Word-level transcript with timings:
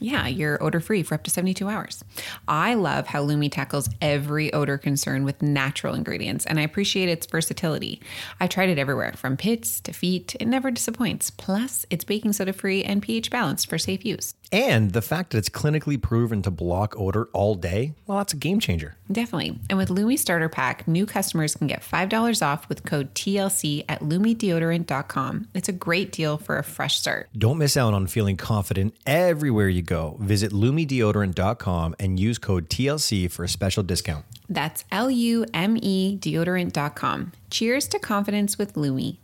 Yeah, 0.00 0.26
you're 0.26 0.62
odor 0.62 0.80
free 0.80 1.02
for 1.02 1.14
up 1.14 1.24
to 1.24 1.30
72 1.30 1.68
hours. 1.68 2.04
I 2.46 2.74
love 2.74 3.06
how 3.06 3.22
Lume 3.22 3.48
tackles 3.50 3.88
every 4.00 4.52
odor 4.52 4.78
concern 4.78 5.24
with 5.24 5.42
natural 5.42 5.94
ingredients, 5.94 6.44
and 6.46 6.58
I 6.58 6.62
appreciate 6.62 7.08
its 7.08 7.26
versatility. 7.26 8.00
I 8.38 8.46
tried 8.46 8.68
it 8.68 8.78
everywhere, 8.78 9.14
from 9.16 9.36
pits 9.36 9.80
to 9.82 9.92
feet. 9.92 10.36
It 10.38 10.46
never 10.46 10.70
disappoints. 10.70 11.30
Plus, 11.30 11.86
it's 11.90 12.04
baking 12.04 12.34
soda 12.34 12.52
free 12.52 12.84
and 12.84 13.02
pH 13.02 13.30
balanced 13.30 13.68
for 13.68 13.78
safe 13.78 14.04
use. 14.04 14.34
And 14.52 14.92
the 14.92 15.02
fact 15.02 15.30
that 15.30 15.38
it's 15.38 15.48
clinically 15.48 16.00
proven 16.00 16.42
to 16.42 16.50
block 16.50 16.94
odor 16.98 17.28
all 17.32 17.54
day, 17.54 17.94
well, 18.06 18.18
that's 18.18 18.32
a 18.32 18.36
game 18.36 18.60
changer. 18.60 18.96
Definitely. 19.10 19.58
And 19.68 19.78
with 19.78 19.90
Lume 19.90 20.16
Starter 20.16 20.48
Pack, 20.48 20.86
new 20.86 21.06
customers 21.06 21.54
can 21.54 21.66
get 21.66 21.82
$5 21.82 22.46
off 22.46 22.68
with 22.68 22.84
code 22.84 23.14
TLC 23.14 23.84
at 23.88 24.00
lumedeodorant.com. 24.00 25.48
It's 25.54 25.68
a 25.68 25.72
great 25.72 26.12
deal 26.12 26.38
for 26.38 26.58
a 26.58 26.64
fresh 26.64 26.98
start. 26.98 27.28
Don't 27.36 27.58
miss 27.58 27.76
out 27.76 27.94
on 27.94 28.06
feeling 28.06 28.36
confident 28.36 28.94
everywhere 29.06 29.68
you 29.68 29.82
go. 29.82 30.16
Visit 30.20 30.52
lumedeodorant.com 30.52 31.96
and 31.98 32.20
use 32.20 32.38
code 32.38 32.68
TLC 32.68 33.30
for 33.30 33.44
a 33.44 33.48
special 33.48 33.82
discount. 33.82 34.24
That's 34.48 34.84
L 34.92 35.10
U 35.10 35.44
M 35.52 35.76
E 35.82 36.16
deodorant.com. 36.20 37.32
Cheers 37.50 37.88
to 37.88 37.98
confidence 37.98 38.58
with 38.58 38.76
Lume. 38.76 39.18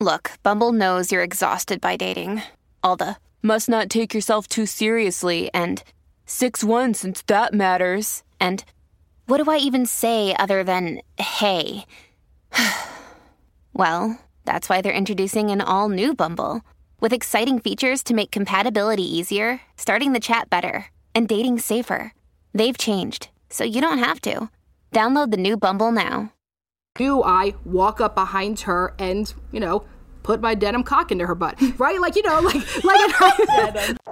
Look, 0.00 0.32
Bumble 0.42 0.72
knows 0.72 1.12
you're 1.12 1.22
exhausted 1.22 1.80
by 1.80 1.96
dating. 1.96 2.42
All 2.82 2.96
the 2.96 3.16
must 3.42 3.68
not 3.68 3.90
take 3.90 4.14
yourself 4.14 4.48
too 4.48 4.66
seriously 4.66 5.50
and 5.54 5.82
6 6.26 6.62
1 6.62 6.94
since 6.94 7.22
that 7.22 7.52
matters. 7.52 8.22
And 8.38 8.64
what 9.26 9.42
do 9.42 9.50
I 9.50 9.58
even 9.58 9.86
say 9.86 10.34
other 10.38 10.62
than 10.64 11.00
hey? 11.18 11.84
well, 13.72 14.18
that's 14.44 14.68
why 14.68 14.80
they're 14.80 14.92
introducing 14.92 15.50
an 15.50 15.60
all 15.60 15.88
new 15.88 16.14
Bumble 16.14 16.62
with 17.00 17.12
exciting 17.12 17.58
features 17.58 18.02
to 18.04 18.14
make 18.14 18.30
compatibility 18.30 19.04
easier, 19.04 19.60
starting 19.76 20.12
the 20.12 20.20
chat 20.20 20.50
better, 20.50 20.86
and 21.14 21.26
dating 21.26 21.58
safer. 21.58 22.12
They've 22.52 22.76
changed, 22.76 23.28
so 23.48 23.64
you 23.64 23.80
don't 23.80 23.98
have 23.98 24.20
to. 24.22 24.50
Download 24.92 25.30
the 25.30 25.36
new 25.36 25.56
Bumble 25.56 25.92
now. 25.92 26.32
do 26.96 27.22
I 27.22 27.54
walk 27.64 28.00
up 28.00 28.14
behind 28.14 28.60
her 28.60 28.94
and, 28.98 29.32
you 29.52 29.60
know, 29.60 29.84
put 30.22 30.40
my 30.40 30.54
denim 30.54 30.82
cock 30.82 31.12
into 31.12 31.26
her 31.26 31.34
butt? 31.34 31.56
Right? 31.78 32.00
Like, 32.00 32.16
you 32.16 32.22
know, 32.22 32.40
like 32.40 32.84
like 32.84 33.96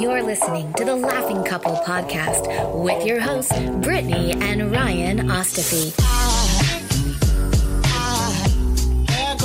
You're 0.00 0.22
listening 0.22 0.72
to 0.74 0.84
the 0.84 0.96
Laughing 0.96 1.44
Couple 1.44 1.74
podcast 1.76 2.82
with 2.82 3.04
your 3.06 3.20
hosts, 3.20 3.58
Brittany 3.82 4.32
and 4.32 4.72
Ryan 4.72 5.28
Ostafy. 5.28 5.92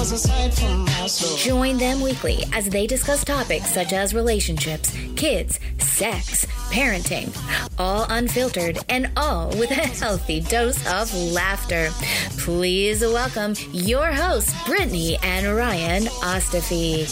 Join 0.07 1.77
them 1.77 1.99
weekly 1.99 2.45
as 2.53 2.69
they 2.69 2.87
discuss 2.87 3.25
topics 3.25 3.69
such 3.69 3.91
as 3.91 4.13
relationships, 4.13 4.95
kids, 5.17 5.59
sex, 5.79 6.45
parenting, 6.71 7.35
all 7.77 8.05
unfiltered 8.09 8.79
and 8.87 9.11
all 9.17 9.49
with 9.49 9.69
a 9.71 9.73
healthy 9.73 10.39
dose 10.39 10.77
of 10.87 11.13
laughter. 11.13 11.89
Please 12.37 13.01
welcome 13.01 13.53
your 13.73 14.13
hosts, 14.13 14.53
Brittany 14.65 15.17
and 15.23 15.53
Ryan 15.53 16.03
Ostafy. 16.03 17.05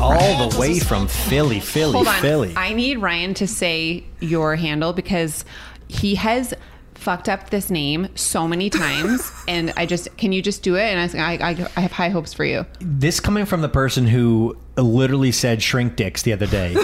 All 0.00 0.48
the 0.48 0.58
way 0.58 0.78
from 0.78 1.06
Philly, 1.06 1.60
Philly, 1.60 1.92
Hold 1.92 2.08
on. 2.08 2.22
Philly. 2.22 2.54
I 2.56 2.72
need 2.72 2.96
Ryan 2.96 3.34
to 3.34 3.46
say 3.46 4.04
your 4.20 4.56
handle 4.56 4.94
because 4.94 5.44
he 5.88 6.14
has 6.14 6.54
fucked 7.00 7.28
up 7.28 7.50
this 7.50 7.70
name 7.70 8.08
so 8.14 8.46
many 8.46 8.70
times. 8.84 9.32
and 9.48 9.72
I 9.76 9.86
just, 9.86 10.14
can 10.16 10.32
you 10.32 10.42
just 10.42 10.62
do 10.62 10.76
it? 10.76 10.82
And 10.82 11.20
I, 11.20 11.32
I, 11.34 11.68
I 11.76 11.80
have 11.80 11.92
high 11.92 12.10
hopes 12.10 12.32
for 12.32 12.44
you. 12.44 12.66
this 12.80 13.20
coming 13.20 13.46
from 13.46 13.62
the 13.62 13.68
person 13.68 14.06
who 14.06 14.56
literally 14.76 15.32
said 15.32 15.62
shrink 15.62 15.96
dicks 15.96 16.22
the 16.22 16.32
other 16.32 16.46
day 16.46 16.74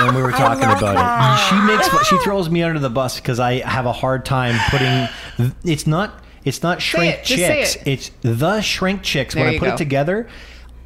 when 0.00 0.14
we 0.14 0.22
were 0.22 0.30
talking 0.44 0.64
about 0.64 0.96
it. 0.96 1.48
She 1.48 1.66
makes 1.66 2.08
she 2.08 2.18
throws 2.18 2.48
me 2.50 2.62
under 2.62 2.78
the 2.78 2.90
bus 2.90 3.16
because 3.20 3.40
I 3.40 3.60
have 3.66 3.86
a 3.86 3.92
hard 3.92 4.24
time 4.24 4.56
putting. 4.70 5.54
It's 5.64 5.86
not. 5.86 6.24
It's 6.44 6.62
not 6.62 6.80
shrink 6.80 7.16
it, 7.16 7.24
chicks. 7.24 7.76
it. 7.76 7.82
It's 7.86 8.10
the 8.22 8.60
shrink 8.62 9.02
chicks. 9.02 9.34
There 9.34 9.44
when 9.44 9.54
I 9.54 9.58
put 9.58 9.66
go. 9.68 9.74
it 9.74 9.78
together. 9.78 10.28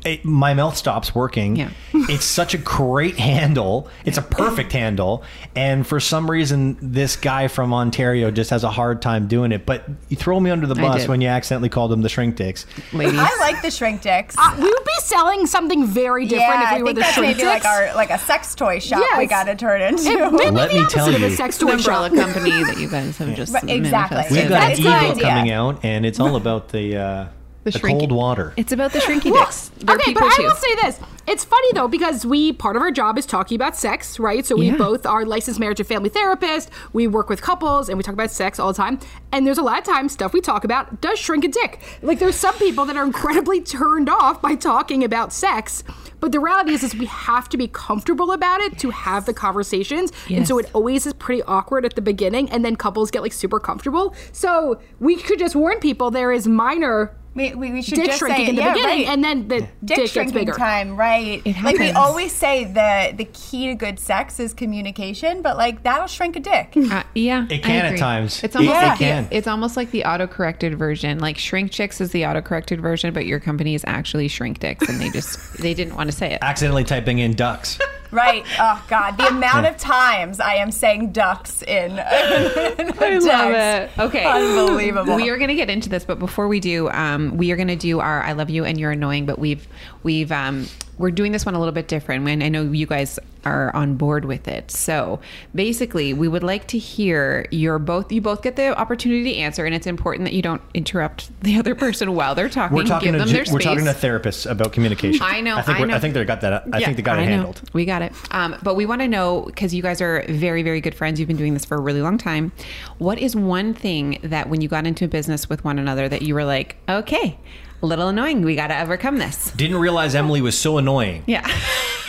It, 0.05 0.25
my 0.25 0.53
mouth 0.53 0.77
stops 0.77 1.15
working. 1.15 1.57
Yeah. 1.57 1.71
it's 1.95 2.25
such 2.27 2.53
a 2.53 2.59
great 2.59 3.17
handle. 3.19 3.89
It's 4.05 4.19
a 4.19 4.23
perfect 4.23 4.73
handle. 4.73 5.25
And 5.57 5.87
for 5.87 5.99
some 5.99 6.31
reason, 6.31 6.77
this 6.83 7.17
guy 7.17 7.49
from 7.49 7.73
Ontario 7.73 8.31
just 8.31 8.51
has 8.51 8.65
a 8.65 8.71
hard 8.71 9.01
time 9.01 9.29
doing 9.29 9.51
it. 9.51 9.65
But 9.65 9.89
you 10.11 10.17
throw 10.17 10.39
me 10.41 10.51
under 10.51 10.67
the 10.67 10.75
bus 10.75 11.03
did. 11.03 11.09
when 11.09 11.21
you 11.23 11.29
accidentally 11.29 11.71
called 11.71 11.91
them 11.91 12.03
the 12.03 12.09
shrink 12.11 12.37
dicks. 12.37 12.67
Ladies. 12.93 13.19
I 13.19 13.35
like 13.41 13.63
the 13.63 13.71
shrink 13.71 14.03
dicks. 14.03 14.37
Uh, 14.39 14.55
we 14.59 14.65
would 14.65 14.85
be 14.85 14.93
selling 15.01 15.47
something 15.47 15.87
very 15.87 16.27
different 16.27 16.61
yeah, 16.61 16.65
if 16.65 16.71
we 16.73 16.77
I 16.77 16.81
were 16.83 16.87
think 16.89 16.97
the 16.97 17.01
that's 17.03 17.15
shrink 17.15 17.37
maybe 17.39 17.47
like 17.49 17.63
dicks. 17.63 17.67
our 17.75 17.95
like 17.95 18.11
a 18.11 18.19
sex 18.19 18.55
toy 18.55 18.79
shop 18.81 19.03
we 19.17 19.27
got 19.27 19.45
to 19.45 19.55
turn 19.55 19.81
into. 19.81 20.11
It 20.11 20.33
may 20.33 20.51
be 20.51 20.57
Let 20.57 20.69
the 20.71 20.75
me 20.77 20.81
opposite 20.81 20.95
tell 20.97 21.15
of 21.15 21.23
a 21.23 21.31
sex 21.31 21.61
an 21.61 21.67
toy 21.69 21.73
umbrella 21.77 22.09
shop. 22.11 22.19
company 22.19 22.51
that 22.65 22.79
you 22.79 22.89
guys 22.91 23.17
have 23.19 23.35
just 23.35 23.55
Right, 23.55 23.65
exactly. 23.71 24.17
manifested. 24.17 24.37
We've 24.37 24.49
got 24.51 24.61
That's 24.69 24.79
an 24.81 24.87
a 24.87 24.91
good 24.91 25.11
ebook 25.13 25.23
coming 25.23 25.51
out, 25.51 25.85
and 25.85 26.05
it's 26.05 26.21
all 26.21 26.37
about 26.37 26.69
the 26.69 26.97
uh, 26.97 27.27
the, 27.65 27.73
shrink- 27.79 27.99
cold 27.99 28.13
water. 28.13 28.53
It's 28.57 28.73
about 28.73 28.93
the 28.93 28.99
shrinky 29.01 29.33
dicks. 29.33 29.71
They're 29.79 29.97
okay, 29.97 30.13
but 30.15 30.23
I 30.23 30.37
too. 30.37 30.43
will 30.45 30.55
say 30.55 30.75
this. 30.77 31.01
It's 31.27 31.43
funny 31.45 31.69
though 31.73 31.89
because 31.89 32.27
we 32.27 32.53
part 32.53 32.77
of 32.77 32.83
our 32.83 32.91
job 32.91 33.17
is 33.17 33.25
talking 33.25 33.57
about 33.57 33.75
sex, 33.77 34.19
right? 34.19 34.45
So 34.45 34.57
we 34.57 34.67
Yeah. 34.67 34.77
both 34.77 35.07
are 35.07 35.25
licensed 35.25 35.59
marriage 35.59 35.81
and 35.81 35.89
family 35.89 36.11
therapists. 36.11 36.69
We 36.93 37.07
work 37.07 37.31
with 37.31 37.41
couples 37.41 37.89
and 37.89 37.97
we 37.97 38.05
talk 38.05 38.13
about 38.13 38.31
sex 38.31 38.59
all 38.61 38.69
the 38.69 38.77
time. 38.77 38.99
And 39.33 39.47
there's 39.47 39.57
a 39.57 39.63
lot 39.63 39.79
of 39.79 39.85
times 39.85 40.13
stuff 40.13 40.35
we 40.35 40.43
talk 40.43 40.65
about 40.65 41.01
does 41.01 41.19
shrink 41.19 41.45
a 41.45 41.49
dick. 41.49 41.81
Like 42.03 42.19
there's 42.19 42.35
some 42.37 42.55
people 42.57 42.85
that 42.85 42.97
are 42.99 43.05
incredibly 43.05 43.63
turned 43.63 44.11
off 44.11 44.43
by 44.43 44.55
talking 44.55 45.03
about 45.03 45.33
sex. 45.33 45.83
But 46.21 46.33
the 46.33 46.41
reality 46.41 46.73
is, 46.73 46.83
is 46.83 46.95
we 46.95 47.07
have 47.07 47.49
to 47.51 47.57
be 47.57 47.69
comfortable 47.69 48.33
about 48.33 48.61
it 48.61 48.79
to 48.79 48.91
have 48.91 49.25
the 49.27 49.35
conversations. 49.35 50.13
And 50.31 50.47
so 50.47 50.59
it 50.59 50.71
always 50.75 51.07
is 51.07 51.13
pretty 51.15 51.43
awkward 51.43 51.85
at 51.85 51.97
the 51.97 52.01
beginning, 52.03 52.49
and 52.51 52.65
then 52.65 52.77
couples 52.77 53.11
get 53.11 53.21
like 53.23 53.33
super 53.33 53.61
comfortable. 53.61 54.15
So 54.33 54.81
we 55.01 55.17
could 55.17 55.39
just 55.39 55.55
warn 55.55 55.81
people 55.81 56.11
there 56.11 56.33
is 56.33 56.47
minor 56.47 57.15
we, 57.35 57.55
we, 57.55 57.73
we 57.73 57.83
should 57.83 57.97
dick 57.97 58.07
just 58.07 58.19
shrinking 58.19 58.45
say 58.47 58.51
in 58.51 58.57
the 58.57 58.63
yeah, 58.63 58.73
beginning, 58.73 58.99
right. 59.07 59.09
and 59.09 59.25
then 59.25 59.49
the 59.49 59.61
dick, 59.85 59.97
dick, 59.97 60.13
gets 60.13 60.33
bigger. 60.33 60.53
time, 60.53 60.97
right? 60.97 61.43
It 61.45 61.61
like 61.63 61.79
we 61.79 61.91
always 61.91 62.33
say, 62.33 62.65
the 62.65 63.15
the 63.17 63.25
key 63.27 63.67
to 63.69 63.75
good 63.75 63.99
sex 63.99 64.39
is 64.39 64.55
communication, 64.55 65.43
but 65.43 65.57
like 65.57 65.83
that'll 65.83 66.07
shrink 66.07 66.37
a 66.37 66.41
dick. 66.41 66.75
Uh, 66.95 67.03
yeah, 67.15 67.47
It 67.51 67.63
can 67.65 67.87
at 67.87 67.99
times. 67.99 68.45
It's 68.45 68.55
almost 68.55 68.77
It- 68.77 68.83
like 68.83 69.01
it 69.01 69.05
can. 69.05 69.25
The, 69.25 69.37
it's 69.37 69.47
almost 69.49 69.77
like 69.77 69.91
the 69.91 70.05
auto-corrected 70.05 70.79
version. 70.79 71.19
Like 71.19 71.39
shrink 71.39 71.73
chicks 71.73 72.01
is 72.01 72.13
the 72.13 72.27
auto-corrected 72.27 72.81
version, 72.81 73.13
but 73.13 73.27
your 73.27 73.41
company 73.41 73.75
is 73.75 73.83
actually 73.87 74.29
shrink 74.29 74.61
dicks, 74.61 74.89
and 74.89 75.01
they 75.01 75.11
just 75.11 75.57
they 75.59 75.75
didn't 75.75 75.97
want 75.97 76.11
to 76.11 76.17
say 76.17 76.33
it. 76.35 76.39
Accidentally 76.43 76.85
typing 76.85 77.19
in 77.19 77.33
ducks. 77.33 77.79
right? 78.11 78.45
Oh 78.59 78.85
God, 78.89 79.17
the 79.17 79.29
amount 79.29 79.67
of 79.67 79.77
times 79.77 80.41
I 80.41 80.55
am 80.55 80.71
saying 80.71 81.13
ducks 81.13 81.63
in. 81.63 81.99
I 81.99 83.19
love 83.21 83.53
it. 83.53 83.91
Okay, 83.99 84.25
Unbelievable. 84.25 85.17
We 85.17 85.31
are 85.31 85.37
going 85.37 85.49
to 85.49 85.55
get 85.55 85.71
into 85.71 85.89
this, 85.89 86.05
but 86.05 86.19
before 86.19 86.49
we 86.49 86.61
do, 86.61 86.89
um, 86.91 87.37
we 87.37 87.51
are 87.53 87.57
going 87.57 87.69
to 87.69 87.77
do 87.77 88.01
our 88.01 88.23
"I 88.23 88.33
love 88.33 88.51
you" 88.51 88.65
and 88.65 88.79
"You're 88.79 88.93
annoying." 88.93 89.27
But 89.27 89.39
we've 89.39 89.67
we've 90.05 90.31
um, 90.31 90.67
we're 90.97 91.11
doing 91.11 91.33
this 91.33 91.45
one 91.45 91.57
a 91.57 91.59
little 91.59 91.73
bit 91.75 91.89
different. 91.89 92.29
And 92.29 92.43
I 92.45 92.49
know 92.49 92.63
you 92.63 92.87
guys 92.87 93.19
are 93.45 93.75
on 93.75 93.97
board 93.97 94.25
with 94.25 94.47
it. 94.47 94.71
So 94.71 95.19
basically, 95.55 96.15
we 96.15 96.29
would 96.29 96.45
like 96.45 96.69
to 96.69 96.79
hear 96.79 97.47
your 97.51 97.79
both. 97.81 98.13
You 98.13 98.21
both 98.21 98.43
get 98.43 98.55
the 98.57 98.79
opportunity 98.79 99.35
to 99.35 99.39
answer, 99.41 99.67
and 99.67 99.75
it's 99.75 99.87
important 99.89 100.25
that 100.27 100.35
you 100.35 100.41
don't 100.41 100.63
interrupt 100.73 101.29
the 101.43 101.59
other 101.59 101.75
person 101.75 102.15
while 102.15 102.35
they're 102.37 102.49
talking. 102.49 102.77
We're 102.77 102.85
talking 102.85 103.13
Give 103.13 103.21
to 103.21 103.25
them 103.27 103.29
their 103.35 103.41
we're 103.53 103.61
space. 103.61 103.65
talking 103.65 103.85
to 103.87 103.91
therapists 103.93 104.49
about 104.51 104.73
communication. 104.73 105.21
I 105.23 105.41
know, 105.41 105.57
I 105.57 105.63
think 105.63 105.81
I 105.81 105.85
know. 105.85 105.95
I 105.97 105.99
think 105.99 106.15
they 106.15 106.25
got 106.25 106.41
that. 106.43 106.65
I 106.73 106.79
Yeah, 106.79 106.87
think 106.87 106.97
they 106.97 107.03
got 107.03 107.19
it 107.19 107.23
I 107.23 107.25
know. 107.27 107.31
handled. 107.33 107.63
We 107.73 107.85
got 107.85 108.01
it. 108.03 108.13
Um, 108.31 108.57
but 108.63 108.77
we 108.77 108.87
want 108.87 109.01
to 109.03 109.09
know 109.09 109.43
because 109.47 109.75
you 109.75 109.83
guys 109.83 110.01
are 110.01 110.25
very, 110.29 110.63
very 110.63 110.81
good 110.81 110.95
friends. 110.95 111.19
You've 111.19 111.29
been 111.29 111.37
doing 111.37 111.55
this 111.55 111.65
for 111.65 111.77
a 111.77 111.81
really 111.81 112.03
long 112.03 112.17
time. 112.19 112.53
What 112.99 113.19
is 113.19 113.35
one 113.37 113.75
thing 113.75 114.21
that 114.23 114.49
when 114.49 114.61
you 114.61 114.69
got 114.69 114.87
into 114.87 115.05
a 115.05 115.09
business 115.09 115.49
with 115.51 115.65
one 115.65 115.79
another 115.79 116.09
that 116.09 116.23
you 116.23 116.35
were 116.35 116.45
like, 116.45 116.77
okay, 116.89 117.37
a 117.85 117.87
little 117.87 118.09
annoying. 118.09 118.43
We 118.43 118.57
got 118.57 118.69
to 118.69 118.81
overcome 118.81 119.19
this. 119.19 119.51
Didn't 119.53 119.77
realize 119.77 120.15
Emmalee 120.15 120.41
was 120.41 120.59
so 120.59 120.79
annoying. 120.79 121.23
Yeah. 121.27 121.47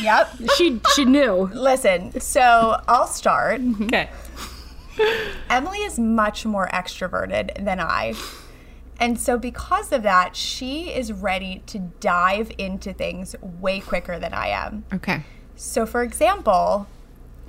Yep. 0.02 0.30
She 0.58 0.82
she 0.94 1.06
knew. 1.06 1.50
Listen, 1.54 2.20
so 2.20 2.82
I'll 2.86 3.08
start. 3.08 3.62
okay. 3.84 4.10
Emmalee 5.50 5.88
is 5.88 5.98
much 5.98 6.46
more 6.46 6.68
extroverted 6.68 7.64
than 7.64 7.80
I. 7.80 8.14
And 9.00 9.18
so, 9.18 9.38
because 9.38 9.94
of 9.94 10.04
that, 10.04 10.36
she 10.36 10.90
is 10.94 11.14
ready 11.14 11.64
to 11.68 11.80
dive 12.02 12.52
into 12.58 12.92
things 12.92 13.38
way 13.42 13.80
quicker 13.80 14.20
than 14.20 14.34
I 14.34 14.48
am. 14.50 14.84
Okay. 14.94 15.24
So, 15.56 15.86
for 15.86 16.04
example, 16.04 16.88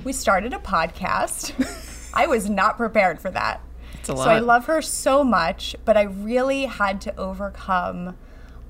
we 0.04 0.12
started 0.12 0.52
a 0.52 0.58
podcast. 0.58 1.52
I 2.14 2.28
was 2.28 2.48
not 2.48 2.76
prepared 2.76 3.20
for 3.20 3.32
that. 3.32 3.60
A 4.08 4.16
So, 4.16 4.22
I 4.22 4.38
love 4.38 4.66
her 4.66 4.80
so 4.82 5.22
much, 5.24 5.76
but 5.84 5.96
I 5.96 6.02
really 6.02 6.66
had 6.66 7.00
to 7.02 7.16
overcome 7.16 8.16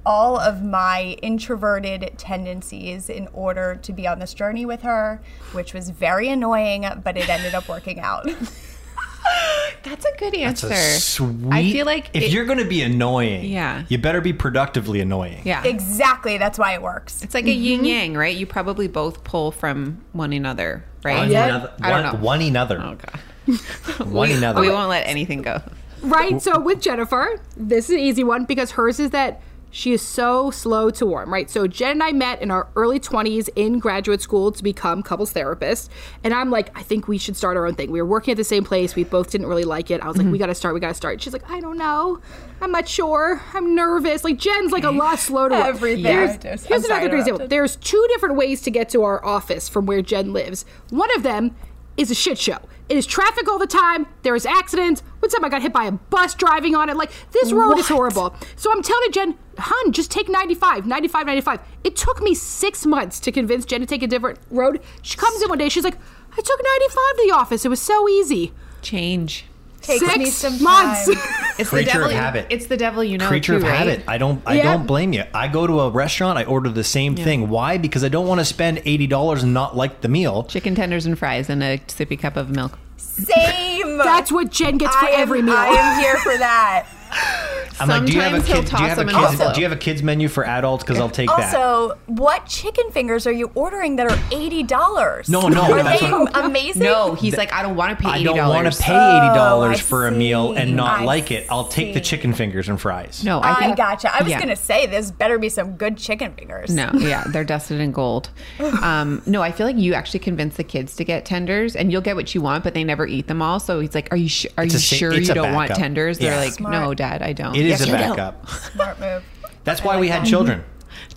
all 0.05 0.39
of 0.39 0.63
my 0.63 1.17
introverted 1.21 2.13
tendencies 2.17 3.09
in 3.11 3.29
order 3.33 3.75
to 3.83 3.93
be 3.93 4.07
on 4.07 4.21
this 4.21 4.33
journey 4.35 4.65
with 4.65 4.83
her, 4.83 5.21
which 5.53 5.75
was 5.75 5.91
very 5.91 6.29
annoying, 6.29 6.87
but 7.03 7.17
it 7.17 7.29
ended 7.29 7.55
up 7.55 7.69
working 7.69 7.99
out. 7.99 8.25
That's 9.83 10.05
a 10.05 10.17
good 10.19 10.35
It's 10.35 10.65
answer. 10.65 10.75
a 10.75 11.01
sweet. 11.01 11.53
I 11.53 11.71
feel 11.71 11.87
like 11.87 12.11
if 12.15 12.25
it- 12.25 12.31
you're 12.33 12.45
going 12.45 12.59
to 12.59 12.65
be 12.65 12.83
annoying, 12.83 13.45
Yeah. 13.45 13.85
you 13.89 13.99
better 13.99 14.21
be 14.21 14.33
productively 14.33 15.01
annoying. 15.01 15.43
yeah. 15.45 15.65
exactly, 15.65 16.39
that's 16.39 16.59
why 16.59 16.75
it 16.75 16.83
works. 16.83 17.23
It's 17.23 17.35
like 17.35 17.45
a 17.45 17.49
mm-hmm. 17.49 17.63
yin 17.63 17.85
yang, 17.85 18.15
right? 18.17 18.37
You 18.37 18.47
probably 18.47 18.89
both 18.89 19.25
pull 19.25 19.51
from 19.53 20.05
one 20.13 20.33
another, 20.33 20.85
right? 21.05 21.19
One 21.19 21.31
Yeah. 21.31 21.47
another. 21.47 21.73
I 21.81 21.91
don't 21.91 22.15
know. 22.15 22.25
one 22.25 22.43
another. 22.43 22.81
Oh 22.81 22.95
god. 22.95 23.21
One 24.05 24.31
another. 24.31 24.61
We 24.61 24.69
won't 24.69 24.89
let 24.89 25.07
anything 25.07 25.43
go. 25.43 25.63
Right. 26.03 26.41
So 26.41 26.61
with 26.61 26.81
Jennifer, 26.81 27.41
this 27.57 27.91
is 27.91 27.97
an 27.97 28.01
easy 28.01 28.25
one 28.25 28.45
because 28.45 28.73
hers 28.73 29.01
is 29.01 29.11
that 29.11 29.41
she 29.77 29.93
is 29.93 30.01
so 30.01 30.51
slow 30.51 30.89
to 30.89 31.05
warm, 31.05 31.31
right? 31.31 31.51
So 31.51 31.67
Jen 31.67 31.93
and 31.93 32.03
I 32.03 32.13
met 32.13 32.41
in 32.41 32.51
our 32.51 32.67
early 32.77 32.99
20s 32.99 33.51
in 33.57 33.79
graduate 33.79 34.23
school 34.23 34.51
to 34.53 34.63
become 34.63 35.03
couples 35.03 35.35
therapists. 35.35 35.91
And 36.25 36.33
I'm 36.33 36.51
like, 36.51 36.77
I 36.79 36.83
think 36.83 37.09
we 37.09 37.19
should 37.19 37.37
start 37.37 37.59
our 37.59 37.67
own 37.67 37.75
thing. 37.75 37.91
We 37.91 38.01
were 38.01 38.09
working 38.09 38.33
at 38.33 38.39
the 38.39 38.45
same 38.45 38.65
place. 38.65 38.97
We 38.97 39.05
both 39.05 39.31
didn't 39.31 39.49
really 39.49 39.65
like 39.65 39.91
it. 39.91 40.01
I 40.01 40.09
was 40.09 40.17
like, 40.17 40.25
we 40.25 40.33
mm-hmm. 40.33 40.39
got 40.39 40.47
to 40.47 40.55
start. 40.55 40.73
We 40.73 40.81
got 40.81 40.89
to 40.89 40.95
start. 40.95 41.21
She's 41.21 41.35
like, 41.35 41.51
I 41.51 41.61
don't 41.61 41.77
know. 41.77 42.21
I'm 42.63 42.73
not 42.73 42.89
sure. 42.89 43.43
I'm 43.53 43.75
nervous. 43.75 44.25
Like 44.25 44.39
Jen's 44.39 44.73
like 44.73 44.85
a 44.85 44.91
lot 44.91 45.19
slow 45.19 45.49
to 45.49 45.55
warm. 45.55 45.67
Everything. 45.67 46.05
Here's, 46.05 46.39
Just- 46.39 46.65
I'm 46.65 46.69
here's 46.69 46.85
another 46.85 47.03
to 47.03 47.09
great 47.11 47.21
example. 47.21 47.49
There's 47.49 47.77
two 47.77 48.07
different 48.09 48.37
ways 48.37 48.63
to 48.63 48.71
get 48.71 48.89
to 48.91 49.03
our 49.03 49.23
office 49.23 49.69
from 49.69 49.85
where 49.85 50.01
Jen 50.01 50.33
lives. 50.33 50.65
One 50.89 51.15
of 51.17 51.23
them 51.23 51.55
is 51.99 52.11
a 52.11 52.15
shit 52.15 52.39
show. 52.39 52.61
It 52.89 52.97
is 52.97 53.07
traffic 53.07 53.49
all 53.49 53.59
the 53.59 53.67
time. 53.67 54.07
There's 54.23 54.47
accidents. 54.47 55.03
One 55.19 55.31
time 55.31 55.45
I 55.45 55.49
got 55.49 55.63
hit 55.63 55.73
by 55.73 55.87
a 55.87 55.93
bus 55.93 56.35
driving 56.35 56.77
on 56.77 56.89
it. 56.89 56.97
Like, 56.97 57.11
this 57.33 57.53
road 57.53 57.79
is 57.79 57.89
horrible. 57.89 58.35
So 58.55 58.71
I'm 58.73 58.83
telling 58.83 59.13
Jen, 59.13 59.39
hun, 59.59 59.93
just 59.93 60.11
take 60.11 60.29
95, 60.29 60.87
95, 60.87 61.27
95. 61.27 61.61
It 61.83 61.97
took 61.97 62.23
me 62.23 62.35
six 62.35 62.87
months 62.87 63.19
to 63.21 63.33
convince 63.33 63.65
Jen 63.65 63.81
to 63.81 63.87
take 63.87 64.03
a 64.03 64.07
different 64.07 64.39
road. 64.51 64.81
She 65.03 65.17
comes 65.17 65.43
in 65.43 65.49
one 65.49 65.59
day, 65.59 65.69
she's 65.69 65.85
like, 65.85 65.97
I 66.33 66.41
took 66.41 66.61
95 66.63 66.95
to 67.17 67.23
the 67.27 67.35
office. 67.35 67.65
It 67.65 67.69
was 67.69 67.83
so 67.83 68.09
easy. 68.09 68.53
Change. 68.83 69.47
Takes 69.87 70.05
six 70.05 70.19
me 70.19 70.27
some 70.27 70.63
months. 70.63 71.07
time. 71.07 71.17
It's 71.59 71.71
Creature 71.71 71.87
the 71.87 71.93
devil. 71.93 72.07
of 72.09 72.13
habit. 72.13 72.47
It's 72.51 72.67
the 72.67 72.77
devil 72.77 73.03
you 73.03 73.17
know. 73.17 73.29
creature 73.29 73.53
too, 73.53 73.57
of 73.57 73.63
right? 73.63 73.77
habit. 73.79 74.03
I 74.07 74.19
don't. 74.19 74.43
I 74.45 74.57
Yeah. 74.57 74.65
don't 74.75 74.87
blame 74.87 75.15
you. 75.15 75.25
I 75.33 75.49
go 75.49 75.67
to 75.67 75.81
a 75.81 75.91
restaurant. 75.91 76.37
I 76.39 76.45
order 76.45 76.69
the 76.69 76.85
same 76.85 77.17
thing. 77.17 77.49
Why? 77.49 77.79
Because 77.79 78.05
I 78.05 78.09
don't 78.11 78.27
want 78.27 78.41
to 78.41 78.45
spend 78.45 78.83
eighty 78.85 79.07
dollars 79.07 79.43
and 79.43 79.55
not 79.55 79.75
like 79.75 80.03
the 80.03 80.09
meal. 80.09 80.45
Chicken 80.45 80.75
tenders 80.75 81.07
and 81.07 81.19
fries 81.19 81.49
and 81.49 81.63
a 81.63 81.79
sippy 81.87 82.19
cup 82.19 82.37
of 82.37 82.51
milk. 82.51 82.79
Same. 82.99 83.97
That's 84.05 84.31
what 84.31 84.51
Jen 84.51 84.77
gets 84.77 84.95
for 84.97 85.07
am, 85.07 85.19
every 85.19 85.41
meal. 85.41 85.55
I 85.57 85.69
am 85.69 86.01
here 86.03 86.17
for 86.19 86.37
that. 86.37 86.87
I'm 87.81 87.89
like, 87.89 88.07
do 88.07 88.13
you 88.13 88.21
have 88.21 88.33
a 88.35 88.41
Sometimes 88.41 88.49
he'll 88.49 88.63
kid? 88.63 88.77
Do 88.77 88.83
you 88.83 88.89
have 88.89 88.99
a 88.99 89.01
them 89.01 89.09
in 89.09 89.15
kids? 89.15 89.31
buffalo. 89.33 89.53
Do 89.53 89.61
you 89.61 89.67
have 89.67 89.73
a 89.73 89.81
kids 89.81 90.03
menu 90.03 90.29
for 90.29 90.45
adults? 90.45 90.85
Because 90.85 90.99
I'll 90.99 91.09
take 91.11 91.29
that. 91.29 91.55
Also, 91.55 91.99
what 92.07 92.47
chicken 92.47 92.91
fingers 92.91 93.27
are 93.27 93.33
you 93.33 93.51
ordering 93.55 93.97
that 93.97 94.11
are 94.11 94.19
eighty 94.33 94.63
dollars? 94.63 95.29
No, 95.29 95.49
no, 95.49 95.63
Are 95.73 95.83
that's 95.83 96.01
they 96.01 96.11
what- 96.11 96.37
amazing? 96.45 96.83
No, 96.83 97.15
he's 97.15 97.37
like, 97.37 97.53
I 97.53 97.63
don't 97.63 97.77
want 97.77 97.97
to 97.99 98.03
pay 98.03 98.11
I 98.11 98.15
eighty 98.17 98.25
don't 98.25 98.37
want 98.49 98.73
to 98.73 98.83
pay 98.83 98.93
eighty 98.93 99.35
dollars 99.35 99.69
Oh, 99.69 99.73
I 99.73 99.77
for 99.77 100.07
a 100.07 100.11
meal 100.11 100.53
and 100.53 100.77
not 100.77 101.01
I 101.01 101.05
like 101.05 101.31
it. 101.31 101.47
I'll 101.51 101.69
take 101.69 101.95
the 101.95 102.01
see. 102.01 102.05
chicken 102.05 102.33
fingers 102.33 102.69
and 102.69 102.81
fries. 102.81 103.25
No, 103.25 103.41
I 103.41 103.53
I, 103.53 103.55
think 103.57 103.77
gotcha. 103.77 104.15
I 104.15 104.23
was 104.23 104.31
yeah. 104.31 104.41
gonna 104.41 104.57
say 104.57 104.87
this 104.87 105.11
better 105.11 105.39
be 105.39 105.49
some 105.49 105.73
good 105.77 105.97
chicken 105.99 106.33
fingers. 106.35 106.71
No, 106.75 106.91
yeah, 106.95 107.25
they're 107.29 107.45
dusted 107.45 107.81
in 107.81 107.93
gold. 107.93 108.31
Um, 108.87 109.23
no, 109.27 109.43
I 109.43 109.53
feel 109.53 109.67
like 109.67 109.77
you 109.79 109.95
actually 109.95 110.21
convince 110.21 110.57
the 110.57 110.65
kids 110.65 110.97
to 110.97 111.05
get 111.05 111.25
tenders, 111.25 111.75
and 111.77 111.91
you'll 111.91 112.01
get 112.03 112.15
what 112.15 112.35
you 112.35 112.41
want, 112.41 112.63
but 112.63 112.75
they 112.75 112.85
never 112.85 113.07
eat 113.07 113.27
them 113.27 113.43
all. 113.43 113.59
So 113.59 113.81
he's 113.81 113.95
like, 113.95 114.09
"Are 114.13 114.17
you 114.17 114.29
su- 114.29 114.49
are 114.57 114.65
It's 114.65 114.75
you 114.75 114.79
a 114.79 114.81
sa- 114.81 114.97
sure 114.97 115.13
it's 115.13 115.27
you 115.29 115.33
a 115.33 115.35
don't 115.35 115.53
want 115.55 115.69
backup. 115.71 115.83
tenders?" 115.83 116.19
They're 116.19 116.33
Yeah. 116.35 116.41
like, 116.41 116.53
Smart. 116.53 116.73
"No, 116.73 116.95
Dad, 116.95 117.23
I 117.23 117.33
don't." 117.33 117.55
It 117.57 117.66
is 117.71 117.81
Yes, 117.81 117.89
a 117.89 117.93
backup. 117.93 118.49
Smart 118.73 119.01
move. 119.01 119.25
That's 119.65 119.83
why 119.83 119.99
we 119.99 120.09
had 120.09 120.23
mm-hmm. 120.23 120.31
children. 120.31 120.65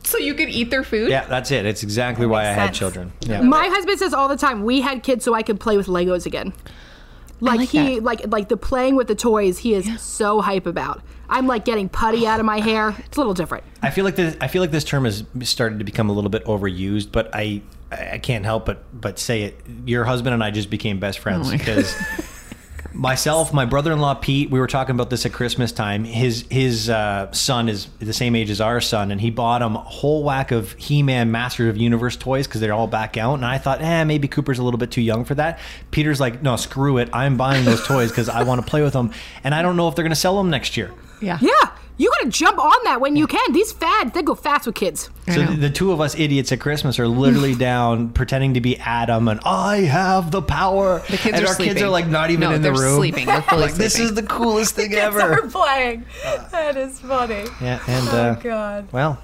So 0.03 0.17
you 0.17 0.33
could 0.33 0.49
eat 0.49 0.71
their 0.71 0.83
food. 0.83 1.09
Yeah, 1.09 1.25
that's 1.25 1.51
it. 1.51 1.65
It's 1.65 1.83
exactly 1.83 2.25
why 2.25 2.41
I 2.41 2.47
makes 2.47 2.55
had 2.55 2.65
sense. 2.65 2.77
children. 2.77 3.13
Yeah. 3.21 3.41
My 3.41 3.67
husband 3.67 3.99
says 3.99 4.13
all 4.13 4.27
the 4.27 4.37
time, 4.37 4.63
we 4.63 4.81
had 4.81 5.03
kids 5.03 5.23
so 5.23 5.33
I 5.33 5.43
could 5.43 5.59
play 5.59 5.77
with 5.77 5.87
Legos 5.87 6.25
again. 6.25 6.53
Like, 7.41 7.59
like 7.59 7.69
he 7.69 7.95
that. 7.95 8.03
like 8.03 8.27
like 8.27 8.49
the 8.49 8.57
playing 8.57 8.95
with 8.95 9.07
the 9.07 9.15
toys 9.15 9.59
he 9.59 9.73
is 9.73 10.01
so 10.01 10.41
hype 10.41 10.65
about. 10.65 11.01
I'm 11.29 11.47
like 11.47 11.63
getting 11.63 11.87
putty 11.87 12.27
out 12.27 12.39
of 12.39 12.45
my 12.45 12.59
hair. 12.59 12.95
It's 13.05 13.17
a 13.17 13.19
little 13.19 13.33
different. 13.33 13.63
I 13.81 13.91
feel 13.91 14.03
like 14.03 14.15
this. 14.15 14.35
I 14.41 14.47
feel 14.47 14.61
like 14.61 14.71
this 14.71 14.83
term 14.83 15.05
has 15.05 15.23
started 15.43 15.79
to 15.79 15.85
become 15.85 16.09
a 16.09 16.13
little 16.13 16.29
bit 16.29 16.43
overused, 16.45 17.11
but 17.11 17.29
I 17.33 17.61
I 17.91 18.17
can't 18.17 18.43
help 18.43 18.65
but 18.65 18.83
but 18.99 19.19
say 19.19 19.43
it. 19.43 19.61
Your 19.85 20.03
husband 20.03 20.33
and 20.33 20.43
I 20.43 20.51
just 20.51 20.69
became 20.69 20.99
best 20.99 21.19
friends 21.19 21.47
Oh 21.47 21.51
my 21.51 21.57
because 21.57 21.95
myself, 22.99 23.53
my 23.53 23.65
brother-in-law 23.65 24.15
Pete, 24.15 24.49
we 24.49 24.59
were 24.59 24.67
talking 24.67 24.93
about 24.93 25.09
this 25.09 25.25
at 25.25 25.31
Christmas 25.31 25.71
time. 25.71 26.03
His 26.03 26.45
his 26.49 26.89
uh, 26.89 27.31
son 27.31 27.69
is 27.69 27.87
the 27.99 28.13
same 28.13 28.35
age 28.35 28.49
as 28.49 28.59
our 28.59 28.81
son, 28.81 29.11
and 29.11 29.21
he 29.21 29.31
bought 29.31 29.61
him 29.61 29.75
a 29.75 29.79
whole 29.79 30.23
whack 30.23 30.51
of 30.51 30.73
He-Man, 30.73 31.31
Masters 31.31 31.69
of 31.69 31.77
Universe 31.77 32.17
toys 32.17 32.45
because 32.45 32.61
they're 32.61 32.73
all 32.73 32.87
back 32.87 33.17
out. 33.17 33.35
And 33.35 33.45
I 33.45 33.57
thought, 33.57 33.81
eh, 33.81 34.03
maybe 34.03 34.27
Cooper's 34.27 34.59
a 34.59 34.63
little 34.63 34.77
bit 34.77 34.91
too 34.91 35.01
young 35.01 35.25
for 35.25 35.35
that. 35.35 35.59
Peter's 35.91 36.19
like, 36.19 36.43
no, 36.43 36.57
screw 36.57 36.97
it. 36.97 37.09
I'm 37.13 37.37
buying 37.37 37.65
those 37.65 37.85
toys 37.85 38.09
because 38.09 38.29
I 38.29 38.43
want 38.43 38.61
to 38.61 38.67
play 38.69 38.81
with 38.81 38.93
them, 38.93 39.11
and 39.43 39.55
I 39.55 39.61
don't 39.61 39.77
know 39.77 39.87
if 39.87 39.95
they're 39.95 40.03
going 40.03 40.11
to 40.11 40.15
sell 40.15 40.37
them 40.37 40.49
next 40.49 40.75
year. 40.75 40.91
yeah, 41.21 41.37
Yeah, 41.41 41.71
you 41.99 42.09
gotta 42.17 42.29
jump 42.31 42.57
on 42.57 42.73
that 42.85 42.99
when 43.01 43.15
you 43.15 43.27
can. 43.27 43.53
These 43.53 43.71
fads 43.73 44.13
they 44.13 44.23
go 44.23 44.33
fast 44.33 44.65
with 44.65 44.73
kids. 44.73 45.09
So 45.31 45.43
the, 45.45 45.55
the 45.57 45.69
two 45.69 45.91
of 45.91 46.01
us 46.01 46.17
idiots 46.17 46.51
at 46.51 46.59
Christmas 46.59 46.97
are 46.97 47.07
literally 47.07 47.53
down 47.69 48.09
pretending 48.09 48.55
to 48.55 48.61
be 48.61 48.77
Adam 48.79 49.27
and 49.27 49.39
I 49.45 49.81
have 49.81 50.31
the 50.31 50.41
power. 50.41 50.99
The 51.09 51.17
kids 51.17 51.35
and 51.37 51.45
are 51.45 51.49
our 51.49 51.53
sleeping. 51.53 51.73
kids 51.75 51.83
are 51.83 51.89
like 51.89 52.07
not 52.07 52.31
even 52.31 52.49
No, 52.49 52.55
in 52.55 52.61
the 52.63 52.71
they're 52.71 52.81
room. 52.81 52.97
sleeping. 52.97 53.27
They're 53.27 53.43
fully 53.43 53.61
like 53.61 53.73
this 53.75 53.99
is 53.99 54.15
the 54.15 54.23
coolest 54.23 54.73
thing 54.75 54.89
Kids 54.89 55.15
are 55.15 55.41
playing. 55.49 56.05
That 56.51 56.75
is 56.77 56.99
funny. 56.99 57.45
Yeah, 57.61 57.79
and 57.87 58.09
Oh 58.09 58.17
uh, 58.17 58.33
god. 58.35 58.87
well, 58.91 59.21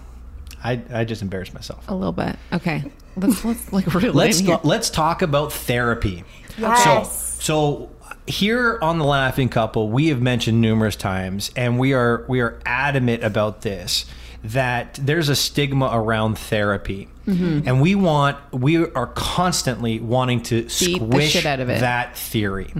I 0.63 0.81
I 0.93 1.03
just 1.05 1.21
embarrassed 1.23 1.53
myself. 1.55 1.85
a 1.89 1.95
little 1.95 2.11
bit. 2.11 2.35
Okay, 2.53 2.83
let's 3.15 3.43
let's 3.45 3.71
like 3.73 3.85
really 3.95 4.09
Let's 4.11 4.39
in 4.41 4.47
here. 4.47 4.59
let's 4.63 4.89
talk 4.89 5.21
about 5.21 5.51
therapy. 5.53 6.23
Yes. 6.57 6.83
So 6.83 7.39
so 7.39 7.89
here 8.27 8.79
on 8.81 8.97
the 8.97 9.05
Laughing 9.05 9.49
Couple, 9.49 9.89
we 9.89 10.07
have 10.07 10.21
mentioned 10.21 10.61
numerous 10.61 10.95
times, 10.95 11.51
and 11.55 11.77
we 11.79 11.93
are 11.93 12.25
we 12.27 12.41
are 12.41 12.59
adamant 12.65 13.23
about 13.23 13.61
this 13.61 14.05
that 14.43 14.93
there's 15.01 15.27
a 15.27 15.35
stigma 15.35 15.89
around 15.91 16.37
therapy, 16.37 17.07
Mm-hmm. 17.25 17.67
and 17.67 17.81
we 17.81 17.95
want 17.95 18.37
we 18.53 18.77
are 18.77 19.07
constantly 19.07 19.99
wanting 19.99 20.43
to 20.43 20.61
Beat 20.61 20.69
squish 20.69 21.31
shit 21.31 21.47
out 21.47 21.59
of 21.59 21.69
it. 21.69 21.73
Mm-hmm. 21.73 21.81
that 21.81 22.15
theory. 22.15 22.71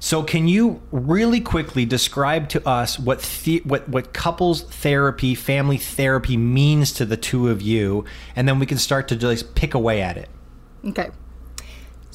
So 0.00 0.22
can 0.22 0.46
you 0.48 0.82
really 0.92 1.40
quickly 1.40 1.86
describe 1.86 2.50
to 2.50 2.68
us 2.68 2.98
what 2.98 3.20
the, 3.44 3.62
what 3.64 3.88
what 3.88 4.12
couples 4.12 4.60
therapy, 4.64 5.34
family 5.34 5.78
therapy 5.78 6.36
means 6.36 6.92
to 6.92 7.06
the 7.06 7.16
two 7.16 7.48
of 7.48 7.62
you, 7.62 8.04
and 8.34 8.46
then 8.46 8.58
we 8.58 8.66
can 8.66 8.76
start 8.76 9.08
to 9.08 9.16
just 9.16 9.54
pick 9.54 9.72
away 9.72 10.02
at 10.02 10.18
it. 10.18 10.28
Okay. 10.84 11.08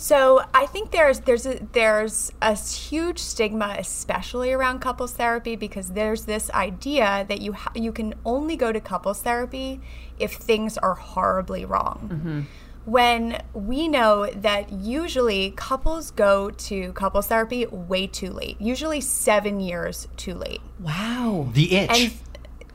So 0.02 0.44
I 0.52 0.66
think 0.66 0.90
there's 0.90 1.20
there's 1.20 1.46
a, 1.46 1.60
there's 1.74 2.32
a 2.42 2.56
huge 2.56 3.20
stigma, 3.20 3.76
especially 3.78 4.52
around 4.52 4.80
couples 4.80 5.12
therapy, 5.14 5.56
because 5.56 5.92
there's 5.92 6.26
this 6.26 6.50
idea 6.50 7.24
that 7.30 7.40
you 7.40 7.54
ha- 7.54 7.72
you 7.76 7.92
can 7.92 8.16
only 8.26 8.56
go 8.56 8.72
to 8.72 8.80
couples 8.82 9.22
therapy 9.22 9.80
if 10.18 10.34
things 10.34 10.76
are 10.80 10.96
horribly 10.96 11.66
wrong. 11.66 12.10
Mm-hmm. 12.12 12.42
When 12.86 13.44
we 13.54 13.88
know 13.88 14.26
that 14.26 14.72
usually 14.72 15.52
couples 15.56 16.10
go 16.10 16.50
to 16.50 16.94
couples 16.94 17.28
therapy 17.28 17.68
way 17.68 18.08
too 18.08 18.32
late, 18.32 18.60
usually 18.60 19.02
seven 19.02 19.60
years 19.60 20.08
too 20.18 20.34
late 20.34 20.62
wow. 20.82 21.50
The 21.54 21.76
itch. 21.76 21.90
and 21.92 22.12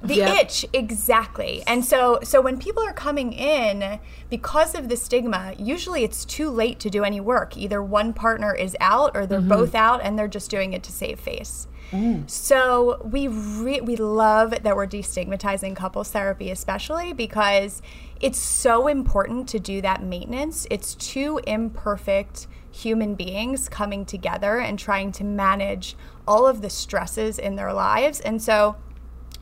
the 0.03 0.17
Yep. 0.17 0.43
itch 0.43 0.67
exactly. 0.73 1.63
And 1.67 1.85
so 1.85 2.19
so 2.23 2.41
when 2.41 2.59
people 2.59 2.83
are 2.83 2.93
coming 2.93 3.33
in 3.33 3.99
because 4.31 4.75
of 4.75 4.89
the 4.89 4.97
stigma 4.97 5.55
usually 5.59 6.05
it's 6.05 6.25
too 6.25 6.51
late 6.51 6.79
to 6.81 6.91
do 6.91 7.03
any 7.05 7.21
work. 7.21 7.57
Either 7.57 7.83
one 7.83 8.13
partner 8.13 8.55
is 8.55 8.77
out 8.81 9.17
or 9.17 9.27
they're 9.27 9.41
mm-hmm. 9.41 9.49
both 9.49 9.75
out 9.75 10.01
and 10.03 10.19
they're 10.19 10.29
just 10.29 10.51
doing 10.51 10.73
it 10.73 10.83
to 10.85 10.93
save 10.93 11.19
face. 11.19 11.67
Mm. 11.93 12.29
So 12.29 13.01
we 13.05 13.29
re- 13.29 13.81
we 13.81 13.97
love 13.97 14.51
that 14.51 14.77
we're 14.77 14.87
destigmatizing 14.87 15.77
couples 15.77 16.11
therapy 16.11 16.51
especially 16.51 17.13
because 17.13 17.81
it's 18.21 18.39
so 18.39 18.89
important 18.89 19.49
to 19.51 19.61
do 19.61 19.81
that 19.83 20.03
maintenance. 20.03 20.67
It's 20.71 20.95
two 20.95 21.41
imperfect 21.47 22.49
human 22.71 23.15
beings 23.15 23.69
coming 23.69 24.05
together 24.05 24.59
and 24.59 24.79
trying 24.79 25.11
to 25.13 25.25
manage 25.25 25.97
all 26.29 26.47
of 26.47 26.61
the 26.61 26.69
stresses 26.69 27.39
in 27.39 27.57
their 27.57 27.73
lives. 27.73 28.21
And 28.21 28.43
so 28.43 28.77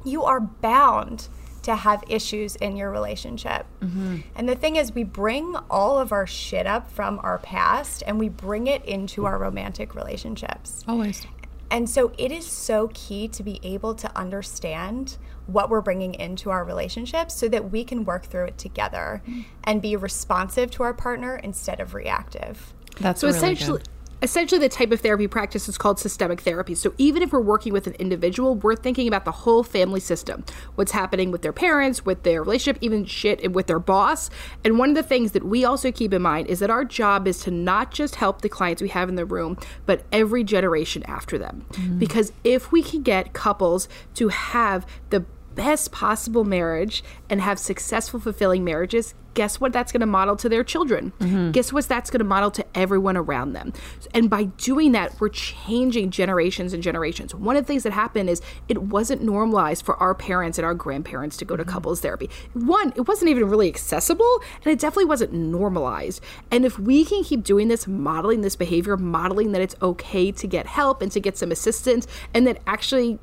you 0.04 0.24
are 0.24 0.40
bound 0.40 1.28
to 1.62 1.74
have 1.74 2.04
issues 2.08 2.56
in 2.56 2.76
your 2.76 2.90
relationship. 2.90 3.66
Mm-hmm. 3.80 4.18
And 4.36 4.48
the 4.48 4.54
thing 4.54 4.76
is, 4.76 4.94
we 4.94 5.02
bring 5.02 5.56
all 5.70 5.98
of 5.98 6.12
our 6.12 6.26
shit 6.26 6.66
up 6.66 6.90
from 6.90 7.18
our 7.22 7.38
past 7.38 8.02
and 8.06 8.18
we 8.18 8.28
bring 8.28 8.66
it 8.66 8.84
into 8.84 9.24
our 9.24 9.38
romantic 9.38 9.94
relationships. 9.94 10.84
Always. 10.86 11.26
And 11.70 11.88
so 11.88 12.12
it 12.18 12.30
is 12.30 12.46
so 12.46 12.90
key 12.92 13.28
to 13.28 13.42
be 13.42 13.60
able 13.62 13.94
to 13.96 14.16
understand 14.16 15.16
what 15.46 15.70
we're 15.70 15.80
bringing 15.80 16.14
into 16.14 16.50
our 16.50 16.64
relationships 16.64 17.34
so 17.34 17.48
that 17.48 17.70
we 17.70 17.82
can 17.82 18.04
work 18.04 18.26
through 18.26 18.44
it 18.44 18.58
together 18.58 19.22
mm. 19.26 19.44
and 19.64 19.82
be 19.82 19.96
responsive 19.96 20.70
to 20.72 20.82
our 20.82 20.94
partner 20.94 21.36
instead 21.36 21.80
of 21.80 21.94
reactive. 21.94 22.72
That's 23.00 23.20
So 23.20 23.26
really 23.26 23.38
essentially, 23.38 23.78
good. 23.78 23.88
Essentially, 24.22 24.58
the 24.58 24.68
type 24.68 24.92
of 24.92 25.00
therapy 25.00 25.26
practice 25.28 25.68
is 25.68 25.78
called 25.78 25.98
systemic 25.98 26.40
therapy. 26.40 26.74
So 26.74 26.94
even 26.98 27.22
if 27.22 27.32
we're 27.32 27.40
working 27.40 27.72
with 27.72 27.86
an 27.86 27.94
individual, 27.94 28.54
we're 28.54 28.76
thinking 28.76 29.08
about 29.08 29.24
the 29.24 29.32
whole 29.32 29.62
family 29.62 30.00
system, 30.00 30.44
what's 30.74 30.92
happening 30.92 31.30
with 31.30 31.42
their 31.42 31.52
parents, 31.52 32.04
with 32.04 32.22
their 32.22 32.42
relationship, 32.42 32.82
even 32.82 33.04
shit 33.04 33.52
with 33.52 33.66
their 33.66 33.78
boss. 33.78 34.30
And 34.64 34.78
one 34.78 34.90
of 34.90 34.94
the 34.94 35.02
things 35.02 35.32
that 35.32 35.44
we 35.44 35.64
also 35.64 35.92
keep 35.92 36.12
in 36.12 36.22
mind 36.22 36.48
is 36.48 36.60
that 36.60 36.70
our 36.70 36.84
job 36.84 37.26
is 37.26 37.40
to 37.40 37.50
not 37.50 37.90
just 37.90 38.16
help 38.16 38.42
the 38.42 38.48
clients 38.48 38.80
we 38.80 38.88
have 38.88 39.08
in 39.08 39.14
the 39.14 39.24
room, 39.24 39.58
but 39.86 40.04
every 40.12 40.44
generation 40.44 41.02
after 41.04 41.38
them. 41.38 41.66
Mm-hmm. 41.72 41.98
Because 41.98 42.32
if 42.42 42.72
we 42.72 42.82
can 42.82 43.02
get 43.02 43.32
couples 43.32 43.88
to 44.14 44.28
have 44.28 44.86
the 45.10 45.20
best 45.54 45.92
possible 45.92 46.44
marriage 46.44 47.04
and 47.30 47.40
have 47.40 47.58
successful, 47.58 48.20
fulfilling 48.20 48.64
marriages, 48.64 49.14
guess 49.34 49.60
what 49.60 49.72
that's 49.72 49.92
going 49.92 50.00
to 50.00 50.06
model 50.06 50.36
to 50.36 50.48
their 50.48 50.64
children? 50.64 51.12
Mm-hmm. 51.18 51.50
Guess 51.50 51.72
what 51.72 51.86
that's 51.86 52.10
going 52.10 52.20
to 52.20 52.24
model 52.24 52.50
to 52.52 52.64
everyone 52.74 53.16
around 53.16 53.52
them? 53.52 53.72
And 54.12 54.30
by 54.30 54.44
doing 54.44 54.92
that, 54.92 55.20
we're 55.20 55.28
changing 55.28 56.10
generations 56.10 56.72
and 56.72 56.82
generations. 56.82 57.34
One 57.34 57.56
of 57.56 57.64
the 57.64 57.66
things 57.66 57.82
that 57.82 57.92
happened 57.92 58.30
is 58.30 58.40
it 58.68 58.82
wasn't 58.82 59.22
normalized 59.22 59.84
for 59.84 59.96
our 59.96 60.14
parents 60.14 60.58
and 60.58 60.64
our 60.64 60.74
grandparents 60.74 61.36
to 61.38 61.44
go 61.44 61.56
to 61.56 61.62
mm-hmm. 61.62 61.72
couples 61.72 62.00
therapy. 62.00 62.30
One, 62.54 62.92
it 62.96 63.08
wasn't 63.08 63.30
even 63.30 63.48
really 63.48 63.68
accessible, 63.68 64.40
and 64.64 64.72
it 64.72 64.78
definitely 64.78 65.06
wasn't 65.06 65.32
normalized. 65.32 66.22
And 66.50 66.64
if 66.64 66.78
we 66.78 67.04
can 67.04 67.24
keep 67.24 67.42
doing 67.42 67.68
this, 67.68 67.86
modeling 67.86 68.40
this 68.40 68.56
behavior, 68.56 68.96
modeling 68.96 69.52
that 69.52 69.60
it's 69.60 69.74
okay 69.82 70.32
to 70.32 70.46
get 70.46 70.66
help 70.66 71.02
and 71.02 71.10
to 71.12 71.20
get 71.20 71.36
some 71.36 71.50
assistance, 71.50 72.06
and 72.32 72.46
that 72.46 72.58
actually 72.66 73.18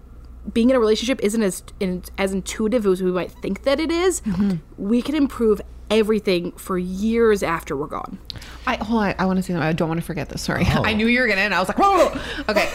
being 0.53 0.69
in 0.69 0.75
a 0.75 0.79
relationship 0.79 1.19
isn't 1.21 1.43
as 1.43 1.63
in, 1.79 2.03
as 2.17 2.33
intuitive 2.33 2.85
as 2.85 3.01
we 3.01 3.11
might 3.11 3.31
think 3.31 3.63
that 3.63 3.79
it 3.79 3.91
is, 3.91 4.21
mm-hmm. 4.21 4.55
we 4.77 5.01
can 5.01 5.15
improve 5.15 5.61
everything 5.91 6.53
for 6.53 6.77
years 6.77 7.43
after 7.43 7.75
we're 7.77 7.85
gone. 7.87 8.17
I 8.65 8.77
hold 8.77 9.03
on. 9.03 9.15
I 9.19 9.25
want 9.25 9.37
to 9.37 9.43
say 9.43 9.53
that. 9.53 9.61
I 9.61 9.73
don't 9.73 9.89
want 9.89 9.99
to 9.99 10.05
forget 10.05 10.29
this. 10.29 10.41
Sorry. 10.41 10.65
I 10.67 10.93
knew 10.93 11.05
you 11.05 11.19
were 11.19 11.27
gonna, 11.27 11.41
and 11.41 11.53
I 11.53 11.59
was 11.59 11.67
like, 11.67 11.77
whoa. 11.79 12.17
Okay. 12.49 12.69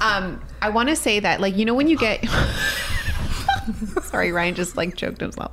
Um, 0.00 0.40
I 0.62 0.68
want 0.68 0.88
to 0.90 0.96
say 0.96 1.18
that, 1.20 1.40
like, 1.40 1.56
you 1.56 1.64
know, 1.64 1.74
when 1.74 1.88
you 1.88 1.96
get. 1.96 2.24
Sorry, 4.02 4.32
Ryan 4.32 4.54
just 4.54 4.76
like 4.76 4.96
choked 4.96 5.20
himself. 5.20 5.52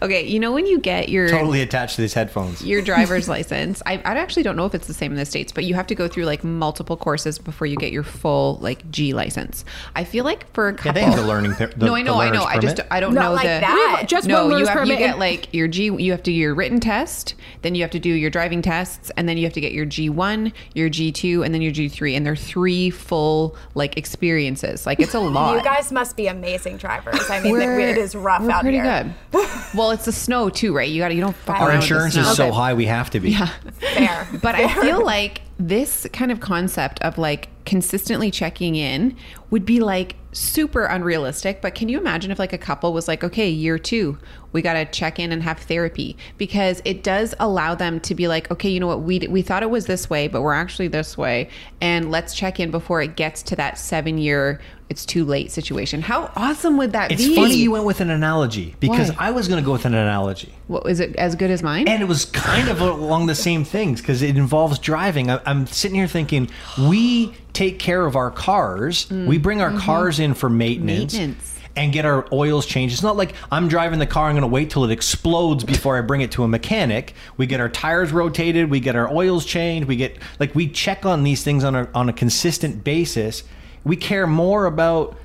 Okay, 0.00 0.26
you 0.26 0.38
know 0.40 0.52
when 0.52 0.66
you 0.66 0.78
get 0.78 1.08
your 1.08 1.28
Totally 1.28 1.60
attached 1.60 1.96
to 1.96 2.00
these 2.02 2.14
headphones. 2.14 2.64
your 2.64 2.82
driver's 2.82 3.28
license. 3.28 3.82
I, 3.86 3.94
I 3.98 4.14
actually 4.16 4.42
don't 4.42 4.56
know 4.56 4.66
if 4.66 4.74
it's 4.74 4.86
the 4.86 4.94
same 4.94 5.12
in 5.12 5.18
the 5.18 5.24
states, 5.24 5.52
but 5.52 5.64
you 5.64 5.74
have 5.74 5.86
to 5.88 5.94
go 5.94 6.08
through 6.08 6.24
like 6.24 6.42
multiple 6.44 6.96
courses 6.96 7.38
before 7.38 7.66
you 7.66 7.76
get 7.76 7.92
your 7.92 8.02
full 8.02 8.56
like 8.60 8.88
G 8.90 9.12
license. 9.14 9.64
I 9.94 10.04
feel 10.04 10.24
like 10.24 10.52
for 10.52 10.68
a 10.68 10.72
Yeah, 10.72 10.76
couple, 10.78 10.92
they 10.94 11.02
have 11.02 11.16
the 11.16 11.26
learning. 11.26 11.52
The, 11.52 11.72
no, 11.76 11.94
I 11.94 12.02
know, 12.02 12.14
I 12.20 12.30
know. 12.30 12.40
learner's 12.40 12.46
I 12.46 12.58
just 12.58 12.76
permit. 12.76 12.92
I 12.92 13.00
don't 13.00 13.14
Not 13.14 13.22
know 13.22 13.32
like 13.32 13.42
the 13.42 13.48
that. 13.48 13.96
Have 14.00 14.08
just 14.08 14.26
no, 14.28 14.44
you 14.46 14.50
learner's 14.52 14.68
have 14.68 14.86
you 14.86 14.96
get 14.96 15.18
like 15.18 15.52
your 15.54 15.68
G. 15.68 15.84
You 15.84 16.10
have 16.12 16.22
to 16.22 16.30
do 16.30 16.32
your 16.32 16.54
written 16.54 16.80
test, 16.80 17.34
then 17.62 17.74
you 17.74 17.82
have 17.82 17.90
to 17.92 17.98
do 18.00 18.10
your 18.10 18.30
driving 18.30 18.62
tests, 18.62 19.10
and 19.16 19.28
then 19.28 19.36
you 19.36 19.44
have 19.44 19.52
to 19.54 19.60
get 19.60 19.72
your 19.72 19.84
G 19.84 20.08
one, 20.08 20.52
your 20.74 20.88
G 20.88 21.12
two, 21.12 21.42
and 21.44 21.52
then 21.54 21.62
your 21.62 21.72
G 21.72 21.88
three, 21.88 22.14
and 22.14 22.24
they're 22.26 22.36
three 22.36 22.90
full 22.90 23.56
like 23.74 23.96
experiences. 23.96 24.86
Like 24.86 25.00
it's 25.00 25.14
a 25.14 25.20
lot. 25.20 25.56
You 25.56 25.62
guys 25.62 25.92
must 25.92 26.16
be 26.16 26.26
amazing 26.26 26.76
drivers. 26.78 27.28
I 27.30 27.40
mean, 27.42 27.52
We're- 27.52 27.90
it 27.90 27.98
is 27.98 28.14
rough 28.14 28.42
out 28.48 28.62
pretty 28.62 28.78
here. 28.78 29.14
good. 29.32 29.42
Well, 29.74 29.90
it's 29.90 30.04
the 30.04 30.12
snow 30.12 30.50
too, 30.50 30.74
right? 30.76 30.86
You 30.88 31.00
got 31.00 31.08
to 31.08 31.14
you 31.14 31.22
don't 31.22 31.34
fuck 31.34 31.56
Our 31.56 31.62
Our 31.62 31.68
around 31.70 31.78
with 31.80 31.88
the 31.88 31.94
insurance 31.94 32.16
is 32.16 32.36
so 32.36 32.52
high, 32.52 32.74
we 32.74 32.84
have 32.84 33.08
to 33.10 33.20
be. 33.20 33.30
Yeah. 33.30 33.46
Fair. 33.80 34.28
But 34.42 34.54
I 34.54 34.68
feel 34.82 35.02
like 35.02 35.40
this 35.58 36.06
kind 36.12 36.30
of 36.30 36.40
concept 36.40 37.00
of 37.00 37.16
like 37.16 37.48
consistently 37.64 38.30
checking 38.30 38.74
in 38.76 39.16
would 39.48 39.64
be 39.64 39.80
like 39.80 40.16
super 40.32 40.84
unrealistic. 40.84 41.62
But 41.62 41.74
can 41.74 41.88
you 41.88 41.96
imagine 41.98 42.30
if 42.30 42.38
like 42.38 42.52
a 42.52 42.58
couple 42.58 42.92
was 42.92 43.08
like, 43.08 43.24
okay, 43.24 43.48
year 43.48 43.78
two, 43.78 44.18
we 44.52 44.60
got 44.60 44.74
to 44.74 44.84
check 44.84 45.18
in 45.18 45.32
and 45.32 45.42
have 45.42 45.58
therapy 45.60 46.18
because 46.36 46.82
it 46.84 47.02
does 47.02 47.34
allow 47.40 47.74
them 47.74 47.98
to 48.00 48.14
be 48.14 48.28
like, 48.28 48.50
okay, 48.50 48.68
you 48.68 48.78
know 48.78 48.86
what, 48.88 49.00
we 49.02 49.20
we 49.20 49.40
thought 49.40 49.62
it 49.62 49.70
was 49.70 49.86
this 49.86 50.10
way, 50.10 50.28
but 50.28 50.42
we're 50.42 50.52
actually 50.52 50.88
this 50.88 51.16
way, 51.16 51.48
and 51.80 52.10
let's 52.10 52.34
check 52.34 52.60
in 52.60 52.70
before 52.70 53.00
it 53.00 53.16
gets 53.16 53.42
to 53.44 53.56
that 53.56 53.78
seven 53.78 54.18
year 54.18 54.60
it's 54.92 55.06
too 55.06 55.24
late 55.24 55.50
situation. 55.50 56.02
How 56.02 56.30
awesome 56.36 56.76
would 56.76 56.92
that 56.92 57.10
It's 57.10 57.26
be? 57.26 57.34
funny 57.34 57.54
you 57.54 57.70
went 57.70 57.86
with 57.86 58.02
an 58.02 58.10
analogy 58.10 58.76
because 58.78 59.08
Why? 59.12 59.28
I 59.28 59.30
was 59.30 59.48
going 59.48 59.58
to 59.58 59.64
go 59.64 59.72
with 59.72 59.86
an 59.86 59.94
analogy. 59.94 60.54
What, 60.66 60.86
is 60.86 61.00
it 61.00 61.16
as 61.16 61.34
good 61.34 61.50
as 61.50 61.62
mine? 61.62 61.88
And 61.88 62.02
it 62.02 62.04
was 62.04 62.26
kind 62.26 62.68
of 62.68 62.78
along 62.82 63.24
the 63.24 63.34
same 63.34 63.64
things 63.64 64.02
because 64.02 64.20
it 64.20 64.36
involves 64.36 64.78
driving. 64.78 65.30
I, 65.30 65.40
I'm 65.46 65.66
sitting 65.66 65.96
here 65.96 66.06
thinking, 66.06 66.50
we 66.78 67.34
take 67.54 67.78
care 67.78 68.04
of 68.04 68.16
our 68.16 68.30
cars. 68.30 69.06
Mm. 69.06 69.26
We 69.26 69.38
bring 69.38 69.62
our 69.62 69.70
mm-hmm. 69.70 69.78
cars 69.78 70.20
in 70.20 70.34
for 70.34 70.50
maintenance. 70.50 71.14
Maintenance. 71.14 71.48
And 71.74 71.90
get 71.90 72.04
our 72.04 72.26
oils 72.30 72.66
changed. 72.66 72.92
It's 72.92 73.02
not 73.02 73.16
like 73.16 73.34
I'm 73.50 73.66
driving 73.66 73.98
the 73.98 74.06
car. 74.06 74.28
I'm 74.28 74.34
going 74.34 74.42
to 74.42 74.46
wait 74.46 74.68
till 74.68 74.84
it 74.84 74.90
explodes 74.90 75.64
before 75.64 75.96
I 75.96 76.02
bring 76.02 76.20
it 76.20 76.32
to 76.32 76.44
a 76.44 76.48
mechanic. 76.48 77.14
We 77.38 77.46
get 77.46 77.60
our 77.60 77.70
tires 77.70 78.12
rotated. 78.12 78.68
We 78.68 78.78
get 78.78 78.94
our 78.94 79.10
oils 79.10 79.46
changed. 79.46 79.88
We 79.88 79.96
get 79.96 80.18
like 80.38 80.54
we 80.54 80.68
check 80.68 81.06
on 81.06 81.22
these 81.22 81.42
things 81.42 81.64
on 81.64 81.74
a 81.74 81.88
on 81.94 82.10
a 82.10 82.12
consistent 82.12 82.84
basis. 82.84 83.42
We 83.84 83.96
care 83.96 84.26
more 84.26 84.66
about 84.66 85.16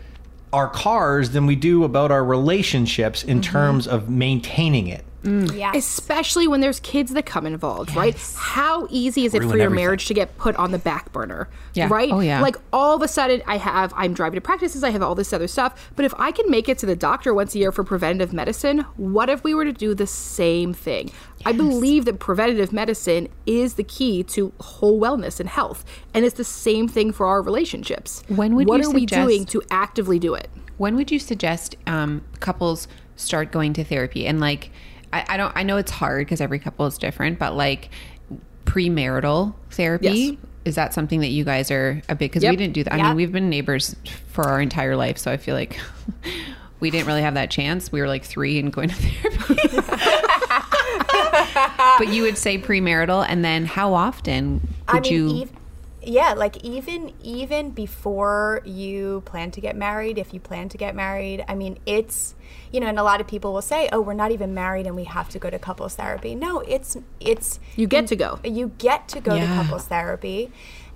our 0.53 0.69
cars 0.69 1.31
than 1.31 1.45
we 1.45 1.55
do 1.55 1.83
about 1.83 2.11
our 2.11 2.23
relationships 2.23 3.23
in 3.23 3.41
mm-hmm. 3.41 3.51
terms 3.51 3.87
of 3.87 4.09
maintaining 4.09 4.87
it. 4.87 5.03
Yes. 5.27 5.75
Especially 5.75 6.47
when 6.47 6.61
there's 6.61 6.79
kids 6.79 7.11
that 7.13 7.25
come 7.25 7.45
involved, 7.45 7.95
right? 7.95 8.15
How 8.35 8.87
easy 8.89 9.25
is 9.25 9.33
it 9.33 9.39
Ruin 9.39 9.51
for 9.51 9.57
your 9.57 9.65
everything. 9.65 9.83
marriage 9.83 10.05
to 10.07 10.13
get 10.13 10.37
put 10.37 10.55
on 10.55 10.71
the 10.71 10.77
back 10.77 11.11
burner? 11.11 11.49
Yeah. 11.73 11.87
Right? 11.91 12.11
Oh, 12.11 12.19
yeah. 12.21 12.41
Like 12.41 12.55
all 12.71 12.95
of 12.95 13.01
a 13.01 13.07
sudden 13.07 13.41
I 13.45 13.57
have 13.57 13.93
I'm 13.95 14.13
driving 14.13 14.37
to 14.37 14.41
practices, 14.41 14.83
I 14.83 14.91
have 14.91 15.01
all 15.01 15.15
this 15.15 15.33
other 15.33 15.47
stuff. 15.47 15.91
But 15.95 16.05
if 16.05 16.13
I 16.17 16.31
can 16.31 16.49
make 16.49 16.69
it 16.69 16.77
to 16.79 16.85
the 16.85 16.95
doctor 16.95 17.33
once 17.33 17.53
a 17.55 17.59
year 17.59 17.71
for 17.71 17.83
preventative 17.83 18.31
medicine, 18.33 18.79
what 18.95 19.29
if 19.29 19.43
we 19.43 19.53
were 19.53 19.65
to 19.65 19.73
do 19.73 19.93
the 19.93 20.07
same 20.07 20.73
thing? 20.73 21.11
I 21.45 21.51
believe 21.51 22.05
that 22.05 22.19
preventative 22.19 22.73
medicine 22.73 23.27
is 23.45 23.75
the 23.75 23.83
key 23.83 24.23
to 24.23 24.51
whole 24.59 24.99
wellness 24.99 25.39
and 25.39 25.47
health. 25.49 25.85
And 26.13 26.25
it's 26.25 26.37
the 26.37 26.43
same 26.43 26.87
thing 26.87 27.11
for 27.11 27.27
our 27.27 27.41
relationships. 27.41 28.23
When 28.27 28.55
would 28.55 28.67
what 28.67 28.81
you 28.81 28.89
are 28.89 28.93
we 28.93 29.01
suggest- 29.01 29.27
doing 29.27 29.45
to 29.47 29.61
actively 29.69 30.19
do 30.19 30.33
it? 30.33 30.49
When 30.77 30.95
would 30.95 31.11
you 31.11 31.19
suggest 31.19 31.75
um, 31.87 32.23
couples 32.39 32.87
start 33.15 33.51
going 33.51 33.73
to 33.73 33.83
therapy? 33.83 34.27
And 34.27 34.39
like, 34.39 34.69
I, 35.13 35.25
I 35.29 35.37
don't, 35.37 35.53
I 35.55 35.63
know 35.63 35.77
it's 35.77 35.91
hard 35.91 36.25
because 36.25 36.41
every 36.41 36.59
couple 36.59 36.85
is 36.85 36.97
different, 36.97 37.39
but 37.39 37.55
like 37.55 37.89
premarital 38.65 39.53
therapy. 39.71 40.07
Yes. 40.07 40.35
Is 40.65 40.75
that 40.75 40.93
something 40.93 41.21
that 41.21 41.29
you 41.29 41.45
guys 41.45 41.71
are 41.71 42.01
a 42.09 42.15
bit 42.15 42.29
Because 42.31 42.43
we 42.43 42.53
didn't 42.57 42.73
do 42.73 42.83
that. 42.83 42.93
I 42.93 42.97
Yep. 42.97 43.05
mean, 43.07 43.15
we've 43.15 43.31
been 43.31 43.49
neighbors 43.49 43.95
for 44.27 44.43
our 44.43 44.59
entire 44.59 44.97
life, 44.97 45.17
so 45.17 45.31
I 45.31 45.37
feel 45.37 45.55
like 45.55 45.79
we 46.81 46.91
didn't 46.91 47.07
really 47.07 47.21
have 47.21 47.35
that 47.35 47.49
chance. 47.49 47.89
We 47.89 48.01
were 48.01 48.07
like 48.09 48.25
three 48.25 48.59
and 48.59 48.73
going 48.73 48.89
to 48.89 48.95
therapy. 48.95 49.77
but 51.97 52.09
you 52.09 52.23
would 52.23 52.37
say 52.37 52.57
premarital, 52.57 53.25
and 53.29 53.45
then 53.45 53.65
how 53.65 53.93
often 53.93 54.55
would 54.93 55.07
I 55.07 55.09
mean, 55.09 55.13
you? 55.13 55.41
ev- 55.43 55.51
yeah, 56.07 56.33
like 56.33 56.63
even 56.63 57.11
even 57.21 57.71
before 57.71 58.61
you 58.63 59.21
plan 59.25 59.51
to 59.51 59.61
get 59.61 59.75
married, 59.75 60.17
if 60.17 60.33
you 60.33 60.39
plan 60.39 60.69
to 60.69 60.77
get 60.77 60.95
married, 60.95 61.43
I 61.47 61.55
mean, 61.55 61.79
it's 61.85 62.33
you 62.71 62.79
know, 62.79 62.87
and 62.87 62.97
a 62.97 63.03
lot 63.03 63.19
of 63.19 63.27
people 63.27 63.53
will 63.53 63.61
say, 63.61 63.89
"Oh, 63.91 63.99
we're 64.01 64.13
not 64.13 64.31
even 64.31 64.53
married 64.53 64.87
and 64.87 64.95
we 64.95 65.03
have 65.03 65.27
to 65.29 65.39
go 65.39 65.49
to 65.49 65.59
couples 65.59 65.95
therapy." 65.95 66.33
No, 66.33 66.61
it's 66.61 66.97
it's 67.19 67.59
You 67.75 67.87
get 67.87 68.07
to 68.07 68.15
go. 68.15 68.39
You 68.43 68.71
get 68.77 69.09
to 69.09 69.19
go 69.19 69.35
Yeah. 69.35 69.47
to 69.47 69.63
couples 69.63 69.85
therapy. 69.85 70.51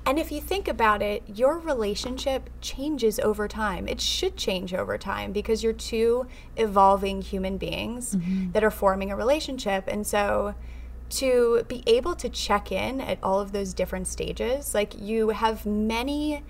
And 0.05 0.17
if 0.17 0.31
you 0.31 0.41
think 0.41 0.67
about 0.67 1.01
it, 1.01 1.23
your 1.27 1.59
relationship 1.59 2.49
changes 2.59 3.19
over 3.19 3.47
time. 3.47 3.87
It 3.87 4.01
should 4.01 4.35
change 4.35 4.73
over 4.73 4.97
time 4.97 5.31
because 5.31 5.61
you're 5.61 5.73
two 5.73 6.25
evolving 6.57 7.21
human 7.21 7.57
beings 7.57 8.15
mm-hmm. 8.15 8.51
that 8.53 8.63
are 8.63 8.71
forming 8.71 9.11
a 9.11 9.15
relationship. 9.15 9.83
And 9.87 10.07
so 10.07 10.55
to 11.11 11.63
be 11.67 11.83
able 11.87 12.15
to 12.15 12.29
check 12.29 12.71
in 12.71 13.01
at 13.01 13.19
all 13.21 13.39
of 13.39 13.51
those 13.51 13.73
different 13.73 14.07
stages, 14.07 14.73
like 14.73 14.99
you 14.99 15.29
have 15.29 15.65
many 15.65 16.43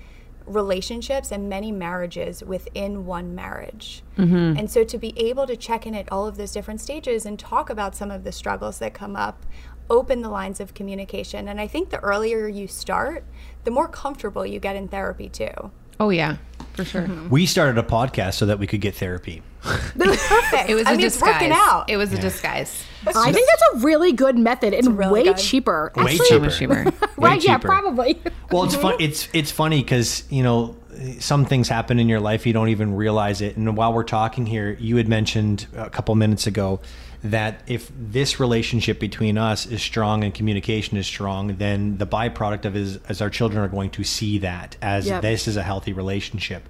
relationships 0.46 1.32
and 1.32 1.48
many 1.50 1.72
marriages 1.72 2.44
within 2.44 3.06
one 3.06 3.36
marriage. 3.36 4.04
Mm-hmm. 4.18 4.58
And 4.58 4.72
so 4.72 4.84
to 4.84 4.98
be 4.98 5.14
able 5.18 5.48
to 5.48 5.56
check 5.56 5.86
in 5.86 5.96
at 5.96 6.12
all 6.12 6.28
of 6.28 6.38
those 6.38 6.52
different 6.52 6.82
stages 6.82 7.26
and 7.26 7.38
talk 7.38 7.70
about 7.70 7.96
some 7.96 8.12
of 8.12 8.24
the 8.24 8.32
struggles 8.32 8.80
that 8.80 8.94
come 8.94 9.16
up, 9.16 9.46
open 9.90 10.22
the 10.22 10.30
lines 10.30 10.60
of 10.60 10.74
communication. 10.74 11.48
And 11.48 11.60
I 11.60 11.68
think 11.68 11.90
the 11.90 12.00
earlier 12.00 12.48
you 12.48 12.68
start, 12.68 13.24
the 13.64 13.72
more 13.72 13.88
comfortable 13.88 14.46
you 14.46 14.60
get 14.60 14.76
in 14.76 14.88
therapy 14.88 15.30
too. 15.30 15.72
oh 16.00 16.10
yeah, 16.10 16.38
for 16.74 16.84
sure. 16.84 17.08
We 17.30 17.46
started 17.46 17.78
a 17.78 17.84
podcast 17.84 18.36
so 18.36 18.46
that 18.48 18.58
we 18.58 18.66
could 18.66 18.82
get 18.82 18.96
therapy. 18.96 19.44
Perfect. 19.62 20.70
It 20.70 20.76
was 20.76 20.88
I 20.88 20.94
a 20.94 20.98
mean, 20.98 21.06
it's 21.06 21.16
disguise. 21.16 21.34
working 21.34 21.52
out. 21.52 21.90
It 21.90 21.98
was 21.98 22.12
a 22.14 22.20
disguise. 22.20 22.84
I 23.08 23.32
think 23.32 23.48
that's 23.50 23.64
a 23.84 23.86
really 23.86 24.12
good 24.12 24.38
method 24.38 24.74
and 24.74 24.98
really 24.98 25.12
way 25.12 25.24
good. 25.24 25.38
cheaper. 25.38 25.92
Way 25.96 26.04
Actually, 26.04 26.18
So 26.18 26.26
cheaper. 26.26 26.46
much 26.46 26.58
cheaper. 26.60 26.84
Way 26.84 26.92
right? 27.18 27.44
Yeah, 27.44 27.56
cheaper. 27.58 27.68
probably. 27.68 28.22
Well, 28.52 28.64
it's 28.64 28.76
fun. 28.76 28.96
It's 29.00 29.28
it's 29.34 29.52
funny 29.52 29.82
because 29.82 30.24
you 30.30 30.44
know 30.44 30.76
some 31.20 31.46
things 31.46 31.68
happen 31.70 32.00
in 32.00 32.10
your 32.10 32.20
life 32.20 32.46
you 32.46 32.54
don't 32.54 32.70
even 32.70 32.96
realize 32.96 33.42
it. 33.42 33.58
And 33.58 33.76
while 33.78 33.94
we're 33.94 34.04
talking 34.04 34.46
here, 34.46 34.78
you 34.80 34.98
had 34.98 35.08
mentioned 35.08 35.66
a 35.76 35.90
couple 35.90 36.14
minutes 36.16 36.46
ago 36.48 36.80
that 37.24 37.62
if 37.68 37.92
this 37.98 38.40
relationship 38.40 39.00
between 39.00 39.38
us 39.38 39.66
is 39.68 39.82
strong 39.82 40.24
and 40.24 40.34
communication 40.34 40.98
is 40.98 41.06
strong, 41.08 41.56
then 41.58 41.98
the 41.98 42.06
byproduct 42.08 42.66
of 42.66 42.76
it 42.76 42.82
is, 42.82 43.00
is 43.10 43.22
our 43.22 43.30
children 43.30 43.64
are 43.64 43.68
going 43.68 43.92
to 43.92 44.04
see 44.04 44.40
that 44.40 44.76
as 44.82 45.06
Yep. 45.08 45.22
this 45.22 45.48
is 45.48 45.56
a 45.56 45.62
healthy 45.64 45.94
relationship. 45.94 46.68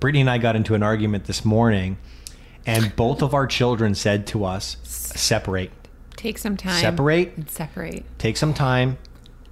Brittany 0.00 0.22
and 0.22 0.30
I 0.30 0.38
got 0.38 0.56
into 0.56 0.74
an 0.74 0.82
argument 0.82 1.24
this 1.26 1.44
morning, 1.44 1.98
and 2.66 2.94
both 2.96 3.22
of 3.22 3.34
our 3.34 3.46
children 3.46 3.94
said 3.94 4.26
to 4.28 4.44
us, 4.44 4.76
separate, 4.84 5.70
Take 6.16 6.38
some 6.38 6.56
time. 6.56 6.80
Separate. 6.80 7.36
And 7.36 7.50
separate. 7.50 8.04
take 8.18 8.36
some 8.36 8.54
time, 8.54 8.96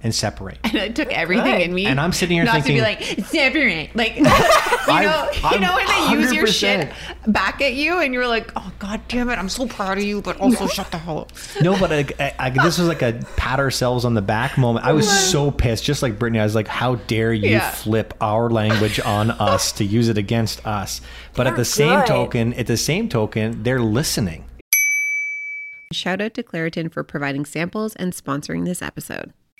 and 0.03 0.13
separate. 0.15 0.57
And 0.63 0.75
it 0.75 0.95
took 0.95 1.09
everything 1.11 1.45
Good. 1.57 1.61
in 1.61 1.73
me. 1.73 1.85
And 1.85 1.99
I'm 1.99 2.11
sitting 2.11 2.35
here 2.35 2.43
not 2.43 2.63
thinking- 2.63 2.77
to 2.77 2.81
be 2.81 2.81
like 2.81 3.25
separate, 3.27 3.95
like 3.95 4.15
you 4.17 4.23
know, 4.23 4.29
you 4.31 5.39
I'm 5.43 5.61
know 5.61 5.75
when 5.75 5.85
they 5.87 6.19
use 6.21 6.33
your 6.33 6.47
shit 6.47 6.91
back 7.27 7.61
at 7.61 7.73
you, 7.73 7.99
and 7.99 8.13
you're 8.13 8.27
like, 8.27 8.51
oh 8.55 8.71
god 8.79 9.01
damn 9.07 9.29
it, 9.29 9.37
I'm 9.37 9.49
so 9.49 9.67
proud 9.67 9.97
of 9.97 10.03
you, 10.03 10.21
but 10.21 10.39
also 10.39 10.67
shut 10.77 10.89
the 10.91 10.97
hell 10.97 11.19
up. 11.19 11.31
No, 11.61 11.77
but 11.79 11.91
I, 11.91 12.05
I, 12.19 12.33
I, 12.39 12.49
this 12.49 12.77
was 12.77 12.87
like 12.87 13.01
a 13.01 13.19
pat 13.37 13.59
ourselves 13.59 14.05
on 14.05 14.13
the 14.13 14.21
back 14.21 14.57
moment. 14.57 14.85
I 14.85 14.91
was 14.93 15.07
oh 15.07 15.11
so 15.11 15.51
pissed, 15.51 15.83
just 15.83 16.01
like 16.01 16.17
Brittany. 16.19 16.39
I 16.39 16.43
was 16.43 16.55
like, 16.55 16.67
"How 16.67 16.95
dare 16.95 17.33
you 17.33 17.49
Yeah. 17.51 17.69
flip 17.71 18.13
our 18.21 18.49
language 18.49 18.99
on 18.99 19.31
us 19.39 19.71
to 19.73 19.83
use 19.85 20.09
it 20.09 20.17
against 20.17 20.65
us?" 20.65 21.01
But 21.33 21.47
at 21.47 21.51
You're 21.51 21.57
the 21.57 21.65
same 21.65 21.99
good. 21.99 22.07
token, 22.07 22.53
at 22.55 22.67
the 22.67 22.77
same 22.77 23.07
token, 23.09 23.63
they're 23.63 23.81
listening. 23.81 24.45
Shout 25.93 26.21
out 26.21 26.33
to 26.35 26.43
Claritin 26.43 26.91
for 26.91 27.03
providing 27.03 27.43
samples 27.45 27.95
and 27.97 28.13
sponsoring 28.13 28.63
this 28.65 28.81
episode. 28.81 29.33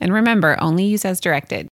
And 0.00 0.12
remember, 0.12 0.56
only 0.60 0.84
use 0.84 1.04
as 1.04 1.20
directed. 1.20 1.68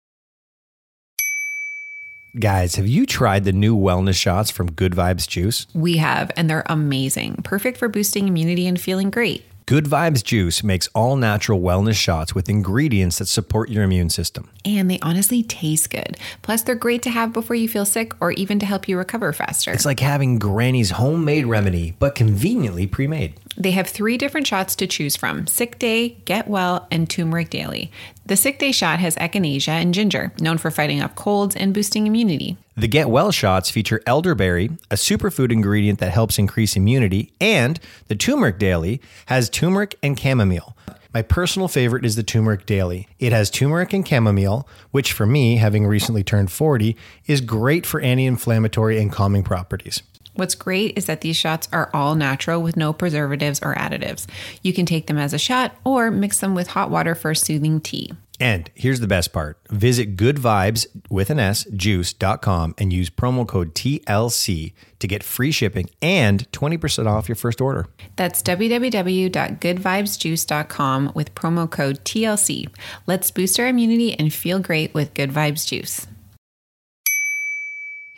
Guys, 2.40 2.76
have 2.76 2.86
you 2.86 3.04
tried 3.04 3.44
the 3.44 3.52
new 3.52 3.76
wellness 3.76 4.14
shots 4.14 4.50
from 4.50 4.72
Good 4.72 4.92
Vibes 4.92 5.28
Juice? 5.28 5.66
We 5.74 5.98
have, 5.98 6.30
and 6.34 6.48
they're 6.48 6.64
amazing. 6.64 7.42
Perfect 7.44 7.76
for 7.76 7.88
boosting 7.88 8.26
immunity 8.26 8.66
and 8.66 8.80
feeling 8.80 9.10
great. 9.10 9.44
Good 9.66 9.84
Vibes 9.84 10.24
Juice 10.24 10.64
makes 10.64 10.88
all 10.88 11.14
natural 11.14 11.60
wellness 11.60 11.94
shots 11.94 12.34
with 12.34 12.48
ingredients 12.48 13.18
that 13.18 13.28
support 13.28 13.70
your 13.70 13.84
immune 13.84 14.10
system. 14.10 14.50
And 14.64 14.90
they 14.90 14.98
honestly 15.00 15.44
taste 15.44 15.90
good. 15.90 16.16
Plus, 16.42 16.62
they're 16.62 16.74
great 16.74 17.02
to 17.02 17.10
have 17.10 17.32
before 17.32 17.54
you 17.54 17.68
feel 17.68 17.84
sick 17.84 18.12
or 18.20 18.32
even 18.32 18.58
to 18.58 18.66
help 18.66 18.88
you 18.88 18.98
recover 18.98 19.32
faster. 19.32 19.70
It's 19.72 19.84
like 19.84 20.00
having 20.00 20.40
Granny's 20.40 20.90
homemade 20.90 21.46
remedy, 21.46 21.94
but 22.00 22.16
conveniently 22.16 22.88
pre 22.88 23.06
made. 23.06 23.34
They 23.56 23.70
have 23.72 23.86
three 23.86 24.16
different 24.16 24.46
shots 24.48 24.74
to 24.76 24.86
choose 24.86 25.14
from 25.14 25.46
Sick 25.46 25.78
Day, 25.78 26.16
Get 26.24 26.48
Well, 26.48 26.88
and 26.90 27.08
Turmeric 27.08 27.50
Daily. 27.50 27.92
The 28.24 28.36
Sick 28.36 28.60
Day 28.60 28.70
shot 28.70 29.00
has 29.00 29.16
echinacea 29.16 29.68
and 29.68 29.92
ginger, 29.92 30.32
known 30.40 30.56
for 30.56 30.70
fighting 30.70 31.02
off 31.02 31.16
colds 31.16 31.56
and 31.56 31.74
boosting 31.74 32.06
immunity. 32.06 32.56
The 32.76 32.86
Get 32.86 33.10
Well 33.10 33.32
shots 33.32 33.68
feature 33.68 34.00
elderberry, 34.06 34.70
a 34.92 34.94
superfood 34.94 35.50
ingredient 35.50 35.98
that 35.98 36.12
helps 36.12 36.38
increase 36.38 36.76
immunity, 36.76 37.32
and 37.40 37.80
the 38.06 38.14
Turmeric 38.14 38.60
Daily 38.60 39.00
has 39.26 39.50
turmeric 39.50 39.98
and 40.04 40.18
chamomile. 40.18 40.76
My 41.12 41.22
personal 41.22 41.66
favorite 41.66 42.06
is 42.06 42.14
the 42.14 42.22
Turmeric 42.22 42.64
Daily. 42.64 43.08
It 43.18 43.32
has 43.32 43.50
turmeric 43.50 43.92
and 43.92 44.06
chamomile, 44.06 44.68
which 44.92 45.12
for 45.12 45.26
me, 45.26 45.56
having 45.56 45.84
recently 45.84 46.22
turned 46.22 46.52
40, 46.52 46.96
is 47.26 47.40
great 47.40 47.84
for 47.84 48.00
anti 48.00 48.24
inflammatory 48.24 49.00
and 49.00 49.10
calming 49.10 49.42
properties. 49.42 50.02
What's 50.34 50.54
great 50.54 50.96
is 50.96 51.06
that 51.06 51.20
these 51.20 51.36
shots 51.36 51.68
are 51.72 51.90
all 51.92 52.14
natural 52.14 52.62
with 52.62 52.76
no 52.76 52.92
preservatives 52.92 53.60
or 53.62 53.74
additives. 53.74 54.26
You 54.62 54.72
can 54.72 54.86
take 54.86 55.06
them 55.06 55.18
as 55.18 55.34
a 55.34 55.38
shot 55.38 55.76
or 55.84 56.10
mix 56.10 56.40
them 56.40 56.54
with 56.54 56.68
hot 56.68 56.90
water 56.90 57.14
for 57.14 57.32
a 57.32 57.36
soothing 57.36 57.80
tea. 57.80 58.12
And 58.40 58.70
here's 58.74 58.98
the 58.98 59.06
best 59.06 59.32
part. 59.32 59.60
Visit 59.68 60.16
goodvibes 60.16 60.86
with 61.08 61.30
an 61.30 61.38
S 61.38 61.64
juice.com 61.76 62.74
and 62.76 62.92
use 62.92 63.08
promo 63.08 63.46
code 63.46 63.72
TLC 63.72 64.72
to 64.98 65.06
get 65.06 65.22
free 65.22 65.52
shipping 65.52 65.88
and 66.02 66.50
20% 66.50 67.06
off 67.06 67.28
your 67.28 67.36
first 67.36 67.60
order. 67.60 67.86
That's 68.16 68.42
www.goodvibesjuice.com 68.42 71.12
with 71.14 71.34
promo 71.36 71.70
code 71.70 72.04
TLC. 72.04 72.68
Let's 73.06 73.30
boost 73.30 73.60
our 73.60 73.68
immunity 73.68 74.18
and 74.18 74.32
feel 74.32 74.58
great 74.58 74.92
with 74.92 75.14
Good 75.14 75.30
Vibes 75.30 75.64
Juice. 75.64 76.08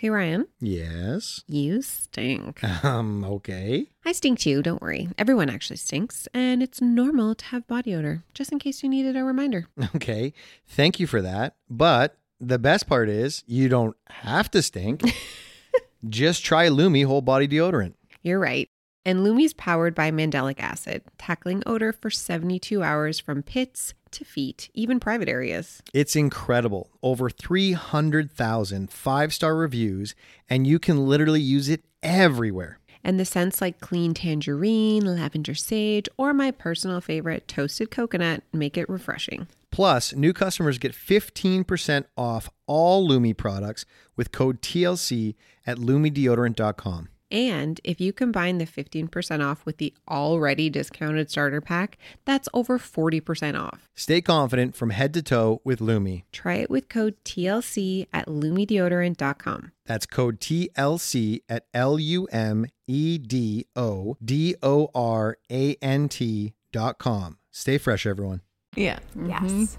Hey 0.04 0.10
Ryan, 0.10 0.48
Yes. 0.60 1.44
you 1.48 1.80
stink. 1.80 2.62
Um, 2.84 3.24
okay. 3.24 3.86
I 4.04 4.12
stink 4.12 4.38
too, 4.38 4.60
don't 4.60 4.82
worry. 4.82 5.08
Everyone 5.16 5.48
actually 5.48 5.78
stinks, 5.78 6.28
and 6.34 6.62
it's 6.62 6.82
normal 6.82 7.34
to 7.36 7.44
have 7.46 7.66
body 7.66 7.94
odor, 7.94 8.22
just 8.34 8.52
in 8.52 8.58
case 8.58 8.82
you 8.82 8.90
needed 8.90 9.16
a 9.16 9.24
reminder. 9.24 9.66
Okay. 9.96 10.34
Thank 10.66 11.00
you 11.00 11.06
for 11.06 11.22
that. 11.22 11.56
But 11.70 12.18
the 12.38 12.58
best 12.58 12.86
part 12.86 13.08
is 13.08 13.44
you 13.46 13.70
don't 13.70 13.96
have 14.08 14.50
to 14.50 14.60
stink. 14.60 15.00
Just 16.10 16.44
try 16.44 16.68
Lume 16.68 17.06
whole 17.06 17.22
body 17.22 17.48
deodorant. 17.48 17.94
You're 18.22 18.38
right. 18.38 18.68
And 19.06 19.22
Lume's 19.22 19.52
powered 19.52 19.94
by 19.94 20.10
mandelic 20.10 20.60
acid, 20.60 21.02
tackling 21.18 21.62
odor 21.66 21.92
for 21.92 22.10
72 22.10 22.82
hours 22.82 23.20
from 23.20 23.42
pits 23.42 23.92
to 24.12 24.24
feet, 24.24 24.70
even 24.72 24.98
private 24.98 25.28
areas. 25.28 25.82
It's 25.92 26.16
incredible. 26.16 26.90
Over 27.02 27.28
300,000 27.28 28.90
five 28.90 29.34
star 29.34 29.54
reviews, 29.56 30.14
and 30.48 30.66
you 30.66 30.78
can 30.78 31.06
literally 31.06 31.40
use 31.40 31.68
it 31.68 31.84
everywhere. 32.02 32.78
And 33.06 33.20
the 33.20 33.26
scents 33.26 33.60
like 33.60 33.80
clean 33.80 34.14
tangerine, 34.14 35.04
lavender 35.04 35.54
sage, 35.54 36.08
or 36.16 36.32
my 36.32 36.50
personal 36.50 37.02
favorite, 37.02 37.46
toasted 37.46 37.90
coconut, 37.90 38.42
make 38.52 38.78
it 38.78 38.88
refreshing. 38.88 39.46
Plus, 39.70 40.14
new 40.14 40.32
customers 40.32 40.78
get 40.78 40.92
15% 40.92 42.04
off 42.16 42.48
all 42.66 43.06
Lume 43.06 43.34
products 43.34 43.84
with 44.16 44.32
code 44.32 44.62
TLC 44.62 45.34
at 45.66 45.76
lumedeodorant.com. 45.76 47.08
And 47.34 47.80
if 47.82 48.00
you 48.00 48.12
combine 48.12 48.58
the 48.58 48.64
15% 48.64 49.44
off 49.44 49.66
with 49.66 49.78
the 49.78 49.92
already 50.08 50.70
discounted 50.70 51.30
starter 51.32 51.60
pack, 51.60 51.98
that's 52.24 52.48
over 52.54 52.78
40% 52.78 53.60
off. 53.60 53.88
Stay 53.96 54.20
confident 54.20 54.76
from 54.76 54.90
head 54.90 55.12
to 55.14 55.22
toe 55.22 55.60
with 55.64 55.80
Lume. 55.80 56.22
Try 56.30 56.54
it 56.54 56.70
with 56.70 56.88
code 56.88 57.16
TLC 57.24 58.06
at 58.12 58.28
lumedeodorant.com. 58.28 59.72
That's 59.84 60.06
code 60.06 60.38
TLC 60.38 61.40
at 61.48 61.66
L 61.74 61.98
U 61.98 62.26
M 62.30 62.66
E 62.86 63.18
D 63.18 63.66
O 63.74 64.16
D 64.24 64.54
O 64.62 64.90
R 64.94 65.36
A 65.50 65.74
N 65.82 66.08
T 66.08 66.54
dot 66.70 66.98
com. 66.98 67.38
Stay 67.50 67.78
fresh, 67.78 68.06
everyone. 68.06 68.42
Yeah. 68.76 69.00
Mm-hmm. 69.16 69.28
Yes. 69.28 69.76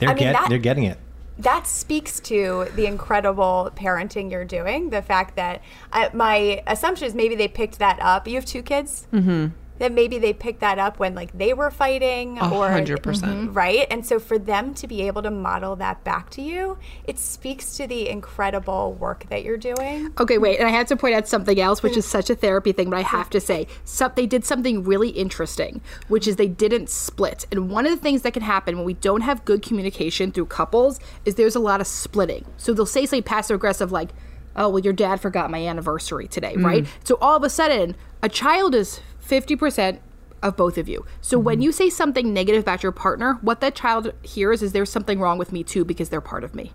They're, 0.00 0.08
I 0.08 0.14
mean, 0.14 0.18
get, 0.24 0.32
that- 0.32 0.46
they're 0.48 0.58
getting 0.58 0.84
it. 0.84 0.98
That 1.38 1.66
speaks 1.66 2.20
to 2.20 2.66
the 2.76 2.86
incredible 2.86 3.72
parenting 3.74 4.30
you're 4.30 4.44
doing. 4.44 4.90
The 4.90 5.02
fact 5.02 5.36
that 5.36 5.62
uh, 5.92 6.10
my 6.12 6.62
assumption 6.66 7.06
is 7.06 7.14
maybe 7.14 7.34
they 7.34 7.48
picked 7.48 7.78
that 7.80 7.98
up. 8.00 8.28
You 8.28 8.36
have 8.36 8.44
two 8.44 8.62
kids. 8.62 9.06
Mm-hmm. 9.12 9.48
That 9.78 9.92
maybe 9.92 10.18
they 10.18 10.32
picked 10.32 10.60
that 10.60 10.78
up 10.78 10.98
when 10.98 11.14
like 11.14 11.36
they 11.36 11.52
were 11.52 11.70
fighting 11.70 12.38
or 12.38 12.70
hundred 12.70 12.98
mm-hmm. 12.98 13.10
percent. 13.10 13.54
right 13.54 13.86
and 13.90 14.06
so 14.06 14.18
for 14.18 14.38
them 14.38 14.74
to 14.74 14.86
be 14.86 15.02
able 15.02 15.22
to 15.22 15.30
model 15.30 15.76
that 15.76 16.02
back 16.04 16.30
to 16.30 16.42
you 16.42 16.78
it 17.04 17.18
speaks 17.18 17.76
to 17.76 17.86
the 17.86 18.08
incredible 18.08 18.92
work 18.94 19.26
that 19.28 19.42
you're 19.42 19.56
doing 19.56 20.12
Okay, 20.18 20.38
wait, 20.38 20.58
and 20.58 20.68
I 20.68 20.70
had 20.70 20.86
to 20.88 20.96
point 20.96 21.14
out 21.14 21.26
something 21.26 21.60
else, 21.60 21.82
which 21.82 21.96
is 21.96 22.06
mm. 22.06 22.10
such 22.10 22.30
a 22.30 22.34
therapy 22.34 22.72
thing, 22.72 22.90
but 22.90 22.98
I 22.98 23.02
have 23.02 23.30
to 23.30 23.40
say, 23.40 23.66
some, 23.84 24.12
they 24.14 24.26
did 24.26 24.44
something 24.44 24.84
really 24.84 25.10
interesting, 25.10 25.80
which 26.08 26.26
is 26.26 26.36
they 26.36 26.48
didn't 26.48 26.88
split. 26.88 27.46
And 27.50 27.70
one 27.70 27.86
of 27.86 27.92
the 27.92 27.98
things 27.98 28.22
that 28.22 28.32
can 28.32 28.42
happen 28.42 28.76
when 28.76 28.84
we 28.84 28.94
don't 28.94 29.22
have 29.22 29.44
good 29.44 29.62
communication 29.62 30.32
through 30.32 30.46
couples 30.46 31.00
is 31.24 31.34
there's 31.34 31.56
a 31.56 31.60
lot 31.60 31.80
of 31.80 31.86
splitting. 31.86 32.44
So 32.56 32.72
they'll 32.72 32.86
say 32.86 33.06
something 33.06 33.22
passive 33.22 33.56
aggressive 33.56 33.92
like, 33.92 34.10
"Oh, 34.56 34.68
well, 34.68 34.80
your 34.80 34.92
dad 34.92 35.20
forgot 35.20 35.50
my 35.50 35.66
anniversary 35.66 36.28
today," 36.28 36.54
right? 36.56 36.84
Mm. 36.84 36.88
So 37.04 37.18
all 37.20 37.36
of 37.36 37.42
a 37.42 37.50
sudden, 37.50 37.96
a 38.22 38.28
child 38.28 38.74
is 38.74 39.00
fifty 39.24 39.56
percent 39.56 40.00
of 40.42 40.56
both 40.56 40.76
of 40.76 40.88
you. 40.88 41.06
So 41.22 41.38
when 41.38 41.56
mm-hmm. 41.56 41.62
you 41.62 41.72
say 41.72 41.88
something 41.88 42.32
negative 42.32 42.62
about 42.62 42.82
your 42.82 42.92
partner, 42.92 43.38
what 43.40 43.60
that 43.60 43.74
child 43.74 44.12
hears 44.22 44.62
is 44.62 44.72
there's 44.72 44.90
something 44.90 45.18
wrong 45.18 45.38
with 45.38 45.52
me 45.52 45.64
too 45.64 45.84
because 45.84 46.10
they're 46.10 46.20
part 46.20 46.44
of 46.44 46.54
me. 46.54 46.72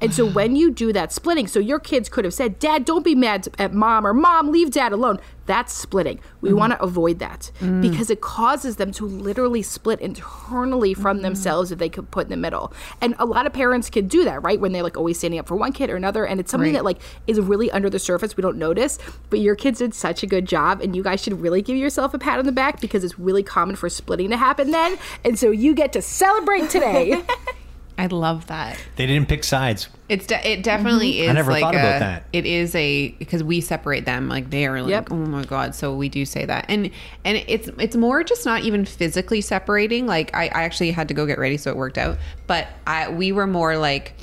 And 0.00 0.14
so 0.14 0.26
when 0.28 0.56
you 0.56 0.70
do 0.70 0.92
that 0.92 1.12
splitting, 1.12 1.46
so 1.46 1.58
your 1.58 1.78
kids 1.78 2.08
could 2.08 2.24
have 2.24 2.34
said, 2.34 2.58
Dad, 2.58 2.84
don't 2.84 3.04
be 3.04 3.14
mad 3.14 3.48
at 3.58 3.72
mom, 3.72 4.06
or 4.06 4.12
Mom, 4.12 4.50
leave 4.50 4.70
dad 4.70 4.92
alone. 4.92 5.18
That's 5.46 5.72
splitting. 5.72 6.20
We 6.40 6.48
mm-hmm. 6.48 6.58
want 6.58 6.72
to 6.72 6.82
avoid 6.82 7.20
that 7.20 7.52
mm. 7.60 7.80
because 7.80 8.10
it 8.10 8.20
causes 8.20 8.76
them 8.76 8.90
to 8.92 9.06
literally 9.06 9.62
split 9.62 10.00
internally 10.00 10.92
from 10.92 11.18
mm-hmm. 11.18 11.22
themselves 11.22 11.70
if 11.70 11.78
they 11.78 11.88
could 11.88 12.10
put 12.10 12.26
in 12.26 12.30
the 12.30 12.36
middle. 12.36 12.72
And 13.00 13.14
a 13.18 13.24
lot 13.24 13.46
of 13.46 13.52
parents 13.52 13.88
can 13.88 14.08
do 14.08 14.24
that, 14.24 14.42
right? 14.42 14.60
When 14.60 14.72
they're 14.72 14.82
like 14.82 14.96
always 14.96 15.18
standing 15.18 15.38
up 15.38 15.46
for 15.46 15.56
one 15.56 15.72
kid 15.72 15.88
or 15.88 15.96
another. 15.96 16.26
And 16.26 16.40
it's 16.40 16.50
something 16.50 16.66
Right. 16.66 16.78
that 16.78 16.84
like 16.84 16.98
is 17.28 17.38
really 17.40 17.70
under 17.70 17.88
the 17.88 18.00
surface. 18.00 18.36
We 18.36 18.42
don't 18.42 18.58
notice. 18.58 18.98
But 19.30 19.38
your 19.38 19.54
kids 19.54 19.78
did 19.78 19.94
such 19.94 20.24
a 20.24 20.26
good 20.26 20.46
job. 20.46 20.80
And 20.82 20.96
you 20.96 21.02
guys 21.02 21.22
should 21.22 21.40
really 21.40 21.62
give 21.62 21.76
yourself 21.76 22.12
a 22.12 22.18
pat 22.18 22.40
on 22.40 22.44
the 22.44 22.52
back 22.52 22.80
because 22.80 23.04
it's 23.04 23.18
really 23.18 23.44
common 23.44 23.76
for 23.76 23.88
splitting 23.88 24.30
to 24.30 24.36
happen 24.36 24.72
then. 24.72 24.98
And 25.24 25.38
so 25.38 25.50
you 25.50 25.74
get 25.74 25.92
to 25.92 26.02
celebrate 26.02 26.70
today. 26.70 27.22
I 27.98 28.06
love 28.06 28.48
that. 28.48 28.78
They 28.96 29.06
didn't 29.06 29.28
pick 29.28 29.42
sides. 29.42 29.88
It's 30.08 30.26
de- 30.26 30.46
it 30.46 30.62
definitely 30.62 31.20
is. 31.20 31.30
I 31.30 31.32
never 31.32 31.50
like 31.50 31.62
thought 31.62 31.74
a, 31.74 31.78
about 31.78 31.98
that. 32.00 32.24
It 32.32 32.44
is 32.44 32.74
a 32.74 33.08
because 33.12 33.42
we 33.42 33.60
separate 33.62 34.04
them 34.04 34.28
like 34.28 34.50
they 34.50 34.66
are 34.66 34.82
like 34.82 34.90
Yep. 34.90 35.12
oh 35.12 35.16
my 35.16 35.44
god. 35.44 35.74
So 35.74 35.94
we 35.94 36.08
do 36.08 36.24
say 36.26 36.44
that, 36.44 36.66
and 36.68 36.90
and 37.24 37.42
it's 37.46 37.68
it's 37.78 37.96
more 37.96 38.22
just 38.22 38.44
not 38.44 38.62
even 38.62 38.84
physically 38.84 39.40
separating. 39.40 40.06
Like 40.06 40.34
I, 40.34 40.44
I 40.48 40.64
actually 40.64 40.90
had 40.90 41.08
to 41.08 41.14
go 41.14 41.24
get 41.24 41.38
ready, 41.38 41.56
so 41.56 41.70
it 41.70 41.76
worked 41.76 41.96
out. 41.96 42.18
But 42.46 42.68
I 42.86 43.08
we 43.08 43.32
were 43.32 43.46
more 43.46 43.78
like 43.78 44.14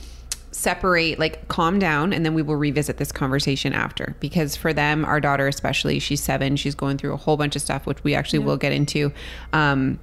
separate 0.52 1.18
like 1.18 1.48
calm 1.48 1.80
down 1.80 2.14
and 2.14 2.24
then 2.24 2.36
we 2.36 2.42
will 2.42 2.56
revisit 2.56 2.98
this 2.98 3.12
conversation 3.12 3.74
after 3.74 4.16
because 4.20 4.56
for 4.56 4.72
them 4.72 5.04
our 5.04 5.20
daughter 5.20 5.48
especially 5.48 5.98
she's 5.98 6.22
seven 6.22 6.56
she's 6.56 6.76
going 6.76 6.96
through 6.96 7.12
a 7.12 7.18
whole 7.18 7.36
bunch 7.36 7.56
of 7.56 7.62
stuff 7.62 7.88
which 7.88 8.02
we 8.04 8.14
actually 8.14 8.38
will 8.38 8.56
get 8.56 8.72
into 8.72 9.12
um 9.52 10.00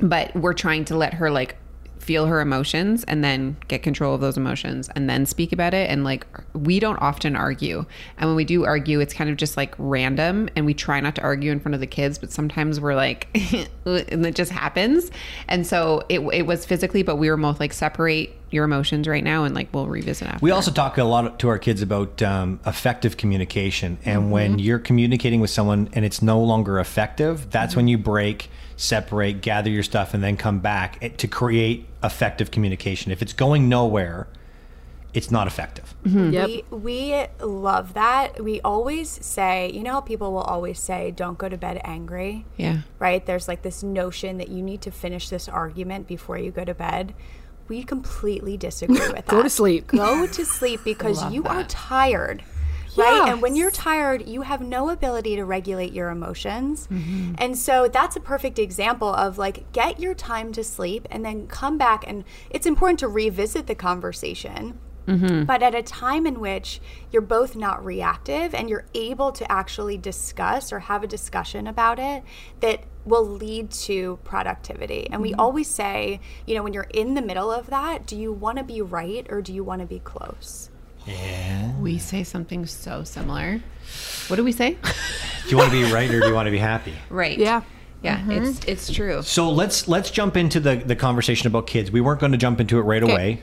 but 0.00 0.34
we're 0.34 0.52
trying 0.52 0.84
to 0.84 0.96
let 0.96 1.14
her 1.14 1.30
like 1.30 1.56
feel 2.04 2.26
her 2.26 2.40
emotions 2.40 3.02
and 3.04 3.24
then 3.24 3.56
get 3.68 3.82
control 3.82 4.14
of 4.14 4.20
those 4.20 4.36
emotions 4.36 4.90
and 4.94 5.08
then 5.08 5.24
speak 5.24 5.52
about 5.52 5.72
it. 5.72 5.88
And 5.88 6.04
like 6.04 6.26
we 6.52 6.78
don't 6.78 6.98
often 6.98 7.34
argue. 7.34 7.86
And 8.18 8.28
when 8.28 8.36
we 8.36 8.44
do 8.44 8.66
argue 8.66 9.00
it's 9.00 9.14
kind 9.14 9.30
of 9.30 9.38
just 9.38 9.56
like 9.56 9.74
random 9.78 10.50
and 10.54 10.66
we 10.66 10.74
try 10.74 11.00
not 11.00 11.14
to 11.14 11.22
argue 11.22 11.50
in 11.50 11.60
front 11.60 11.74
of 11.74 11.80
the 11.80 11.86
kids 11.86 12.18
but 12.18 12.30
sometimes 12.30 12.78
we're 12.78 12.94
like 12.94 13.28
and 13.86 14.26
it 14.26 14.34
just 14.34 14.52
happens. 14.52 15.10
And 15.48 15.66
so 15.66 16.04
it, 16.10 16.20
it 16.32 16.42
was 16.42 16.66
physically 16.66 17.02
but 17.02 17.16
we 17.16 17.30
were 17.30 17.38
both 17.38 17.58
like 17.58 17.72
separate 17.72 18.36
your 18.54 18.64
emotions 18.64 19.06
right 19.08 19.24
now 19.24 19.44
and 19.44 19.54
like 19.54 19.68
we'll 19.72 19.86
revisit 19.86 20.28
after 20.28 20.42
We 20.42 20.50
also 20.50 20.70
talk 20.70 20.96
a 20.98 21.04
lot 21.04 21.38
to 21.40 21.48
our 21.48 21.58
kids 21.58 21.82
about 21.82 22.22
um, 22.22 22.60
effective 22.64 23.16
communication. 23.16 23.98
And 24.04 24.30
when 24.30 24.58
you're 24.58 24.78
communicating 24.78 25.40
with 25.40 25.50
someone 25.50 25.88
and 25.92 26.04
it's 26.04 26.22
no 26.22 26.40
longer 26.40 26.78
effective, 26.78 27.50
that's 27.50 27.76
when 27.76 27.88
you 27.88 27.98
break, 27.98 28.50
separate, 28.76 29.40
gather 29.40 29.70
your 29.70 29.82
stuff, 29.82 30.14
and 30.14 30.22
then 30.22 30.36
come 30.36 30.60
back 30.60 30.98
eh, 31.02 31.08
to 31.08 31.28
create 31.28 31.86
effective 32.02 32.50
communication. 32.50 33.12
If 33.12 33.20
it's 33.20 33.32
going 33.32 33.68
nowhere, 33.68 34.28
it's 35.12 35.30
not 35.30 35.46
effective. 35.46 35.94
Yep. 36.04 36.46
We, 36.48 36.64
we 36.70 37.26
love 37.40 37.94
that. 37.94 38.42
We 38.42 38.60
always 38.62 39.08
say, 39.08 39.70
you 39.70 39.84
know, 39.84 39.92
how 39.92 40.00
people 40.00 40.32
will 40.32 40.40
always 40.40 40.80
say, 40.80 41.12
don't 41.12 41.38
go 41.38 41.48
to 41.48 41.56
bed 41.56 41.80
angry, 41.84 42.46
yeah 42.56 42.78
right? 43.04 43.26
There's 43.26 43.48
like 43.48 43.60
this 43.60 43.82
notion 43.82 44.38
that 44.38 44.48
you 44.48 44.62
need 44.62 44.80
to 44.82 44.90
finish 44.90 45.28
this 45.28 45.46
argument 45.46 46.08
before 46.08 46.38
you 46.38 46.50
go 46.50 46.64
to 46.64 46.72
bed. 46.72 47.14
We 47.68 47.82
completely 47.82 48.56
disagree 48.56 48.98
with 49.00 49.12
that. 49.14 49.26
Go 49.26 49.42
to 49.42 49.50
sleep. 49.50 49.86
Go 49.88 50.26
to 50.26 50.44
sleep 50.44 50.80
because 50.84 51.32
you 51.32 51.44
are 51.44 51.62
that. 51.62 51.68
tired. 51.68 52.42
Right. 52.96 53.28
And 53.28 53.42
when 53.42 53.56
you're 53.56 53.72
tired, 53.72 54.28
you 54.28 54.42
have 54.42 54.60
no 54.60 54.88
ability 54.90 55.36
to 55.36 55.44
regulate 55.44 55.92
your 55.92 56.10
emotions. 56.10 56.86
Mm-hmm. 56.86 57.34
And 57.38 57.58
so 57.58 57.88
that's 57.88 58.14
a 58.14 58.20
perfect 58.20 58.58
example 58.58 59.12
of 59.12 59.36
like, 59.36 59.72
get 59.72 59.98
your 59.98 60.14
time 60.14 60.52
to 60.52 60.62
sleep 60.62 61.08
and 61.10 61.24
then 61.24 61.48
come 61.48 61.76
back. 61.76 62.04
And 62.06 62.24
it's 62.50 62.66
important 62.66 63.00
to 63.00 63.08
revisit 63.08 63.66
the 63.66 63.74
conversation 63.74 64.78
Mm-hmm. 65.06 65.44
but 65.44 65.62
at 65.62 65.74
a 65.74 65.82
time 65.82 66.26
in 66.26 66.40
which 66.40 66.80
you're 67.12 67.20
both 67.20 67.56
not 67.56 67.84
reactive 67.84 68.54
and 68.54 68.70
you're 68.70 68.86
able 68.94 69.32
to 69.32 69.52
actually 69.52 69.98
discuss 69.98 70.72
or 70.72 70.78
have 70.78 71.02
a 71.02 71.06
discussion 71.06 71.66
about 71.66 71.98
it 71.98 72.22
that 72.60 72.84
will 73.04 73.26
lead 73.26 73.70
to 73.70 74.18
productivity. 74.24 75.04
And 75.06 75.14
Mm-hmm. 75.14 75.22
we 75.22 75.34
always 75.34 75.68
say, 75.68 76.20
you 76.46 76.54
know, 76.54 76.62
when 76.62 76.72
you're 76.72 76.88
in 76.94 77.14
the 77.14 77.22
middle 77.22 77.50
of 77.50 77.66
that, 77.66 78.06
do 78.06 78.16
you 78.16 78.32
want 78.32 78.58
to 78.58 78.64
be 78.64 78.80
right 78.80 79.26
or 79.30 79.42
do 79.42 79.52
you 79.52 79.62
want 79.64 79.80
to 79.80 79.86
be 79.86 79.98
close? 80.00 80.70
Yeah. 81.06 81.72
We 81.78 81.98
say 81.98 82.24
something 82.24 82.64
so 82.66 83.04
similar 83.04 83.60
what 84.28 84.36
do 84.36 84.42
we 84.44 84.52
say 84.52 84.70
Do 85.44 85.50
you 85.50 85.58
want 85.58 85.70
to 85.70 85.84
be 85.86 85.92
right 85.92 86.10
or 86.10 86.18
do 86.20 86.26
you 86.28 86.32
want 86.34 86.46
to 86.46 86.50
be 86.50 86.56
happy? 86.58 86.94
right 87.10 87.36
Yeah. 87.38 87.60
yeah 88.02 88.24
it's 88.30 88.64
it's 88.64 88.90
true 88.90 89.20
So 89.22 89.50
let's 89.50 89.86
let's 89.86 90.10
jump 90.10 90.34
into 90.38 90.60
the 90.60 90.76
the 90.76 90.96
conversation 90.96 91.46
about 91.46 91.66
kids. 91.66 91.90
We 91.90 92.00
weren't 92.00 92.20
going 92.20 92.32
to 92.32 92.38
jump 92.38 92.58
into 92.60 92.78
it 92.78 92.82
right 92.82 93.02
away 93.02 93.42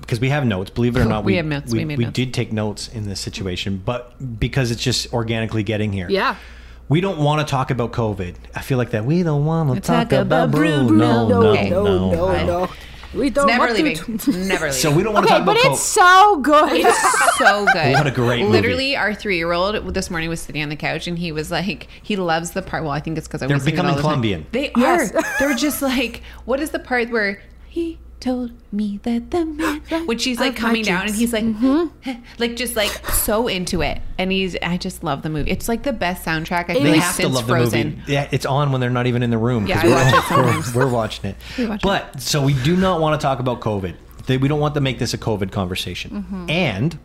because 0.00 0.20
we 0.20 0.28
have 0.28 0.46
notes. 0.46 0.70
Believe 0.70 0.96
it 0.96 1.00
or 1.00 1.04
not, 1.14 1.24
We 1.24 1.34
have 1.36 1.46
notes. 1.46 1.72
We, 1.72 1.78
We 1.80 1.84
made 1.86 1.98
we 1.98 2.04
notes. 2.04 2.14
did 2.14 2.32
take 2.32 2.52
notes 2.52 2.86
in 2.86 3.08
this 3.08 3.18
situation, 3.20 3.82
but 3.84 4.38
because 4.38 4.70
it's 4.70 4.82
just 4.82 5.12
organically 5.12 5.64
getting 5.64 5.92
here. 5.92 6.08
Yeah. 6.08 6.36
We 6.88 7.00
don't 7.00 7.18
want 7.18 7.46
to 7.46 7.50
talk 7.50 7.70
about 7.70 7.92
COVID. 7.92 8.36
I 8.54 8.60
feel 8.60 8.76
like 8.78 8.90
that. 8.90 9.04
We 9.04 9.22
don't 9.22 9.44
want 9.44 9.74
to 9.74 9.80
talk, 9.80 10.08
talk 10.10 10.20
about 10.20 10.48
about 10.48 10.50
Bruno. 10.50 10.88
Bruno. 10.88 11.28
No, 11.28 11.28
no, 11.40 11.46
Okay. 11.50 11.70
no, 11.70 11.84
no, 11.84 12.10
no, 12.10 12.32
no. 12.32 12.46
no. 12.64 12.68
We 13.14 13.28
don't 13.28 13.46
never 13.46 13.66
want 13.66 13.76
to- 13.76 13.82
leaving 13.82 14.48
never 14.48 14.64
leaving 14.66 14.72
So 14.72 14.90
we 14.90 15.02
don't 15.02 15.12
want 15.12 15.26
to 15.28 15.34
Okay, 15.34 15.38
talk 15.44 15.46
but 15.46 15.60
about 15.60 15.72
it's 15.72 15.96
COVID. 15.96 16.00
so 16.00 16.36
good. 16.40 16.72
It's 16.72 17.38
so 17.38 17.66
good. 17.72 17.92
What 17.92 18.06
a 18.06 18.10
great 18.10 18.40
movie. 18.40 18.52
Literally, 18.52 18.96
our 18.96 19.12
three-year-old 19.14 19.92
this 19.94 20.10
morning 20.10 20.30
was 20.30 20.40
sitting 20.40 20.62
on 20.62 20.70
the 20.70 20.76
couch 20.76 21.06
and 21.06 21.18
he 21.18 21.30
was 21.30 21.50
like, 21.50 21.88
he 22.02 22.16
loves 22.16 22.52
the 22.52 22.62
part. 22.62 22.84
Well, 22.84 22.92
I 22.92 23.00
think 23.00 23.18
it's 23.18 23.28
because 23.28 23.42
I 23.42 23.46
They're 23.48 23.56
was 23.56 23.66
it 23.66 23.70
becoming 23.72 23.90
all 23.90 23.96
the 23.96 24.02
time. 24.02 24.08
Colombian. 24.12 24.46
They 24.52 24.70
Yes. 24.76 25.14
are. 25.14 25.22
They're 25.38 25.54
just 25.54 25.82
like, 25.82 26.22
what 26.46 26.60
is 26.60 26.70
the 26.70 26.78
part 26.78 27.10
where 27.10 27.42
he 27.68 27.98
told 28.22 28.52
me 28.72 29.00
that 29.02 29.30
the 29.32 29.44
man 29.44 29.80
when 30.06 30.16
she's 30.16 30.38
like 30.40 30.54
coming 30.56 30.82
down 30.84 31.06
and 31.06 31.14
he's 31.14 31.32
like, 31.32 31.44
like 32.38 32.56
just 32.56 32.76
like 32.76 32.90
so 33.10 33.48
into 33.48 33.82
it. 33.82 34.00
And 34.16 34.30
he's, 34.32 34.56
I 34.62 34.76
just 34.76 35.02
love 35.04 35.22
the 35.22 35.28
movie. 35.28 35.50
It's 35.50 35.68
like 35.68 35.82
the 35.82 35.92
best 35.92 36.24
soundtrack 36.24 36.70
I 36.70 36.74
feel 36.74 36.82
They 36.84 36.92
like 36.92 37.00
have 37.00 37.16
to 37.16 37.22
since 37.22 37.34
love 37.34 37.46
Frozen. 37.46 37.80
the 37.90 37.96
movie. 37.96 38.12
Yeah, 38.12 38.28
it's 38.30 38.46
on 38.46 38.70
when 38.72 38.80
they're 38.80 38.90
not 38.90 39.06
even 39.08 39.22
in 39.22 39.30
the 39.30 39.38
room 39.38 39.66
Yeah, 39.66 39.84
we're, 39.84 39.90
watch 39.94 40.14
it 40.14 40.30
we're- 40.76 40.86
we're 40.86 40.92
watching 40.92 41.30
it. 41.30 41.36
watch 41.68 41.80
it. 41.80 41.82
but 41.82 42.20
so 42.20 42.42
we 42.42 42.54
do 42.62 42.76
not 42.76 43.00
want 43.00 43.20
to 43.20 43.22
talk 43.24 43.40
about 43.40 43.60
COVID. 43.60 43.96
They- 44.26 44.38
We 44.38 44.46
don't 44.48 44.60
want 44.60 44.74
to 44.74 44.80
make 44.80 44.98
this 45.00 45.12
a 45.14 45.18
COVID 45.18 45.50
conversation. 45.50 46.22
Mm-hmm. 46.22 46.50
And 46.50 46.98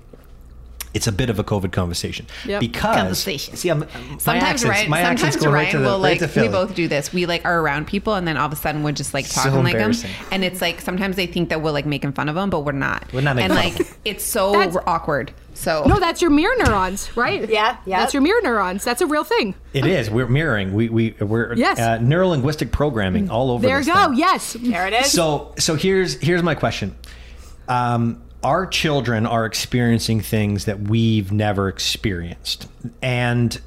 it's 0.94 1.08
a 1.08 1.12
bit 1.12 1.30
of 1.30 1.38
a 1.40 1.44
COVID 1.44 1.72
conversation 1.72 2.26
Yep. 2.46 2.60
because 2.62 2.96
Conversation. 2.98 3.56
see, 3.56 3.70
I'm, 3.70 3.80
my 3.80 3.86
Sometimes 4.18 4.44
accents, 4.44 4.64
Ryan, 4.66 4.90
my 4.90 5.02
accents 5.02 5.22
sometimes 5.22 5.46
go 5.46 5.52
Ryan 5.52 5.66
right 5.66 5.72
to 5.72 5.78
the 5.80 5.84
will 5.84 5.92
right 6.02 6.22
like 6.22 6.32
to 6.34 6.42
we 6.42 6.48
both 6.48 6.76
do 6.76 6.88
this. 6.88 7.14
We 7.14 7.26
like 7.26 7.46
are 7.46 7.60
around 7.60 7.88
people 7.88 8.14
and 8.16 8.28
then 8.28 8.38
all 8.38 8.48
of 8.48 8.54
a 8.54 8.56
sudden 8.56 8.84
we're 8.84 8.92
just 8.94 9.14
like 9.14 9.26
So 9.26 9.42
talking 9.44 9.64
like 9.64 9.78
them, 9.78 9.94
and 10.32 10.44
it's 10.44 10.62
like 10.62 10.82
sometimes 10.82 11.16
they 11.16 11.28
think 11.28 11.50
that 11.50 11.62
we're 11.62 11.72
like 11.72 11.86
making 11.86 12.14
fun 12.14 12.30
of 12.30 12.36
them, 12.36 12.50
but 12.50 12.62
we're 12.62 12.72
not. 12.72 13.12
We're 13.14 13.22
not 13.22 13.36
making 13.36 13.52
and 13.52 13.60
fun 13.60 13.72
of 13.74 13.80
like 13.88 13.98
it's 14.06 14.24
so 14.24 14.52
That's- 14.54 14.78
awkward. 14.88 15.32
So 15.54 15.86
no, 15.88 16.00
that's 16.00 16.22
your 16.22 16.30
mirror 16.30 16.54
neurons, 16.60 17.18
right? 17.18 17.50
Yeah, 17.50 17.78
yeah. 17.88 17.98
That's 18.02 18.14
your 18.14 18.22
mirror 18.22 18.40
neurons. 18.44 18.84
That's 18.84 19.02
a 19.02 19.08
real 19.08 19.24
thing. 19.24 19.56
It 19.74 19.88
is. 19.88 20.08
We're 20.08 20.28
mirroring. 20.28 20.72
We 20.74 20.88
we 20.90 21.16
we're 21.20 21.56
Yes. 21.56 21.80
uh, 21.80 21.98
neuro 21.98 22.28
linguistic 22.28 22.72
programming 22.72 23.32
all 23.32 23.50
over. 23.50 23.66
There 23.66 23.80
you 23.80 23.86
go. 23.92 24.06
thing. 24.10 24.18
Yes. 24.18 24.54
There 24.54 24.86
it 24.86 24.94
is. 24.94 25.12
So 25.12 25.56
so 25.58 25.74
here's 25.74 26.14
here's 26.22 26.44
my 26.44 26.54
question. 26.54 26.96
Um, 27.68 28.22
our 28.48 28.66
children 28.66 29.26
are 29.26 29.46
experiencing 29.46 30.22
things 30.22 30.64
that 30.66 30.80
we've 30.80 31.34
never 31.34 31.68
experienced, 31.68 32.70
and 33.02 33.60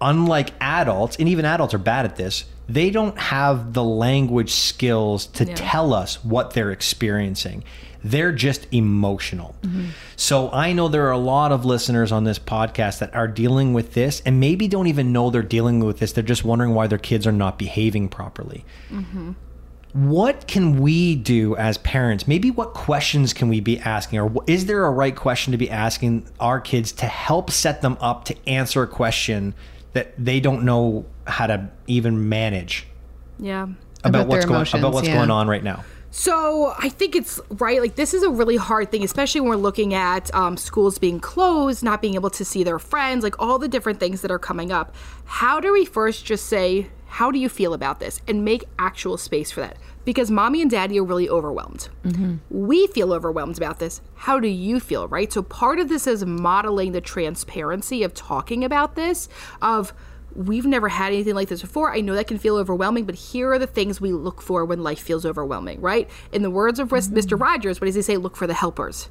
unlike 0.00 0.50
adults, 0.60 1.16
and 1.20 1.28
even 1.28 1.44
adults 1.44 1.74
are 1.74 1.78
bad 1.78 2.04
at 2.04 2.16
this. 2.16 2.44
They 2.68 2.90
don't 2.90 3.16
have 3.16 3.72
the 3.72 3.84
language 3.84 4.50
skills 4.50 5.26
to 5.26 5.44
tell 5.44 5.94
us 5.94 6.24
what 6.24 6.54
they're 6.54 6.72
experiencing. 6.72 7.62
They're 8.02 8.32
just 8.32 8.66
emotional. 8.72 9.54
Mm-hmm. 9.62 9.90
So 10.16 10.50
I 10.50 10.72
know 10.72 10.88
there 10.88 11.06
are 11.06 11.12
a 11.12 11.18
lot 11.18 11.52
of 11.52 11.64
listeners 11.64 12.10
on 12.10 12.24
this 12.24 12.38
podcast 12.40 12.98
that 12.98 13.14
are 13.14 13.28
dealing 13.28 13.74
with 13.74 13.94
this 13.94 14.22
and 14.24 14.40
maybe 14.40 14.66
don't 14.66 14.88
even 14.88 15.12
know 15.12 15.30
they're 15.30 15.42
dealing 15.42 15.80
with 15.84 15.98
this. 15.98 16.12
They're 16.12 16.24
just 16.24 16.44
wondering 16.44 16.74
why 16.74 16.88
their 16.88 16.98
kids 16.98 17.26
are 17.26 17.32
not 17.32 17.58
behaving 17.58 18.08
properly 18.08 18.64
mm-hmm. 18.90 19.32
What 19.92 20.46
can 20.46 20.80
we 20.80 21.16
do 21.16 21.56
as 21.56 21.78
parents? 21.78 22.28
Maybe 22.28 22.50
what 22.50 22.74
questions 22.74 23.32
can 23.32 23.48
we 23.48 23.60
be 23.60 23.78
asking? 23.80 24.20
Or 24.20 24.44
is 24.46 24.66
there 24.66 24.84
a 24.84 24.90
right 24.90 25.14
question 25.14 25.50
to 25.52 25.58
be 25.58 25.68
asking 25.70 26.26
our 26.38 26.60
kids 26.60 26.92
to 26.92 27.06
help 27.06 27.50
set 27.50 27.82
them 27.82 27.96
up 28.00 28.24
to 28.26 28.48
answer 28.48 28.82
a 28.82 28.86
question 28.86 29.54
that 29.92 30.12
they 30.16 30.38
don't 30.38 30.64
know 30.64 31.04
how 31.26 31.46
to 31.46 31.68
even 31.86 32.28
manage 32.28 32.86
Yeah. 33.38 33.64
about, 33.64 33.74
About 34.04 34.26
what's 34.28 34.44
their 34.44 34.48
going 34.48 34.66
about 34.74 34.92
what's 34.94 35.08
yeah. 35.08 35.14
going 35.14 35.30
on 35.30 35.48
right 35.48 35.64
now. 35.64 35.84
So 36.12 36.74
I 36.76 36.88
think 36.88 37.14
it's 37.14 37.40
right. 37.50 37.80
Like 37.80 37.94
this 37.94 38.14
is 38.14 38.22
a 38.22 38.30
really 38.30 38.56
hard 38.56 38.90
thing, 38.90 39.04
especially 39.04 39.40
when 39.40 39.50
we're 39.50 39.56
looking 39.56 39.94
at 39.94 40.32
um, 40.34 40.56
schools 40.56 40.98
being 40.98 41.20
closed, 41.20 41.82
not 41.84 42.02
being 42.02 42.14
able 42.14 42.30
to 42.30 42.44
see 42.44 42.64
their 42.64 42.80
friends, 42.80 43.22
like 43.22 43.40
all 43.40 43.58
the 43.58 43.68
different 43.68 44.00
things 44.00 44.20
that 44.22 44.30
are 44.30 44.38
coming 44.38 44.72
up. 44.72 44.94
How 45.24 45.60
do 45.60 45.72
we 45.72 45.84
first 45.84 46.24
just 46.24 46.46
say, 46.46 46.88
"How 47.20 47.30
do 47.30 47.38
you 47.38 47.50
feel 47.50 47.74
about 47.74 48.00
this?" 48.00 48.22
and 48.26 48.44
make 48.44 48.64
actual 48.78 49.18
space 49.18 49.50
for 49.50 49.60
that? 49.60 49.76
Because 50.06 50.30
mommy 50.30 50.62
and 50.62 50.70
daddy 50.70 50.98
are 50.98 51.04
really 51.04 51.28
overwhelmed. 51.28 51.88
Mm-hmm. 52.04 52.36
We 52.48 52.86
feel 52.86 53.12
overwhelmed 53.12 53.58
about 53.58 53.78
this. 53.78 54.00
How 54.14 54.40
do 54.40 54.48
you 54.48 54.80
feel? 54.80 55.06
Right. 55.06 55.30
So 55.30 55.42
part 55.42 55.78
of 55.78 55.88
this 55.90 56.06
is 56.06 56.24
modeling 56.24 56.92
the 56.92 57.02
transparency 57.02 58.02
of 58.02 58.14
talking 58.14 58.64
about 58.64 58.94
this. 58.94 59.28
Of 59.60 59.92
we've 60.34 60.64
never 60.64 60.88
had 60.88 61.12
anything 61.12 61.34
like 61.34 61.48
this 61.48 61.60
before. 61.60 61.92
I 61.92 62.00
know 62.00 62.14
that 62.14 62.26
can 62.26 62.38
feel 62.38 62.56
overwhelming, 62.56 63.04
but 63.04 63.16
here 63.16 63.52
are 63.52 63.58
the 63.58 63.66
things 63.66 64.00
we 64.00 64.12
look 64.12 64.40
for 64.40 64.64
when 64.64 64.82
life 64.82 65.00
feels 65.00 65.26
overwhelming, 65.26 65.80
right? 65.80 66.08
In 66.32 66.42
the 66.42 66.50
words 66.50 66.78
of 66.78 66.88
Mr. 66.88 67.10
Mm-hmm. 67.10 67.42
Rogers, 67.42 67.80
what 67.80 67.86
does 67.86 67.96
he 67.96 68.02
say? 68.02 68.16
Look 68.16 68.36
for 68.36 68.46
the 68.46 68.54
helpers. 68.54 69.10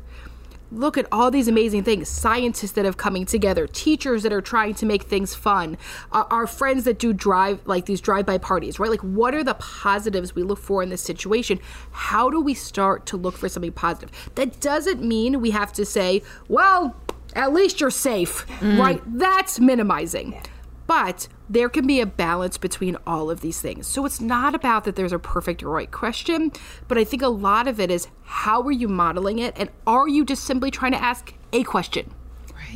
Look 0.71 0.97
at 0.97 1.07
all 1.11 1.31
these 1.31 1.47
amazing 1.47 1.83
things 1.83 2.07
scientists 2.07 2.73
that 2.73 2.85
have 2.85 2.97
coming 2.97 3.25
together, 3.25 3.67
teachers 3.67 4.23
that 4.23 4.31
are 4.31 4.41
trying 4.41 4.75
to 4.75 4.85
make 4.85 5.03
things 5.03 5.33
fun, 5.33 5.77
uh, 6.11 6.25
our 6.29 6.45
friends 6.45 6.83
that 6.83 6.99
do 6.99 7.11
drive, 7.13 7.59
like 7.65 7.85
these 7.85 8.01
drive 8.01 8.25
by 8.25 8.37
parties, 8.37 8.79
right? 8.79 8.89
Like, 8.89 9.01
what 9.01 9.33
are 9.33 9.43
the 9.43 9.55
positives 9.55 10.35
we 10.35 10.43
look 10.43 10.59
for 10.59 10.83
in 10.83 10.89
this 10.89 11.01
situation? 11.01 11.59
How 11.91 12.29
do 12.29 12.39
we 12.39 12.53
start 12.53 13.05
to 13.07 13.17
look 13.17 13.35
for 13.35 13.49
something 13.49 13.71
positive? 13.71 14.11
That 14.35 14.59
doesn't 14.59 15.01
mean 15.01 15.41
we 15.41 15.51
have 15.51 15.73
to 15.73 15.85
say, 15.85 16.21
well, 16.47 16.95
at 17.35 17.53
least 17.53 17.79
you're 17.79 17.89
safe, 17.89 18.45
right? 18.61 19.01
That's 19.05 19.59
minimizing. 19.59 20.39
But 20.89 21.27
there 21.47 21.69
can 21.69 21.85
be 21.85 22.01
a 22.01 22.07
balance 22.07 22.57
between 22.57 22.97
all 23.05 23.29
of 23.29 23.41
these 23.41 23.61
things. 23.61 23.85
So 23.85 24.07
it's 24.07 24.19
not 24.19 24.55
about 24.55 24.85
that 24.85 24.95
there's 24.95 25.13
a 25.13 25.19
perfect 25.19 25.61
or 25.61 25.69
right 25.69 25.91
question, 25.91 26.51
but 26.87 26.97
I 26.97 27.03
think 27.03 27.21
a 27.21 27.27
lot 27.27 27.67
of 27.67 27.79
it 27.79 27.91
is 27.91 28.07
how 28.23 28.63
are 28.63 28.71
you 28.71 28.87
modeling 28.87 29.37
it 29.37 29.53
and 29.55 29.69
are 29.85 30.07
you 30.07 30.25
just 30.25 30.45
simply 30.45 30.71
trying 30.71 30.93
to 30.93 31.01
ask 31.01 31.31
a 31.53 31.63
question? 31.63 32.11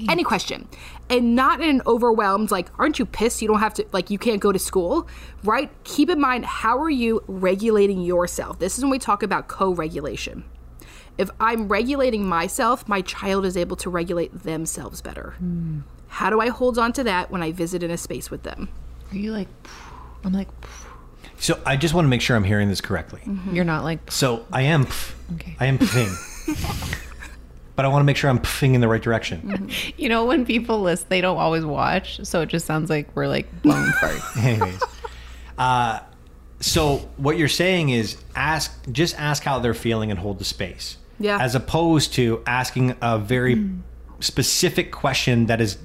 Any 0.08 0.23
question. 0.23 0.67
And 1.10 1.36
not 1.36 1.60
in 1.60 1.69
an 1.71 1.82
overwhelmed, 1.88 2.52
like, 2.52 2.69
aren't 2.78 2.99
you 2.99 3.08
pissed 3.08 3.41
you 3.41 3.47
don't 3.47 3.60
have 3.60 3.73
to, 3.76 3.86
like, 3.93 4.12
you 4.12 4.19
can't 4.19 4.39
go 4.39 4.52
to 4.52 4.60
school, 4.60 5.08
right? 5.43 5.71
Keep 5.84 6.12
in 6.12 6.19
mind, 6.19 6.45
how 6.45 6.78
are 6.78 6.91
you 6.91 7.23
regulating 7.28 8.02
yourself? 8.02 8.60
This 8.60 8.78
is 8.78 8.84
when 8.84 8.91
we 8.91 8.99
talk 8.99 9.23
about 9.23 9.47
co 9.47 9.71
regulation. 9.71 10.43
If 11.17 11.32
I'm 11.39 11.67
regulating 11.67 12.28
myself, 12.28 12.88
my 12.88 13.02
child 13.02 13.43
is 13.43 13.58
able 13.58 13.76
to 13.78 13.89
regulate 13.89 14.43
themselves 14.43 15.02
better. 15.02 15.32
Hmm. 15.39 15.80
How 16.13 16.30
do 16.30 16.39
I 16.39 16.49
hold 16.49 16.78
on 16.78 16.93
to 16.93 17.04
that 17.06 17.32
when 17.32 17.41
I 17.41 17.52
visit 17.52 17.82
in 17.82 17.89
a 17.89 17.97
space 17.97 18.30
with 18.30 18.43
them? 18.43 18.69
Are 19.12 19.17
you 19.17 19.32
like? 19.32 19.47
I'm 20.23 20.32
like. 20.32 20.47
So 21.38 21.60
I 21.65 21.76
just 21.76 21.95
want 21.95 22.06
to 22.06 22.10
make 22.10 22.21
sure 22.21 22.36
I'm 22.36 22.43
hearing 22.43 22.69
this 22.69 22.82
correctly. 22.82 23.21
Mm-hmm. 23.26 23.56
You're 23.56 23.65
not 23.65 23.84
like. 23.84 24.12
So 24.12 24.45
I 24.54 24.62
am, 24.62 24.86
Okay. 25.34 25.58
I 25.60 25.65
am 25.65 25.80
pfing, 25.80 27.02
but 27.76 27.84
I 27.84 27.88
want 27.88 28.02
to 28.02 28.06
make 28.06 28.15
sure 28.15 28.30
I'm 28.30 28.38
pfing 28.38 28.76
in 28.76 28.82
the 28.82 28.88
right 28.88 29.02
direction. 29.02 29.41
Mm-hmm. 29.41 29.99
You 29.99 30.08
know 30.08 30.23
when 30.26 30.45
people 30.45 30.82
list, 30.84 31.10
they 31.10 31.19
don't 31.19 31.38
always 31.38 31.65
watch, 31.65 32.23
so 32.23 32.41
it 32.41 32.49
just 32.49 32.67
sounds 32.67 32.91
like 32.91 33.10
we're 33.15 33.28
like 33.28 33.49
blown 33.63 33.88
farts. 33.93 34.38
Anyways, 34.43 34.84
uh, 35.58 35.99
so 36.60 37.10
what 37.17 37.39
you're 37.39 37.47
saying 37.47 37.89
is 37.89 38.17
ask, 38.36 38.71
just 38.91 39.19
ask 39.19 39.41
how 39.41 39.58
they're 39.58 39.73
feeling 39.73 40.12
and 40.12 40.19
hold 40.19 40.38
the 40.38 40.45
space. 40.45 40.97
Yeah. 41.19 41.39
As 41.41 41.56
opposed 41.56 42.13
to 42.13 42.43
asking 42.45 42.95
a 43.02 43.17
very 43.17 43.56
mm. 43.56 43.80
specific 44.19 44.91
question 44.91 45.47
that 45.47 45.60
is 45.60 45.80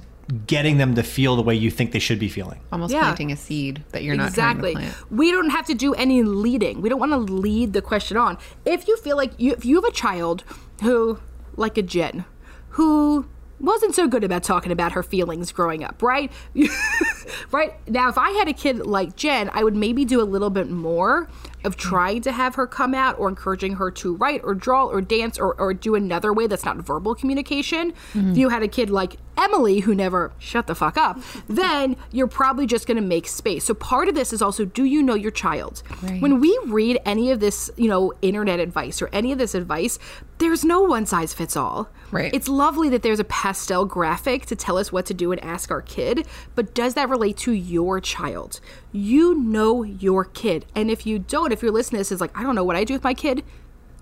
getting 0.45 0.77
them 0.77 0.95
to 0.95 1.03
feel 1.03 1.35
the 1.35 1.41
way 1.41 1.55
you 1.55 1.71
think 1.71 1.91
they 1.91 1.99
should 1.99 2.19
be 2.19 2.29
feeling. 2.29 2.59
Almost 2.71 2.93
Yeah. 2.93 3.01
planting 3.01 3.31
a 3.31 3.35
seed 3.35 3.83
that 3.91 4.03
you're 4.03 4.15
not 4.15 4.29
exactly. 4.29 4.73
trying 4.73 4.85
to 4.87 4.93
plant. 4.93 5.11
We 5.11 5.31
don't 5.31 5.49
have 5.49 5.65
to 5.65 5.73
do 5.73 5.93
any 5.95 6.21
leading. 6.23 6.81
We 6.81 6.89
don't 6.89 6.99
want 6.99 7.11
to 7.11 7.33
lead 7.33 7.73
the 7.73 7.81
question 7.81 8.17
on. 8.17 8.37
If 8.65 8.87
you 8.87 8.97
feel 8.97 9.17
like 9.17 9.31
you, 9.37 9.53
if 9.53 9.65
you 9.65 9.75
have 9.75 9.85
a 9.85 9.91
child 9.91 10.43
who, 10.81 11.19
like 11.55 11.77
a 11.77 11.81
Jen, 11.81 12.25
who 12.69 13.25
wasn't 13.59 13.93
so 13.93 14.07
good 14.07 14.23
about 14.23 14.43
talking 14.43 14.71
about 14.71 14.93
her 14.93 15.03
feelings 15.03 15.51
growing 15.51 15.83
up, 15.83 16.01
right? 16.01 16.31
right 17.51 17.73
now, 17.87 18.09
if 18.09 18.17
I 18.17 18.31
had 18.31 18.47
a 18.47 18.53
kid 18.53 18.85
like 18.85 19.15
Jen, 19.15 19.49
I 19.53 19.63
would 19.63 19.75
maybe 19.75 20.05
do 20.05 20.21
a 20.21 20.23
little 20.23 20.49
bit 20.49 20.69
more 20.69 21.29
of 21.65 21.75
trying 21.75 22.21
to 22.21 22.31
have 22.31 22.55
her 22.55 22.65
come 22.65 22.93
out 22.93 23.19
or 23.19 23.27
encouraging 23.27 23.75
her 23.75 23.91
to 23.91 24.15
write 24.15 24.41
or 24.43 24.55
draw 24.55 24.85
or 24.85 25.01
dance 25.01 25.37
or, 25.37 25.59
or 25.59 25.73
do 25.73 25.95
another 25.95 26.31
way 26.31 26.47
that's 26.47 26.63
not 26.63 26.77
verbal 26.77 27.15
communication. 27.15 27.89
If 27.89 28.13
mm-hmm. 28.13 28.33
you 28.33 28.49
had 28.49 28.63
a 28.63 28.67
kid 28.67 28.89
like 28.89 29.17
Emmalee 29.39 29.81
who 29.83 29.95
never 29.95 30.33
shut 30.37 30.67
the 30.67 30.75
fuck 30.75 30.97
up, 30.97 31.19
then 31.47 31.95
you're 32.11 32.27
probably 32.27 32.65
just 32.65 32.85
going 32.85 32.97
to 32.97 33.03
make 33.03 33.27
space. 33.27 33.63
So 33.65 33.73
part 33.73 34.09
of 34.09 34.15
this 34.15 34.33
is 34.33 34.41
also 34.41 34.65
do 34.65 34.83
you 34.83 35.01
know 35.01 35.15
your 35.15 35.31
child? 35.31 35.81
Right. 36.01 36.21
When 36.21 36.39
we 36.39 36.59
read 36.65 36.99
any 37.05 37.31
of 37.31 37.39
this, 37.39 37.71
you 37.77 37.87
know, 37.87 38.13
internet 38.21 38.59
advice 38.59 39.01
or 39.01 39.09
any 39.13 39.31
of 39.31 39.37
this 39.37 39.55
advice, 39.55 39.97
there's 40.39 40.65
no 40.65 40.81
one 40.81 41.05
size 41.05 41.33
fits 41.33 41.55
all. 41.55 41.89
Right. 42.11 42.33
It's 42.33 42.47
lovely 42.47 42.89
that 42.89 43.01
there's 43.01 43.19
a 43.19 43.25
pastel 43.25 43.85
graphic 43.85 44.45
to 44.47 44.55
tell 44.55 44.77
us 44.77 44.91
what 44.91 45.05
to 45.07 45.13
do 45.13 45.31
and 45.31 45.43
ask 45.43 45.71
our 45.71 45.81
kid, 45.81 46.27
but 46.55 46.73
does 46.73 46.95
that 46.95 47.09
relate 47.09 47.37
to 47.37 47.51
your 47.51 48.01
child? 48.01 48.59
You 48.91 49.35
know 49.35 49.83
your 49.83 50.25
kid. 50.25 50.65
And 50.75 50.91
if 50.91 51.05
you 51.05 51.19
don't, 51.19 51.51
if 51.51 51.61
your 51.61 51.71
listening 51.71 51.97
to 51.97 52.01
this 52.01 52.11
is 52.11 52.21
like, 52.21 52.37
I 52.37 52.43
don't 52.43 52.55
know 52.55 52.63
what 52.63 52.75
I 52.75 52.83
do 52.83 52.93
with 52.93 53.03
my 53.03 53.13
kid, 53.13 53.43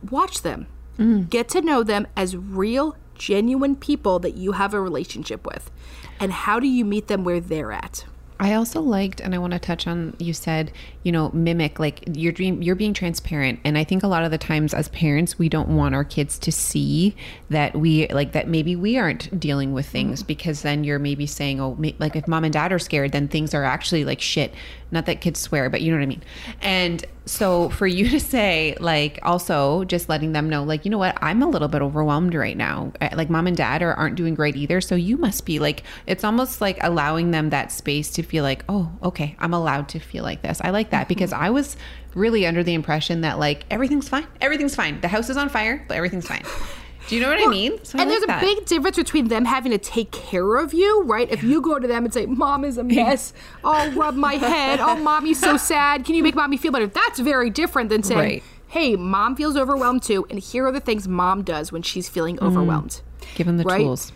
watch 0.09 0.41
them. 0.41 0.67
Mm. 0.97 1.29
Get 1.29 1.49
to 1.49 1.61
know 1.61 1.83
them 1.83 2.07
as 2.15 2.35
real, 2.35 2.97
genuine 3.17 3.75
people 3.75 4.19
that 4.19 4.35
you 4.35 4.53
have 4.53 4.73
a 4.73 4.81
relationship 4.81 5.45
with. 5.45 5.71
And 6.19 6.31
how 6.31 6.59
do 6.59 6.67
you 6.67 6.85
meet 6.85 7.07
them 7.07 7.23
where 7.23 7.39
they're 7.39 7.71
at? 7.71 8.05
I 8.39 8.53
also 8.53 8.81
liked, 8.81 9.19
and 9.19 9.33
I 9.33 9.39
want 9.39 9.53
to 9.53 9.59
touch 9.59 9.87
on. 9.87 10.15
You 10.19 10.31
said, 10.31 10.71
you 11.01 11.11
know, 11.11 11.31
mimic 11.33 11.79
like 11.79 12.03
you're 12.13 12.31
dream. 12.31 12.61
You're 12.61 12.75
being 12.75 12.93
transparent, 12.93 13.59
and 13.63 13.77
I 13.77 13.83
think 13.83 14.03
a 14.03 14.07
lot 14.07 14.23
of 14.23 14.31
the 14.31 14.37
times 14.37 14.73
as 14.73 14.89
parents, 14.89 15.39
we 15.39 15.49
don't 15.49 15.69
want 15.69 15.95
our 15.95 16.03
kids 16.03 16.37
to 16.39 16.51
see 16.51 17.15
that 17.49 17.75
we 17.75 18.07
like 18.09 18.33
that. 18.33 18.47
Maybe 18.47 18.75
we 18.75 18.97
aren't 18.97 19.39
dealing 19.39 19.73
with 19.73 19.87
things 19.87 20.19
mm-hmm. 20.19 20.27
because 20.27 20.61
then 20.61 20.83
you're 20.83 20.99
maybe 20.99 21.25
saying, 21.25 21.59
oh, 21.59 21.77
like 21.97 22.15
if 22.15 22.27
mom 22.27 22.43
and 22.43 22.53
dad 22.53 22.71
are 22.71 22.79
scared, 22.79 23.11
then 23.11 23.27
things 23.27 23.55
are 23.55 23.63
actually 23.63 24.05
like 24.05 24.21
shit. 24.21 24.53
Not 24.91 25.07
that 25.07 25.19
kids 25.19 25.39
swear, 25.39 25.69
but 25.71 25.81
you 25.81 25.91
know 25.91 25.97
what 25.97 26.03
I 26.03 26.07
mean. 26.07 26.23
And 26.61 27.05
so 27.27 27.69
for 27.69 27.85
you 27.85 28.09
to 28.09 28.19
say, 28.19 28.75
like, 28.79 29.19
also 29.23 29.83
just 29.83 30.09
letting 30.09 30.31
them 30.31 30.49
know, 30.49 30.63
like, 30.63 30.85
you 30.85 30.91
know 30.91 30.97
what, 30.97 31.17
I'm 31.21 31.41
a 31.43 31.47
little 31.49 31.67
bit 31.67 31.81
overwhelmed 31.81 32.33
right 32.33 32.57
now. 32.57 32.91
Uh, 32.99 33.09
Like, 33.13 33.29
mom 33.29 33.47
and 33.47 33.55
dad 33.55 33.83
are, 33.83 33.93
aren't 33.93 34.15
doing 34.15 34.33
great 34.33 34.55
either. 34.55 34.81
So 34.81 34.95
you 34.95 35.17
must 35.17 35.45
be 35.45 35.59
like, 35.59 35.83
it's 36.05 36.23
almost 36.23 36.61
like 36.61 36.77
allowing 36.81 37.31
them 37.31 37.49
that 37.51 37.71
space 37.71 38.09
to 38.11 38.23
feel 38.23 38.43
like, 38.43 38.63
oh, 38.69 38.91
okay, 39.03 39.35
I'm 39.39 39.53
allowed 39.53 39.89
to 39.89 39.99
feel 39.99 40.23
like 40.23 40.41
this. 40.41 40.59
I 40.61 40.71
like 40.71 40.89
that 40.89 41.07
because 41.07 41.33
I 41.33 41.49
was 41.51 41.77
really 42.15 42.47
under 42.47 42.63
the 42.63 42.73
impression 42.73 43.21
that, 43.21 43.37
like, 43.37 43.65
everything's 43.69 44.09
fine. 44.09 44.27
Everything's 44.41 44.75
fine. 44.75 45.01
The 45.01 45.07
house 45.07 45.29
is 45.29 45.37
on 45.37 45.49
fire, 45.49 45.85
but 45.87 45.97
everything's 45.97 46.27
fine. 46.27 46.43
Do 47.07 47.15
you 47.15 47.21
know 47.21 47.29
what 47.29 47.41
I 47.41 47.47
mean? 47.47 47.83
So 47.83 47.97
I 47.97 48.01
and 48.01 48.09
like 48.09 48.19
there's 48.19 48.23
a 48.23 48.27
that. 48.27 48.41
big 48.41 48.65
difference 48.65 48.97
between 48.97 49.29
them 49.29 49.45
having 49.45 49.71
to 49.71 49.77
take 49.77 50.11
care 50.11 50.57
of 50.57 50.73
you, 50.73 51.03
right? 51.03 51.29
If 51.31 51.41
you 51.41 51.61
go 51.61 51.79
to 51.79 51.87
them 51.87 52.03
and 52.03 52.13
say, 52.13 52.25
Mom 52.25 52.65
is 52.65 52.77
a 52.77 52.83
mess, 52.83 53.33
oh, 53.63 53.91
rub 53.91 54.15
my 54.15 54.33
head, 54.35 54.79
oh, 54.81 54.97
mommy's 54.97 55.39
so 55.39 55.55
sad, 55.57 56.03
can 56.05 56.15
you 56.15 56.23
make 56.23 56.35
mommy 56.35 56.57
feel 56.57 56.71
better? 56.71 56.87
That's 56.87 57.19
very 57.19 57.49
different 57.49 57.89
than 57.89 58.03
saying, 58.03 58.19
Right. 58.19 58.43
hey, 58.67 58.95
mom 58.97 59.35
feels 59.37 59.55
overwhelmed 59.55 60.03
too, 60.03 60.25
and 60.29 60.39
here 60.39 60.65
are 60.67 60.71
the 60.71 60.81
things 60.81 61.07
mom 61.07 61.43
does 61.43 61.71
when 61.71 61.81
she's 61.81 62.09
feeling 62.09 62.37
mm. 62.37 62.45
overwhelmed. 62.45 63.01
Give 63.35 63.47
them 63.47 63.57
the 63.57 63.63
Right? 63.63 63.79
tools. 63.79 64.11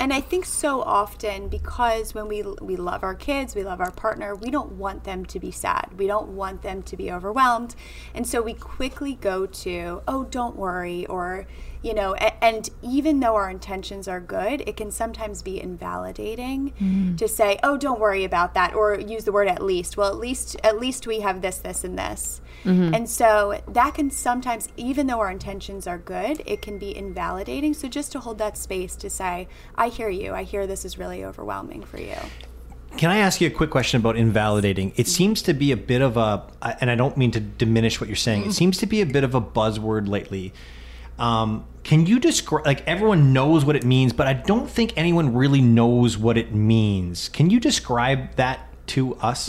And 0.00 0.12
I 0.12 0.20
think 0.20 0.44
so 0.46 0.82
often 0.82 1.46
because 1.46 2.12
when 2.12 2.26
we 2.26 2.42
we 2.42 2.74
love 2.74 3.04
our 3.04 3.14
kids, 3.14 3.54
we 3.54 3.62
love 3.62 3.80
our 3.80 3.92
partner, 3.92 4.34
we 4.34 4.50
don't 4.50 4.72
want 4.72 5.04
them 5.04 5.24
to 5.26 5.38
be 5.38 5.52
sad. 5.52 5.90
We 5.96 6.08
don't 6.08 6.30
want 6.30 6.62
them 6.62 6.82
to 6.82 6.96
be 6.96 7.12
overwhelmed. 7.12 7.76
And 8.12 8.26
so 8.26 8.42
we 8.42 8.52
quickly 8.54 9.14
go 9.14 9.46
to, 9.46 10.02
"Oh, 10.08 10.24
don't 10.24 10.56
worry," 10.56 11.06
or 11.06 11.46
you 11.82 11.94
know, 11.94 12.14
a- 12.14 12.44
and 12.44 12.68
even 12.82 13.20
though 13.20 13.34
our 13.34 13.50
intentions 13.50 14.08
are 14.08 14.20
good, 14.20 14.62
it 14.66 14.76
can 14.76 14.90
sometimes 14.90 15.42
be 15.42 15.60
invalidating 15.60 16.72
mm. 16.80 17.18
to 17.18 17.28
say, 17.28 17.58
"Oh, 17.62 17.76
don't 17.76 18.00
worry 18.00 18.24
about 18.24 18.54
that," 18.54 18.74
or 18.74 18.98
use 18.98 19.24
the 19.24 19.32
word 19.32 19.48
at 19.48 19.62
least. 19.62 19.96
Well, 19.96 20.08
at 20.08 20.18
least 20.18 20.56
at 20.62 20.78
least 20.78 21.06
we 21.06 21.20
have 21.20 21.42
this 21.42 21.58
this 21.58 21.84
and 21.84 21.98
this. 21.98 22.40
Mm-hmm. 22.64 22.94
And 22.94 23.10
so 23.10 23.60
that 23.66 23.94
can 23.94 24.10
sometimes, 24.10 24.68
even 24.76 25.08
though 25.08 25.18
our 25.18 25.30
intentions 25.30 25.86
are 25.86 25.98
good, 25.98 26.42
it 26.46 26.62
can 26.62 26.78
be 26.78 26.96
invalidating. 26.96 27.74
So 27.74 27.88
just 27.88 28.12
to 28.12 28.20
hold 28.20 28.38
that 28.38 28.56
space 28.56 28.94
to 28.96 29.10
say, 29.10 29.48
I 29.74 29.88
hear 29.88 30.08
you. 30.08 30.32
I 30.32 30.44
hear 30.44 30.66
this 30.66 30.84
is 30.84 30.96
really 30.96 31.24
overwhelming 31.24 31.82
for 31.82 31.98
you. 31.98 32.16
Can 32.96 33.10
I 33.10 33.16
ask 33.18 33.40
you 33.40 33.48
a 33.48 33.50
quick 33.50 33.70
question 33.70 34.00
about 34.00 34.16
invalidating? 34.16 34.92
It 34.96 35.08
seems 35.08 35.42
to 35.42 35.54
be 35.54 35.72
a 35.72 35.76
bit 35.76 36.02
of 36.02 36.16
a, 36.16 36.44
and 36.80 36.90
I 36.90 36.94
don't 36.94 37.16
mean 37.16 37.30
to 37.32 37.40
diminish 37.40 38.00
what 38.00 38.08
you're 38.08 38.16
saying. 38.16 38.42
It 38.42 38.44
mm-hmm. 38.44 38.52
seems 38.52 38.78
to 38.78 38.86
be 38.86 39.00
a 39.00 39.06
bit 39.06 39.24
of 39.24 39.34
a 39.34 39.40
buzzword 39.40 40.08
lately. 40.08 40.52
Um, 41.22 41.64
can 41.84 42.04
you 42.04 42.18
describe, 42.18 42.66
like 42.66 42.86
everyone 42.86 43.32
knows 43.32 43.64
what 43.64 43.76
it 43.76 43.84
means, 43.84 44.12
but 44.12 44.26
I 44.26 44.32
don't 44.32 44.68
think 44.68 44.92
anyone 44.96 45.34
really 45.34 45.60
knows 45.60 46.18
what 46.18 46.36
it 46.36 46.52
means. 46.52 47.28
Can 47.28 47.48
you 47.48 47.60
describe 47.60 48.34
that 48.34 48.68
to 48.88 49.14
us? 49.16 49.48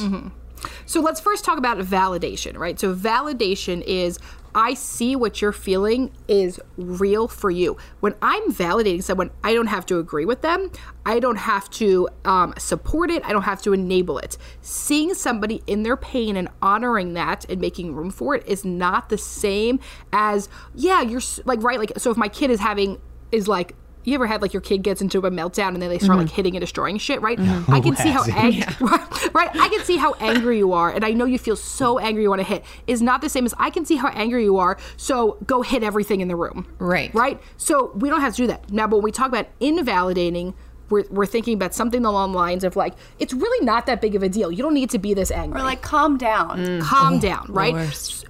So 0.86 1.02
let's 1.02 1.20
first 1.20 1.44
talk 1.44 1.58
about 1.58 1.80
validation, 1.80 2.58
right? 2.58 2.80
So 2.80 2.96
validation 2.96 3.82
is 3.82 4.20
I 4.56 4.74
see 4.74 5.16
what 5.16 5.42
you're 5.42 5.52
feeling 5.52 6.12
is 6.28 6.60
real 6.78 7.28
for 7.28 7.50
you. 7.50 7.78
When 8.00 8.16
I'm 8.22 8.52
validating 8.52 9.04
someone, 9.04 9.32
I 9.44 9.54
don't 9.54 9.68
have 9.68 9.86
to 9.88 10.00
agree 10.00 10.26
with 10.26 10.42
them. 10.42 10.72
I 11.06 11.20
don't 11.20 11.38
have 11.38 11.70
to 11.72 12.10
um, 12.24 12.54
support 12.58 13.10
it. 13.10 13.24
I 13.26 13.32
don't 13.34 13.44
have 13.44 13.62
to 13.64 13.74
enable 13.74 14.18
it. 14.20 14.38
Seeing 14.62 15.14
somebody 15.14 15.64
in 15.68 15.84
their 15.84 15.98
pain 15.98 16.38
and 16.38 16.50
honoring 16.62 17.14
that 17.14 17.46
and 17.50 17.60
making 17.60 17.96
room 17.96 18.12
for 18.12 18.36
it 18.36 18.46
is 18.48 18.64
not 18.64 19.10
the 19.10 19.18
same 19.18 19.80
as, 20.12 20.50
yeah, 20.76 21.02
you're 21.02 21.22
like, 21.46 21.62
right? 21.64 21.80
Like, 21.80 21.94
so 21.98 22.12
if 22.12 22.18
my 22.18 22.28
kid 22.28 22.52
is 22.52 22.60
having, 22.60 23.00
is 23.32 23.48
like, 23.48 23.76
you 24.04 24.16
ever 24.16 24.28
had 24.28 24.42
like 24.42 24.54
your 24.54 24.62
kid 24.62 24.84
gets 24.84 25.02
into 25.02 25.20
a 25.20 25.32
meltdown 25.32 25.70
and 25.70 25.82
then 25.82 25.90
they 25.90 26.00
start 26.00 26.18
like 26.18 26.28
mm-hmm. 26.28 26.36
hitting 26.36 26.56
and 26.56 26.62
destroying 26.62 26.98
shit, 26.98 27.22
right? 27.22 27.40
I 27.40 27.80
can 27.84 27.96
see 27.96 28.10
how 28.10 28.24
ang- 28.26 28.64
right, 29.34 29.50
I 29.56 29.70
can 29.70 29.84
see 29.84 29.98
how 29.98 30.14
angry 30.16 30.58
you 30.58 30.74
are, 30.74 30.92
and 30.92 31.06
I 31.06 31.12
know 31.12 31.26
you 31.26 31.40
feel 31.40 31.56
so 31.56 32.00
angry 32.00 32.24
you 32.24 32.30
want 32.30 32.42
to 32.42 32.48
hit. 32.48 32.64
Is 32.88 33.02
not 33.02 33.22
the 33.22 33.30
same 33.30 33.46
as 33.46 33.54
I 33.58 33.70
can 33.70 33.86
see 33.86 33.96
how 33.96 34.10
angry 34.10 34.44
you 34.44 34.58
are. 34.58 34.78
So 34.98 35.38
go 35.46 35.62
hit 35.62 35.84
everything 35.84 36.22
in 36.22 36.28
the 36.28 36.36
room. 36.36 36.68
Right. 36.80 37.14
Right. 37.14 37.42
So 37.58 37.92
we 37.96 38.10
don't 38.10 38.22
have 38.22 38.34
to 38.34 38.38
do 38.44 38.48
that 38.48 38.72
now. 38.72 38.88
But 38.88 38.98
when 38.98 39.04
we 39.04 39.12
talk 39.12 39.28
about 39.28 39.48
invalidating. 39.60 40.54
We're, 40.90 41.06
we're 41.10 41.26
thinking 41.26 41.56
about 41.56 41.74
something 41.74 42.06
along 42.06 42.34
the 42.34 42.38
lines 42.38 42.64
of 42.64 42.76
like 42.76 42.94
it's 43.20 43.34
really 43.34 43.66
not 43.66 43.86
that 43.86 44.02
big 44.02 44.16
of 44.16 44.24
a 44.24 44.30
deal. 44.30 44.52
You 44.52 44.62
don't 44.62 44.74
need 44.74 44.90
to 44.92 45.00
be 45.00 45.14
this 45.14 45.32
angry. 45.32 45.60
Or 45.60 45.64
like, 45.64 45.82
calm 45.82 46.18
down. 46.18 46.58
Mm. 46.58 46.82
calm 46.82 47.14
oh, 47.16 47.20
down, 47.20 47.46
right? 47.50 47.74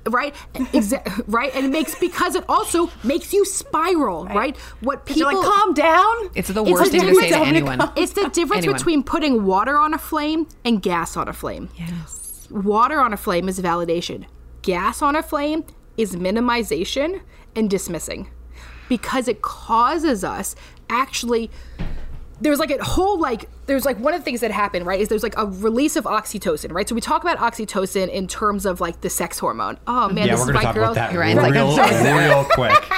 Right, 0.08 0.36
Exa- 0.54 1.24
right, 1.28 1.54
and 1.56 1.66
it 1.66 1.70
makes 1.70 1.96
because 1.96 2.36
it 2.36 2.44
also 2.48 2.90
makes 3.04 3.34
you 3.34 3.46
spiral, 3.46 4.26
right? 4.26 4.56
What 4.82 5.06
people 5.06 5.32
You're 5.32 5.42
like, 5.42 5.54
calm 5.54 5.74
down. 5.74 6.16
It's 6.36 6.50
the 6.50 6.62
It's 6.62 6.72
worst 6.72 6.92
the 6.92 7.00
thing 7.00 7.08
to 7.10 7.16
say 7.16 7.30
to 7.30 7.38
anyone. 7.38 7.82
It's 7.96 8.14
the 8.14 8.30
difference 8.30 8.64
Anyone. 8.64 8.78
between 8.78 9.04
putting 9.04 9.46
water 9.46 9.78
on 9.78 9.94
a 9.94 9.98
flame 9.98 10.48
and 10.66 10.82
gas 10.82 11.16
on 11.16 11.28
a 11.28 11.34
flame. 11.34 11.70
Yes. 11.78 12.48
Water 12.50 13.00
on 13.00 13.14
a 13.14 13.18
flame 13.18 13.48
is 13.48 13.60
validation. 13.60 14.26
Gas 14.62 15.02
on 15.02 15.16
a 15.16 15.24
flame 15.24 15.64
is 15.98 16.16
minimization 16.16 17.22
and 17.56 17.70
dismissing 17.70 18.30
because 18.90 19.28
it 19.28 19.42
causes 19.42 20.24
us 20.24 20.56
actually 20.90 21.50
there's 22.44 22.60
like 22.60 22.72
a 22.72 22.84
whole 22.84 23.20
like 23.20 23.50
there's 23.66 23.86
like 23.86 23.98
one 24.00 24.14
of 24.14 24.20
the 24.20 24.26
things 24.26 24.42
that 24.42 24.52
happen 24.52 24.84
right 24.84 25.00
is 25.00 25.08
there's 25.08 25.24
like 25.24 25.38
a 25.38 25.46
release 25.46 25.96
of 25.96 26.04
oxytocin 26.04 26.72
right? 26.72 26.88
So 26.88 26.94
we 26.96 27.02
talk 27.02 27.24
about 27.24 27.38
oxytocin 27.38 28.10
in 28.10 28.28
terms 28.28 28.66
of 28.66 28.82
like 28.82 29.02
the 29.02 29.10
sex 29.10 29.40
hormone. 29.40 29.78
Oh 29.88 30.10
man 30.10 30.28
Yeah, 30.28 30.36
this 30.36 30.46
we're 30.46 30.52
is 30.52 30.56
why 30.56 30.64
talk 30.64 30.76
girls 30.76 30.98
about 30.98 31.12
that 31.12 31.18
Right, 31.18 31.36
like, 31.36 31.54
real, 31.54 31.72
sorry. 31.76 32.28
real 32.28 32.44
quick. 32.52 32.90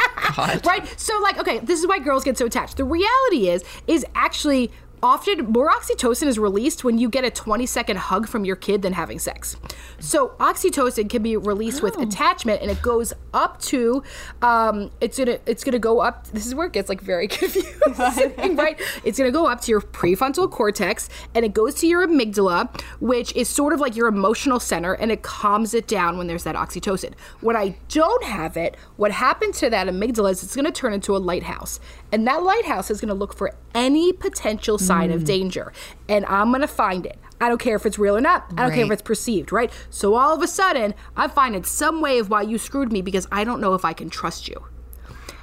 right? 0.65 0.93
So 0.99 1.17
like 1.21 1.37
okay 1.37 1.59
this 1.59 1.79
is 1.79 1.87
why 1.87 1.99
girls 1.99 2.23
get 2.23 2.37
so 2.37 2.45
attached. 2.45 2.77
The 2.77 2.83
reality 2.85 3.49
is 3.49 3.63
is 3.87 4.05
actually 4.15 4.71
often 5.05 5.45
more 5.45 5.69
oxytocin 5.69 6.25
is 6.25 6.39
released 6.39 6.83
when 6.83 6.97
you 6.97 7.07
get 7.07 7.23
a 7.23 7.29
20 7.29 7.67
second 7.67 7.97
hug 7.97 8.27
from 8.27 8.43
your 8.43 8.55
kid 8.55 8.81
than 8.81 8.93
having 8.93 9.19
sex. 9.19 9.55
So 9.99 10.29
oxytocin 10.39 11.07
can 11.09 11.21
be 11.21 11.37
released 11.37 11.83
with 11.83 11.95
attachment 11.99 12.63
and 12.63 12.71
it 12.71 12.81
goes 12.81 13.13
up 13.31 13.61
to 13.61 14.01
um, 14.41 14.89
it's 14.99 15.19
gonna 15.19 15.37
it's 15.45 15.63
gonna 15.63 15.77
go 15.77 15.99
up 15.99 16.25
this 16.29 16.47
is 16.47 16.55
where 16.55 16.65
it 16.65 16.73
gets 16.73 16.89
like 16.89 17.01
very 17.01 17.27
confusing 17.37 18.55
right? 18.55 18.81
It's 19.03 19.19
gonna 19.19 19.29
go 19.29 19.45
up 19.45 19.61
to 19.61 19.71
your 19.71 19.81
prefrontal 19.81 20.49
cortex 20.49 21.07
and 21.35 21.45
it 21.45 21.53
goes 21.53 21.75
to 21.75 21.87
your 21.87 22.07
amygdala 22.07 22.81
which 22.99 23.35
is 23.35 23.47
sort 23.47 23.73
of 23.73 23.79
like 23.79 23.95
your 23.95 24.07
emotional 24.07 24.59
center 24.59 24.93
and 24.93 25.11
it 25.11 25.21
calms 25.21 25.75
it 25.75 25.87
down 25.87 26.17
when 26.17 26.25
there's 26.25 26.45
that 26.45 26.55
oxytocin. 26.55 27.13
When 27.41 27.55
i 27.55 27.77
don't 27.89 28.23
have 28.23 28.57
it 28.57 28.75
what 28.95 29.11
happens 29.11 29.59
to 29.59 29.69
that 29.69 29.85
amygdala 29.85 30.31
is 30.31 30.41
it's 30.41 30.55
gonna 30.55 30.71
turn 30.71 30.93
into 30.93 31.15
a 31.15 31.19
lighthouse 31.19 31.79
and 32.15 32.25
that 32.25 32.41
lighthouse 32.41 32.89
is 32.89 33.01
gonna 33.01 33.13
look 33.13 33.35
for 33.35 33.53
any 33.73 34.13
potential 34.13 34.77
sign 34.77 35.11
of 35.11 35.21
mm. 35.21 35.25
danger 35.25 35.73
and 36.07 36.25
i'm 36.27 36.49
gonna 36.51 36.65
find 36.65 37.05
it 37.05 37.19
I 37.41 37.49
don't 37.49 37.59
care 37.59 37.75
if 37.75 37.85
it's 37.85 37.99
real 37.99 38.15
or 38.15 38.21
not. 38.21 38.45
I 38.57 38.63
don't 38.63 38.73
care 38.73 38.85
if 38.85 38.91
it's 38.91 39.01
perceived, 39.01 39.51
right? 39.51 39.69
So 39.89 40.15
all 40.15 40.33
of 40.33 40.41
a 40.41 40.47
sudden, 40.47 40.93
I'm 41.17 41.29
finding 41.29 41.65
some 41.65 41.99
way 41.99 42.17
of 42.17 42.29
why 42.29 42.43
you 42.43 42.57
screwed 42.57 42.93
me 42.93 43.01
because 43.01 43.27
I 43.29 43.43
don't 43.43 43.59
know 43.59 43.73
if 43.73 43.83
I 43.83 43.91
can 43.91 44.09
trust 44.09 44.47
you. 44.47 44.65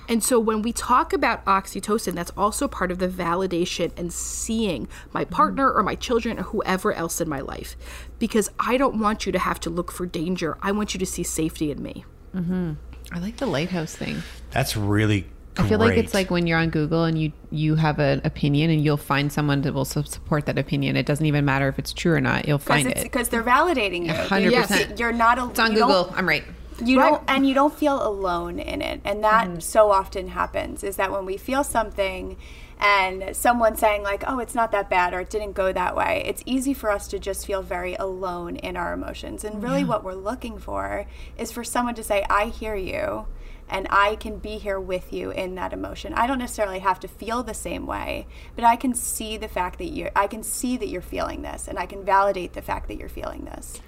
And 0.09 0.25
so 0.25 0.41
when 0.41 0.63
we 0.63 0.73
talk 0.73 1.13
about 1.13 1.45
oxytocin, 1.45 2.15
that's 2.15 2.33
also 2.37 2.67
part 2.67 2.91
of 2.91 2.99
the 2.99 3.09
validation 3.09 3.93
and 3.97 4.13
seeing 4.13 4.89
my 5.13 5.25
mm-hmm. 5.25 5.35
partner 5.35 5.71
or 5.71 5.83
my 5.83 5.95
children 5.95 6.39
or 6.39 6.45
whoever 6.45 6.93
else 6.93 7.21
in 7.21 7.29
my 7.29 7.41
life. 7.41 7.77
Because 8.19 8.51
I 8.59 8.79
don't 8.79 8.99
want 8.99 9.27
you 9.27 9.33
to 9.33 9.39
have 9.39 9.61
to 9.61 9.71
look 9.71 9.93
for 9.93 10.07
danger. 10.07 10.57
I 10.61 10.73
want 10.73 10.95
you 10.95 10.99
to 10.99 11.07
see 11.07 11.23
safety 11.23 11.71
in 11.71 11.83
me. 11.83 12.05
Mm-hmm. 12.35 12.73
I 13.13 13.19
like 13.19 13.37
the 13.37 13.47
lighthouse 13.47 13.95
thing. 13.95 14.23
That's 14.51 14.77
really 14.77 15.27
I 15.57 15.69
feel 15.69 15.79
like 15.79 15.99
it's 15.99 16.15
like 16.15 16.31
when 16.31 16.47
you're 16.47 16.59
on 16.59 16.71
Google 16.71 17.05
and 17.05 17.19
you 17.19 17.33
you 17.51 17.75
have 17.75 17.99
an 17.99 18.23
opinion 18.25 18.71
and 18.71 18.83
you'll 18.83 18.97
find 18.97 19.31
someone 19.33 19.63
that 19.63 19.75
will 19.75 19.85
support 19.85 20.47
that 20.47 20.59
opinion. 20.59 20.97
It 20.97 21.05
doesn't 21.05 21.27
even 21.27 21.45
matter 21.45 21.69
if 21.69 21.79
it's 21.79 21.93
true 21.93 22.15
or 22.15 22.21
not. 22.21 22.49
You'll 22.49 22.59
find 22.59 22.89
Because 22.89 23.03
it. 23.03 23.05
because 23.05 23.29
they're 23.29 23.43
validating 23.43 24.07
you. 24.07 24.13
100%. 24.13 24.51
Yes. 24.51 24.99
You're 24.99 25.13
not. 25.13 25.39
A, 25.39 25.51
It's 25.51 25.59
on 25.61 25.75
Google. 25.75 26.13
I'm 26.17 26.27
right. 26.27 26.45
you 26.83 26.99
Right. 26.99 27.11
don't 27.11 27.23
and 27.29 27.47
you 27.47 27.55
don't 27.55 27.75
feel 27.75 28.03
alone 28.07 28.59
in 28.59 28.81
it 28.81 29.01
and 29.05 29.23
that 29.25 29.47
mm-hmm. 29.49 29.59
so 29.61 29.91
often 29.91 30.29
happens 30.29 30.83
is 30.83 30.97
that 30.97 31.13
when 31.13 31.27
we 31.27 31.37
feel 31.37 31.63
something 31.63 32.37
and 32.81 33.37
someone 33.37 33.77
saying 33.77 34.03
like 34.03 34.25
oh 34.27 34.39
it's 34.41 34.55
not 34.55 34.73
that 34.73 34.89
bad 34.91 35.13
or 35.15 35.21
it 35.21 35.31
didn't 35.31 35.53
go 35.53 35.71
that 35.73 35.95
way 35.95 36.23
it's 36.27 36.43
easy 36.47 36.75
for 36.75 36.91
us 36.91 37.07
to 37.09 37.19
just 37.19 37.47
feel 37.47 37.63
very 37.63 37.95
alone 37.97 38.57
in 38.57 38.77
our 38.77 38.93
emotions 38.95 39.45
and 39.45 39.63
really 39.63 39.85
what 39.85 40.03
we're 40.03 40.15
looking 40.15 40.59
for 40.59 41.07
is 41.39 41.53
for 41.53 41.63
someone 41.63 41.95
to 41.95 42.03
say 42.03 42.25
i 42.29 42.47
hear 42.47 42.75
you 42.75 43.27
and 43.69 43.87
I 43.91 44.17
can 44.17 44.39
be 44.39 44.59
here 44.59 44.79
with 44.81 45.13
you 45.13 45.31
in 45.31 45.55
that 45.55 45.73
emotion. 45.73 46.13
I 46.15 46.27
don't 46.27 46.39
necessarily 46.39 46.81
have 46.81 47.01
to 47.01 47.09
feel 47.09 47.43
the 47.43 47.55
same 47.55 47.87
way, 47.87 48.27
but 48.55 48.65
I 48.65 48.77
can 48.77 48.95
see 48.95 49.37
the 49.37 49.49
fact 49.49 49.79
that 49.79 49.87
you're 49.87 50.11
I 50.15 50.27
can 50.27 50.43
see 50.43 50.77
that 50.77 50.89
you're 50.89 51.01
feeling 51.03 51.43
this 51.43 51.69
and 51.69 51.79
I 51.79 51.87
can 51.87 52.05
validate 52.05 52.53
the 52.53 52.63
fact 52.63 52.89
that 52.89 52.97
you're 52.99 53.09
feeling 53.09 53.45
this. 53.45 53.81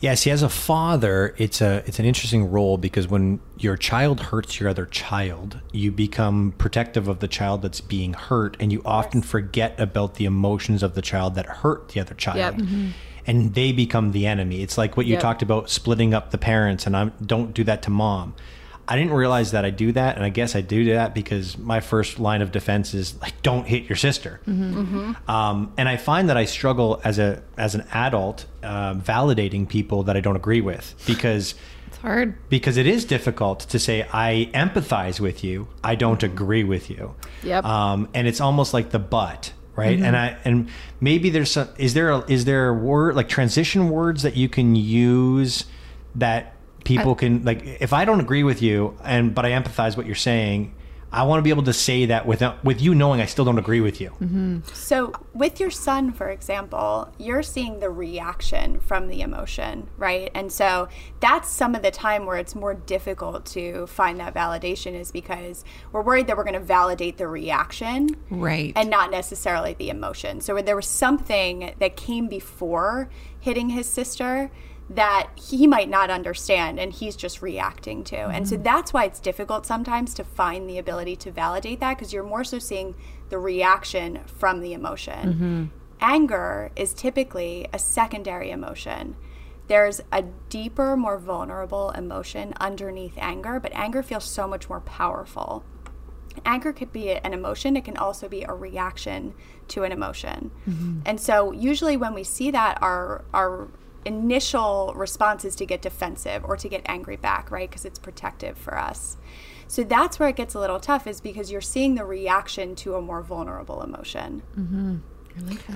Yeah, 0.00 0.14
see, 0.14 0.32
as 0.32 0.42
a 0.42 0.48
father, 0.48 1.32
it's 1.38 1.60
a 1.60 1.84
it's 1.86 2.00
an 2.00 2.04
interesting 2.04 2.50
role 2.50 2.76
because 2.76 3.06
when 3.06 3.38
your 3.56 3.76
child 3.76 4.20
hurts 4.20 4.58
your 4.58 4.68
other 4.68 4.84
child, 4.84 5.60
you 5.72 5.92
become 5.92 6.54
protective 6.58 7.06
of 7.06 7.20
the 7.20 7.28
child 7.28 7.62
that's 7.62 7.80
being 7.80 8.12
hurt, 8.14 8.56
and 8.58 8.72
you 8.72 8.82
often 8.84 9.22
forget 9.22 9.78
about 9.78 10.16
the 10.16 10.24
emotions 10.24 10.82
of 10.82 10.96
the 10.96 11.02
child 11.02 11.36
that 11.36 11.46
hurt 11.46 11.90
the 11.90 12.00
other 12.00 12.14
child. 12.14 12.36
Yep. 12.38 12.54
Mm-hmm. 12.54 12.88
And 13.28 13.54
they 13.54 13.70
become 13.70 14.10
the 14.10 14.26
enemy. 14.26 14.62
It's 14.62 14.76
like 14.76 14.96
what 14.96 15.06
you 15.06 15.12
Yep. 15.12 15.22
talked 15.22 15.42
about 15.42 15.70
splitting 15.70 16.12
up 16.12 16.32
the 16.32 16.38
parents, 16.38 16.84
and 16.84 16.96
I 16.96 17.12
don't 17.24 17.54
do 17.54 17.62
that 17.62 17.82
to 17.82 17.90
mom. 17.90 18.34
I 18.92 18.96
didn't 18.96 19.14
realize 19.14 19.52
that 19.52 19.64
I 19.64 19.70
do 19.70 19.92
that, 19.92 20.16
and 20.16 20.24
I 20.24 20.28
guess 20.28 20.54
I 20.54 20.60
do 20.60 20.84
that 20.94 21.14
because 21.14 21.56
my 21.56 21.80
first 21.80 22.18
line 22.18 22.42
of 22.42 22.52
defense 22.52 22.92
is 22.94 23.20
like, 23.22 23.34
"Don't 23.42 23.66
hit 23.66 23.88
your 23.88 23.96
sister." 23.96 24.40
Um, 24.46 25.72
and 25.78 25.88
I 25.88 25.96
find 25.96 26.28
that 26.28 26.36
I 26.36 26.44
struggle 26.44 27.00
as 27.04 27.18
a 27.18 27.42
as 27.56 27.74
an 27.74 27.84
adult 27.92 28.46
uh, 28.62 28.94
validating 28.94 29.68
people 29.68 30.02
that 30.04 30.16
I 30.16 30.20
don't 30.20 30.36
agree 30.36 30.60
with 30.60 30.94
because 31.06 31.54
It's 31.88 31.98
hard. 31.98 32.34
because 32.48 32.76
it 32.76 32.86
is 32.86 33.04
difficult 33.04 33.60
to 33.60 33.78
say 33.78 34.06
I 34.12 34.50
empathize 34.54 35.20
with 35.20 35.42
you, 35.42 35.68
I 35.82 35.94
don't 35.94 36.22
agree 36.22 36.64
with 36.64 36.90
you. 36.90 37.14
Yep. 37.42 37.64
Um, 37.64 38.08
and 38.14 38.26
it's 38.28 38.40
almost 38.40 38.74
like 38.74 38.90
the 38.90 38.98
but, 38.98 39.52
right? 39.76 39.98
And 39.98 40.16
I 40.16 40.36
and 40.44 40.68
maybe 41.00 41.30
there's 41.30 41.50
some 41.52 41.68
is 41.78 41.94
there 41.94 42.10
a, 42.10 42.18
is 42.30 42.44
there 42.44 42.68
a 42.68 42.74
word 42.74 43.14
like 43.16 43.28
transition 43.28 43.88
words 43.90 44.22
that 44.22 44.36
you 44.36 44.48
can 44.48 44.76
use 44.76 45.64
that 46.16 46.54
people 46.84 47.14
can 47.14 47.44
like 47.44 47.64
if 47.80 47.92
I 47.92 48.04
don't 48.04 48.20
agree 48.20 48.42
with 48.44 48.62
you 48.62 48.96
and 49.04 49.34
but 49.34 49.44
I 49.44 49.50
empathize 49.50 49.96
what 49.96 50.06
you're 50.06 50.14
saying. 50.14 50.74
I 51.14 51.24
want 51.24 51.40
to 51.40 51.42
be 51.42 51.50
able 51.50 51.64
to 51.64 51.74
say 51.74 52.06
that 52.06 52.24
without 52.24 52.64
with 52.64 52.80
you 52.80 52.94
knowing 52.94 53.20
I 53.20 53.26
still 53.26 53.44
don't 53.44 53.58
agree 53.58 53.82
with 53.82 54.00
you. 54.00 54.08
Mm-hmm. 54.12 54.60
So, 54.72 55.12
with 55.34 55.60
your 55.60 55.70
son, 55.70 56.10
for 56.10 56.30
example, 56.30 57.12
you're 57.18 57.42
seeing 57.42 57.80
the 57.80 57.90
reaction 57.90 58.80
from 58.80 59.08
the 59.08 59.20
emotion, 59.20 59.90
right? 59.98 60.30
And 60.34 60.50
so 60.50 60.88
that's 61.20 61.50
some 61.50 61.74
of 61.74 61.82
the 61.82 61.90
time 61.90 62.24
where 62.24 62.38
it's 62.38 62.54
more 62.54 62.72
difficult 62.72 63.44
to 63.46 63.86
find 63.88 64.20
that 64.20 64.32
validation, 64.32 64.94
is 64.98 65.12
because 65.12 65.66
we're 65.92 66.00
worried 66.00 66.28
that 66.28 66.36
we're 66.38 66.44
going 66.44 66.54
to 66.54 66.60
validate 66.60 67.18
the 67.18 67.28
reaction 67.28 68.16
Right. 68.30 68.72
and 68.74 68.88
not 68.88 69.10
necessarily 69.10 69.74
the 69.74 69.90
emotion. 69.90 70.40
So, 70.40 70.54
when 70.54 70.64
there 70.64 70.76
was 70.76 70.86
something 70.88 71.74
that 71.78 71.94
came 71.94 72.26
before 72.26 73.10
hitting 73.38 73.68
his 73.68 73.86
sister 73.86 74.50
that 74.94 75.30
he 75.36 75.66
might 75.66 75.88
not 75.88 76.10
understand 76.10 76.78
and 76.78 76.92
he's 76.92 77.16
just 77.16 77.40
reacting 77.40 78.04
to. 78.04 78.16
And 78.16 78.46
so 78.46 78.56
mm-hmm. 78.56 78.64
that's 78.64 78.92
why 78.92 79.04
it's 79.04 79.20
difficult 79.20 79.64
sometimes 79.64 80.12
to 80.14 80.24
find 80.24 80.68
the 80.68 80.78
ability 80.78 81.16
to 81.16 81.30
validate 81.30 81.80
that 81.80 81.96
because 81.96 82.12
you're 82.12 82.22
more 82.22 82.44
so 82.44 82.58
seeing 82.58 82.94
the 83.30 83.38
reaction 83.38 84.20
from 84.26 84.60
the 84.60 84.72
emotion. 84.72 85.32
Mm-hmm. 85.32 85.64
Anger 86.00 86.72
is 86.76 86.92
typically 86.92 87.68
a 87.72 87.78
secondary 87.78 88.50
emotion. 88.50 89.16
There's 89.68 90.00
a 90.10 90.22
deeper, 90.48 90.96
more 90.96 91.16
vulnerable 91.16 91.90
emotion 91.92 92.52
underneath 92.60 93.16
anger, 93.16 93.60
but 93.60 93.72
anger 93.72 94.02
feels 94.02 94.24
so 94.24 94.46
much 94.46 94.68
more 94.68 94.80
powerful. 94.80 95.64
Anger 96.44 96.72
could 96.72 96.92
be 96.92 97.10
an 97.12 97.32
emotion, 97.32 97.76
it 97.76 97.84
can 97.84 97.96
also 97.96 98.28
be 98.28 98.42
a 98.42 98.52
reaction 98.52 99.34
to 99.68 99.84
an 99.84 99.92
emotion. 99.92 100.50
Mm-hmm. 100.68 101.00
And 101.06 101.20
so 101.20 101.52
usually 101.52 101.96
when 101.96 102.14
we 102.14 102.24
see 102.24 102.50
that 102.50 102.82
our 102.82 103.24
our 103.32 103.68
initial 104.04 104.92
response 104.96 105.44
is 105.44 105.54
to 105.56 105.66
get 105.66 105.82
defensive 105.82 106.44
or 106.44 106.56
to 106.56 106.68
get 106.68 106.82
angry 106.86 107.16
back, 107.16 107.50
right? 107.50 107.68
Because 107.68 107.84
it's 107.84 107.98
protective 107.98 108.56
for 108.58 108.78
us. 108.78 109.16
So 109.68 109.82
that's 109.84 110.18
where 110.18 110.28
it 110.28 110.36
gets 110.36 110.54
a 110.54 110.60
little 110.60 110.80
tough 110.80 111.06
is 111.06 111.20
because 111.20 111.50
you're 111.50 111.60
seeing 111.60 111.94
the 111.94 112.04
reaction 112.04 112.74
to 112.76 112.94
a 112.94 113.00
more 113.00 113.22
vulnerable 113.22 113.82
emotion. 113.82 114.42
Mm-hmm. 114.56 114.96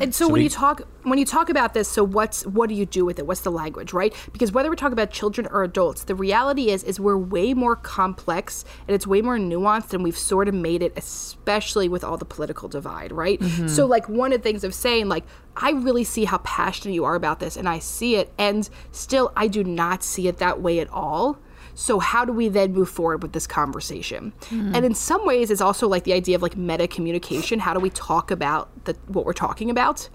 And 0.01 0.15
so, 0.15 0.29
when 0.29 0.43
you 0.43 0.49
talk 0.49 0.83
when 1.03 1.19
you 1.19 1.25
talk 1.25 1.49
about 1.49 1.75
this, 1.75 1.89
so 1.89 2.05
what's 2.05 2.47
what 2.47 2.69
do 2.69 2.75
you 2.75 2.87
do 2.87 3.05
with 3.05 3.19
it? 3.19 3.27
What's 3.27 3.41
the 3.41 3.51
language, 3.51 3.93
right? 3.93 4.15
Because 4.33 4.53
whether 4.53 4.69
we're 4.69 4.77
talking 4.77 4.93
about 4.93 5.11
children 5.11 5.47
or 5.51 5.63
adults, 5.63 6.05
the 6.05 6.15
reality 6.15 6.71
is 6.71 6.83
is 6.85 6.99
we're 7.01 7.17
way 7.17 7.55
more 7.55 7.77
complex 7.77 8.65
and 8.87 8.95
it's 8.95 9.07
way 9.07 9.23
more 9.23 9.39
nuanced 9.39 9.89
than 9.89 10.03
we've 10.03 10.19
sort 10.19 10.49
of 10.49 10.55
made 10.55 10.83
it, 10.83 10.93
especially 10.97 11.89
with 11.89 12.05
all 12.05 12.17
the 12.17 12.25
political 12.25 12.69
divide, 12.69 13.13
right? 13.13 13.41
Mm-hmm. 13.41 13.69
So 13.69 13.87
like 13.87 14.09
one 14.09 14.33
of 14.33 14.41
the 14.41 14.43
things 14.43 14.65
of 14.65 14.75
saying 14.75 15.09
like 15.09 15.25
I 15.57 15.71
really 15.71 16.05
see 16.05 16.25
how 16.25 16.39
passionate 16.39 16.95
you 16.95 17.05
are 17.05 17.15
about 17.15 17.41
this 17.41 17.57
and 17.57 17.69
I 17.69 17.79
see 17.79 18.17
it 18.17 18.33
and 18.39 18.69
still 18.93 19.33
I 19.37 19.49
do 19.49 19.65
not 19.65 20.03
see 20.03 20.29
it 20.29 20.39
that 20.39 20.61
way 20.61 20.81
at 20.81 20.91
all. 20.91 21.39
So 21.77 21.99
how 21.99 22.25
do 22.25 22.33
we 22.33 22.49
then 22.49 22.73
move 22.73 22.89
forward 22.89 23.23
with 23.23 23.33
this 23.33 23.47
conversation? 23.47 24.33
Hmm. 24.49 24.75
And 24.75 24.85
in 24.85 24.95
some 24.95 25.25
ways, 25.27 25.51
it's 25.51 25.61
also 25.61 25.87
like 25.87 26.05
the 26.05 26.15
idea 26.15 26.35
of 26.35 26.43
like 26.43 26.57
meta 26.57 26.89
communication. 26.89 27.61
How 27.61 27.75
do 27.75 27.81
we 27.81 27.91
talk 27.91 28.31
about 28.31 28.85
the 28.87 28.97
what 29.09 29.27
we're 29.27 29.35
talking 29.35 29.69
about? 29.71 30.09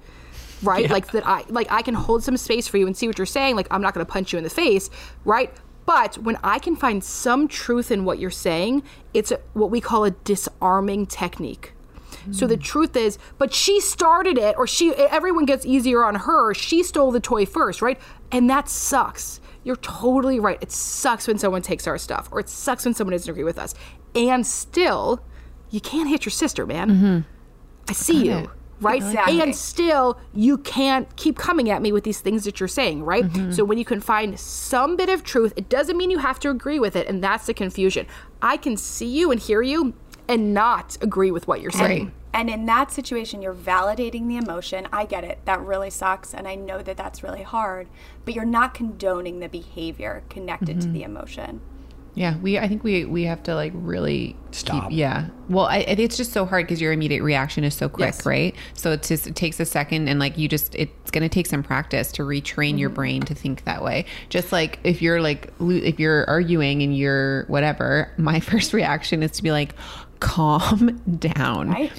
Right? 0.63 0.89
Like 0.89 1.11
that 1.11 1.25
I 1.25 1.43
like 1.49 1.71
I 1.71 1.83
can 1.83 1.93
hold 1.93 2.23
some 2.23 2.35
space 2.35 2.67
for 2.67 2.77
you 2.77 2.87
and 2.87 2.97
see 2.97 3.07
what 3.07 3.17
you're 3.17 3.27
saying. 3.27 3.55
Like 3.55 3.67
I'm 3.69 3.81
not 3.81 3.93
gonna 3.93 4.05
punch 4.05 4.33
you 4.33 4.39
in 4.39 4.43
the 4.43 4.49
face, 4.49 4.89
right? 5.23 5.53
But 5.85 6.17
when 6.17 6.37
I 6.43 6.57
can 6.57 6.75
find 6.75 7.03
some 7.03 7.47
truth 7.47 7.91
in 7.91 8.05
what 8.05 8.17
you're 8.17 8.29
saying, 8.31 8.83
it's 9.13 9.31
a, 9.31 9.39
what 9.53 9.69
we 9.69 9.81
call 9.81 10.03
a 10.03 10.11
disarming 10.11 11.05
technique. 11.05 11.73
So 12.31 12.45
the 12.45 12.55
hmm. 12.55 12.61
truth 12.61 12.95
is, 12.95 13.17
but 13.39 13.53
she 13.53 13.79
started 13.79 14.37
it, 14.37 14.55
or 14.57 14.67
she 14.67 14.93
everyone 14.95 15.45
gets 15.45 15.65
easier 15.65 16.03
on 16.03 16.15
her. 16.15 16.53
She 16.53 16.83
stole 16.83 17.11
the 17.11 17.19
toy 17.19 17.45
first, 17.45 17.81
right? 17.81 17.99
And 18.31 18.49
that 18.49 18.69
sucks. 18.69 19.40
You're 19.63 19.75
totally 19.77 20.39
right. 20.39 20.57
It 20.61 20.71
sucks 20.71 21.27
when 21.27 21.37
someone 21.37 21.61
takes 21.61 21.87
our 21.87 21.97
stuff, 21.97 22.29
or 22.31 22.39
it 22.39 22.49
sucks 22.49 22.85
when 22.85 22.93
someone 22.93 23.11
doesn't 23.11 23.29
agree 23.29 23.43
with 23.43 23.59
us. 23.59 23.75
And 24.15 24.45
still, 24.45 25.23
you 25.69 25.79
can't 25.79 26.09
hit 26.09 26.25
your 26.25 26.31
sister, 26.31 26.65
man. 26.65 27.25
I 27.87 27.93
see 27.93 28.25
you. 28.25 28.51
Right? 28.79 29.01
Exactly. 29.03 29.39
And 29.41 29.55
still, 29.55 30.19
you 30.33 30.57
can't 30.57 31.15
keep 31.15 31.37
coming 31.37 31.69
at 31.69 31.83
me 31.83 31.91
with 31.91 32.03
these 32.03 32.19
things 32.19 32.45
that 32.45 32.59
you're 32.59 32.67
saying, 32.67 33.03
right? 33.03 33.23
Mm-hmm. 33.23 33.51
So, 33.51 33.63
when 33.63 33.77
you 33.77 33.85
can 33.85 34.01
find 34.01 34.39
some 34.39 34.97
bit 34.97 35.07
of 35.07 35.23
truth, 35.23 35.53
it 35.55 35.69
doesn't 35.69 35.95
mean 35.97 36.09
you 36.09 36.17
have 36.17 36.39
to 36.39 36.49
agree 36.49 36.79
with 36.79 36.95
it. 36.95 37.07
And 37.07 37.23
that's 37.23 37.45
the 37.45 37.53
confusion. 37.53 38.07
I 38.41 38.57
can 38.57 38.77
see 38.77 39.05
you 39.05 39.29
and 39.29 39.39
hear 39.39 39.61
you 39.61 39.93
and 40.27 40.55
not 40.55 40.97
agree 40.99 41.29
with 41.29 41.47
what 41.47 41.61
you're 41.61 41.69
saying. 41.69 42.11
And 42.33 42.49
in 42.49 42.65
that 42.65 42.91
situation, 42.91 43.41
you're 43.41 43.53
validating 43.53 44.27
the 44.27 44.37
emotion. 44.37 44.87
I 44.91 45.05
get 45.05 45.23
it. 45.23 45.39
That 45.45 45.59
really 45.61 45.89
sucks. 45.89 46.33
And 46.33 46.47
I 46.47 46.55
know 46.55 46.81
that 46.81 46.97
that's 46.97 47.23
really 47.23 47.43
hard. 47.43 47.87
But 48.25 48.33
you're 48.33 48.45
not 48.45 48.73
condoning 48.73 49.39
the 49.39 49.49
behavior 49.49 50.23
connected 50.29 50.81
to 50.81 50.87
mm-hmm. 50.87 50.93
the 50.93 51.03
emotion. 51.03 51.61
Yeah, 52.13 52.37
we. 52.39 52.59
I 52.59 52.67
think 52.67 52.83
we 52.83 53.05
we 53.05 53.23
have 53.23 53.41
to 53.43 53.55
like 53.55 53.71
really 53.73 54.35
Stop. 54.51 54.89
Keep, 54.89 54.97
yeah. 54.97 55.27
Well, 55.47 55.65
I, 55.65 55.77
I- 55.77 55.95
it's 55.97 56.17
just 56.17 56.33
so 56.33 56.45
hard 56.45 56.65
because 56.65 56.81
your 56.81 56.91
immediate 56.91 57.23
reaction 57.23 57.63
is 57.63 57.73
so 57.73 57.87
quick, 57.87 58.15
Yes. 58.15 58.25
right? 58.25 58.55
So 58.73 58.91
it 58.91 59.03
just 59.03 59.27
it 59.27 59.35
takes 59.35 59.59
a 59.61 59.65
second, 59.65 60.09
and 60.09 60.19
like 60.19 60.37
you 60.37 60.49
just 60.49 60.75
it's 60.75 61.09
going 61.11 61.23
to 61.23 61.29
take 61.29 61.47
some 61.47 61.63
practice 61.63 62.11
to 62.13 62.23
retrain 62.23 62.77
your 62.77 62.89
mm-hmm. 62.89 62.95
brain 62.95 63.21
to 63.23 63.33
think 63.35 63.63
that 63.63 63.81
way. 63.81 64.05
Just 64.27 64.51
like 64.51 64.79
if 64.83 65.01
you're 65.01 65.21
like 65.21 65.53
if 65.61 65.99
you're 65.99 66.29
arguing 66.29 66.83
and 66.83 66.97
you're 66.97 67.45
whatever, 67.45 68.11
my 68.17 68.39
first 68.41 68.73
reaction 68.73 69.23
is 69.23 69.31
to 69.31 69.43
be 69.43 69.51
like, 69.51 69.73
calm 70.19 71.01
down. 71.17 71.69
Right. 71.69 71.91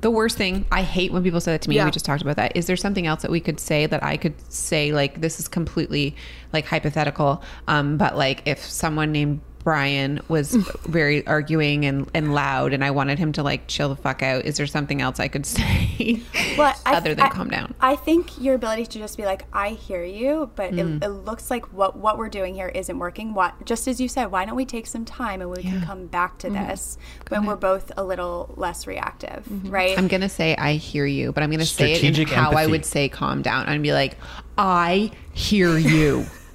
The 0.00 0.10
worst 0.10 0.36
thing 0.36 0.66
I 0.70 0.82
hate 0.82 1.12
when 1.12 1.22
people 1.22 1.40
say 1.40 1.52
that 1.52 1.62
to 1.62 1.68
me. 1.68 1.76
Yeah. 1.76 1.84
We 1.84 1.90
just 1.90 2.04
talked 2.04 2.22
about 2.22 2.36
that. 2.36 2.56
Is 2.56 2.66
there 2.66 2.76
something 2.76 3.06
else 3.06 3.22
that 3.22 3.30
we 3.30 3.40
could 3.40 3.58
say 3.58 3.86
that 3.86 4.02
I 4.02 4.16
could 4.16 4.34
say 4.52 4.92
like 4.92 5.20
this 5.20 5.40
is 5.40 5.48
completely 5.48 6.14
like 6.52 6.66
hypothetical? 6.66 7.42
Um, 7.66 7.96
but 7.96 8.16
like 8.16 8.42
if 8.46 8.62
someone 8.62 9.12
named 9.12 9.40
Brian 9.66 10.20
was 10.28 10.54
very 10.84 11.26
arguing 11.26 11.84
and, 11.86 12.08
and 12.14 12.32
loud, 12.32 12.72
and 12.72 12.84
I 12.84 12.92
wanted 12.92 13.18
him 13.18 13.32
to 13.32 13.42
like 13.42 13.66
chill 13.66 13.88
the 13.88 13.96
fuck 13.96 14.22
out. 14.22 14.44
Is 14.44 14.58
there 14.58 14.66
something 14.68 15.02
else 15.02 15.18
I 15.18 15.26
could 15.26 15.44
say 15.56 16.22
Well, 16.56 16.72
I- 16.86 16.94
other 16.94 17.16
than 17.16 17.26
I- 17.26 17.30
calm 17.30 17.50
down? 17.50 17.74
I 17.80 17.96
think 17.96 18.40
your 18.40 18.54
ability 18.54 18.86
to 18.86 18.98
just 19.00 19.16
be 19.16 19.24
like, 19.24 19.44
I 19.52 19.70
hear 19.70 20.04
you, 20.04 20.50
but 20.54 20.70
Mm. 20.70 20.98
it, 21.02 21.04
it 21.06 21.08
looks 21.08 21.50
like 21.50 21.66
what 21.72 21.96
what 21.98 22.16
we're 22.16 22.28
doing 22.28 22.54
here 22.54 22.68
isn't 22.68 22.96
working. 22.96 23.34
What 23.34 23.64
just 23.66 23.88
as 23.88 24.00
you 24.00 24.06
said, 24.06 24.26
why 24.26 24.44
don't 24.44 24.54
we 24.54 24.64
take 24.64 24.86
some 24.86 25.04
time 25.04 25.40
and 25.40 25.50
we 25.50 25.62
can 25.64 25.82
come 25.82 26.06
back 26.06 26.38
to 26.38 26.46
Mm-hmm. 26.48 26.68
this 26.68 26.96
when 27.28 27.44
we're 27.44 27.56
both 27.56 27.90
a 27.96 28.04
little 28.04 28.54
less 28.56 28.86
reactive, 28.86 29.44
right? 29.68 29.98
I'm 29.98 30.06
gonna 30.06 30.28
say 30.28 30.54
I 30.54 30.74
hear 30.74 31.06
you, 31.06 31.32
but 31.32 31.42
I'm 31.42 31.50
gonna 31.50 31.64
say 31.66 31.86
it 31.90 32.04
in 32.04 32.14
Strategic 32.14 32.28
how 32.28 32.52
I 32.52 32.66
would 32.68 32.84
say 32.84 33.08
calm 33.08 33.42
down. 33.42 33.66
I'd 33.66 33.82
be 33.82 33.92
like, 33.92 34.16
I 34.56 35.10
hear 35.34 35.76
you, 35.76 36.24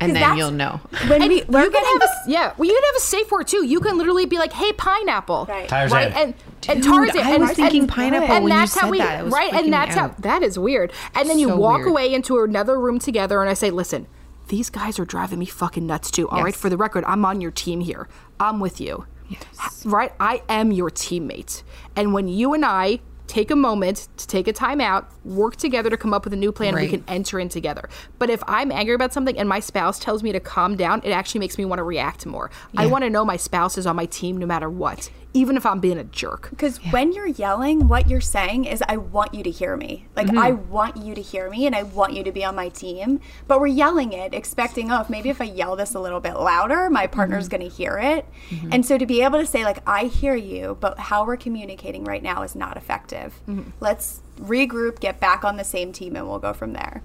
and 0.00 0.12
'Cause 0.12 0.20
then 0.20 0.36
you'll 0.36 0.50
know. 0.52 0.80
when 1.08 1.22
And 1.22 1.28
we, 1.30 1.36
you 1.40 1.44
can 1.44 1.72
have 1.72 2.02
a 2.02 2.08
yeah. 2.30 2.52
Well, 2.56 2.68
you 2.68 2.74
can 2.74 2.82
have 2.84 2.96
a 2.96 3.00
safe 3.00 3.30
word 3.30 3.46
too. 3.48 3.64
You 3.66 3.80
can 3.80 3.98
literally 3.98 4.26
be 4.26 4.38
like, 4.38 4.52
"Hey, 4.52 4.72
pineapple," 4.72 5.46
Right. 5.48 5.68
Tarzan. 5.68 5.96
right? 5.96 6.12
And 6.16 6.34
and 6.68 6.82
Tarzan. 6.84 7.18
I 7.20 7.30
and, 7.32 7.42
was 7.42 7.52
thinking 7.52 7.80
and- 7.82 7.88
pineapple 7.88 8.34
and 8.34 8.44
when 8.44 8.52
you 8.52 8.58
that's 8.58 8.78
how 8.78 8.90
we 8.90 8.98
that. 8.98 9.24
Was 9.24 9.32
right. 9.34 9.52
And 9.52 9.64
me 9.66 9.70
that's 9.70 9.94
how 9.94 10.08
that 10.20 10.42
is 10.42 10.58
weird. 10.58 10.92
And 11.14 11.28
then 11.28 11.38
you 11.38 11.48
So 11.48 11.56
walk 11.56 11.78
weird. 11.78 11.88
away 11.88 12.14
into 12.14 12.38
another 12.42 12.78
room 12.78 12.98
together, 12.98 13.40
and 13.40 13.50
I 13.50 13.54
say, 13.54 13.70
"Listen, 13.70 14.06
these 14.48 14.70
guys 14.70 14.98
are 14.98 15.04
driving 15.04 15.38
me 15.40 15.46
fucking 15.46 15.86
nuts 15.86 16.10
too. 16.10 16.28
All 16.28 16.42
right, 16.42 16.54
Yes. 16.54 16.60
for 16.60 16.70
the 16.70 16.76
record, 16.76 17.04
I'm 17.06 17.24
on 17.24 17.40
your 17.40 17.50
team 17.50 17.80
here. 17.80 18.08
I'm 18.40 18.60
with 18.60 18.80
you. 18.80 19.04
Yes. 19.28 19.84
Right? 19.84 20.12
I 20.18 20.42
am 20.48 20.70
your 20.72 20.90
teammate. 20.90 21.62
And 21.94 22.14
when 22.14 22.28
you 22.28 22.54
and 22.54 22.64
I 22.64 23.00
take 23.28 23.50
a 23.50 23.56
moment 23.56 24.08
to 24.16 24.26
take 24.26 24.48
a 24.48 24.52
time 24.52 24.80
out, 24.80 25.08
work 25.24 25.54
together 25.56 25.90
to 25.90 25.96
come 25.96 26.12
up 26.12 26.24
with 26.24 26.32
a 26.32 26.36
new 26.36 26.50
plan, 26.50 26.74
we 26.74 26.88
can 26.88 27.04
enter 27.06 27.38
in 27.38 27.48
together. 27.48 27.88
But 28.18 28.30
if 28.30 28.42
I'm 28.48 28.72
angry 28.72 28.94
about 28.94 29.12
something 29.12 29.38
and 29.38 29.48
my 29.48 29.60
spouse 29.60 29.98
tells 29.98 30.22
me 30.22 30.32
to 30.32 30.40
calm 30.40 30.76
down, 30.76 31.02
it 31.04 31.10
actually 31.10 31.40
makes 31.40 31.58
me 31.58 31.64
want 31.64 31.78
to 31.78 31.84
react 31.84 32.26
more. 32.26 32.50
I 32.76 32.86
want 32.86 33.04
to 33.04 33.10
know 33.10 33.24
my 33.24 33.36
spouse 33.36 33.78
is 33.78 33.86
on 33.86 33.94
my 33.94 34.06
team 34.06 34.38
no 34.38 34.46
matter 34.46 34.68
what, 34.68 35.10
even 35.38 35.56
if 35.56 35.64
I'm 35.64 35.78
being 35.78 35.98
a 35.98 36.04
jerk. 36.04 36.50
Because 36.50 36.78
when 36.90 37.12
you're 37.12 37.28
yelling, 37.28 37.86
what 37.86 38.10
you're 38.10 38.20
saying 38.20 38.64
is, 38.64 38.82
I 38.88 38.96
want 38.96 39.32
you 39.34 39.42
to 39.44 39.50
hear 39.50 39.76
me. 39.76 40.06
Like, 40.16 40.26
mm-hmm. 40.26 40.38
I 40.38 40.50
want 40.50 40.96
you 40.96 41.14
to 41.14 41.22
hear 41.22 41.48
me 41.48 41.66
and 41.66 41.74
I 41.74 41.84
want 41.84 42.12
you 42.12 42.24
to 42.24 42.32
be 42.32 42.44
on 42.44 42.56
my 42.56 42.68
team. 42.68 43.20
But 43.46 43.60
we're 43.60 43.68
yelling 43.68 44.12
it, 44.12 44.34
expecting, 44.34 44.90
oh, 44.90 45.00
if 45.00 45.08
maybe 45.08 45.28
if 45.28 45.40
I 45.40 45.44
yell 45.44 45.76
this 45.76 45.94
a 45.94 46.00
little 46.00 46.20
bit 46.20 46.34
louder, 46.34 46.90
my 46.90 47.06
partner's 47.06 47.48
mm-hmm. 47.48 47.58
going 47.58 47.70
to 47.70 47.76
hear 47.76 47.98
it. 47.98 48.26
Mm-hmm. 48.50 48.72
And 48.72 48.84
so 48.84 48.98
to 48.98 49.06
be 49.06 49.22
able 49.22 49.38
to 49.38 49.46
say, 49.46 49.64
like, 49.64 49.78
I 49.86 50.04
hear 50.04 50.34
you, 50.34 50.76
but 50.80 50.98
how 50.98 51.24
we're 51.24 51.36
communicating 51.36 52.04
right 52.04 52.22
now 52.22 52.42
is 52.42 52.56
not 52.56 52.76
effective. 52.76 53.40
Let's 53.80 54.20
regroup, 54.40 55.00
get 55.00 55.20
back 55.20 55.44
on 55.44 55.56
the 55.56 55.64
same 55.64 55.92
team, 55.92 56.16
and 56.16 56.28
we'll 56.28 56.38
go 56.38 56.52
from 56.52 56.72
there. 56.72 57.02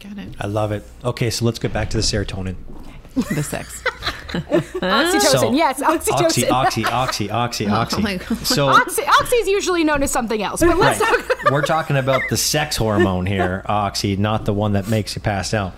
Got 0.00 0.18
it. 0.18 0.34
I 0.40 0.46
love 0.46 0.72
it. 0.72 0.84
Okay, 1.04 1.30
so 1.30 1.44
let's 1.44 1.58
get 1.58 1.72
back 1.72 1.90
to 1.90 1.96
the 1.96 2.02
serotonin. 2.02 2.56
The 3.14 3.42
sex. 3.42 3.82
Oxytocin, 4.34 5.20
So- 5.20 5.52
yes, 5.52 5.80
oxytocin. 5.80 6.50
oxy, 6.50 6.84
oxy, 6.84 7.30
oxy, 7.30 7.66
oxy. 7.68 8.02
my 8.02 8.16
God. 8.16 8.38
So 8.38 8.66
Oxy, 8.66 9.02
oxy 9.02 9.36
is 9.36 9.46
usually 9.48 9.84
known 9.84 10.02
as 10.02 10.10
something 10.10 10.42
else, 10.42 10.60
but 10.60 10.76
let's 10.76 11.00
Right. 11.00 11.24
talk. 11.28 11.52
We're 11.52 11.62
talking 11.62 11.96
about 11.96 12.22
the 12.30 12.36
sex 12.36 12.76
hormone 12.76 13.26
here, 13.26 13.62
oxy, 13.68 14.16
not 14.16 14.44
the 14.44 14.52
one 14.52 14.72
that 14.72 14.88
makes 14.88 15.14
you 15.14 15.22
pass 15.22 15.54
out 15.54 15.74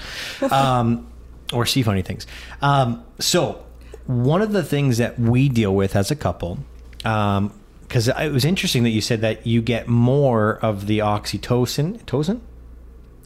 um, 0.51 1.07
or 1.53 1.67
see 1.67 1.83
funny 1.83 2.01
things. 2.03 2.27
Um, 2.63 3.05
so, 3.19 3.63
one 4.07 4.41
of 4.41 4.53
the 4.53 4.63
things 4.63 4.97
that 4.99 5.19
we 5.19 5.49
deal 5.51 5.75
with 5.75 5.95
as 5.95 6.11
a 6.11 6.17
couple, 6.17 6.59
because 6.99 8.09
it 8.09 8.33
was 8.33 8.45
interesting 8.47 8.85
that 8.85 8.91
you 8.91 9.01
said 9.03 9.21
that 9.21 9.47
you 9.47 9.61
get 9.61 9.87
more 9.89 10.59
of 10.63 10.87
the 10.87 11.01
oxytocin, 11.01 12.03
tocin? 12.05 12.41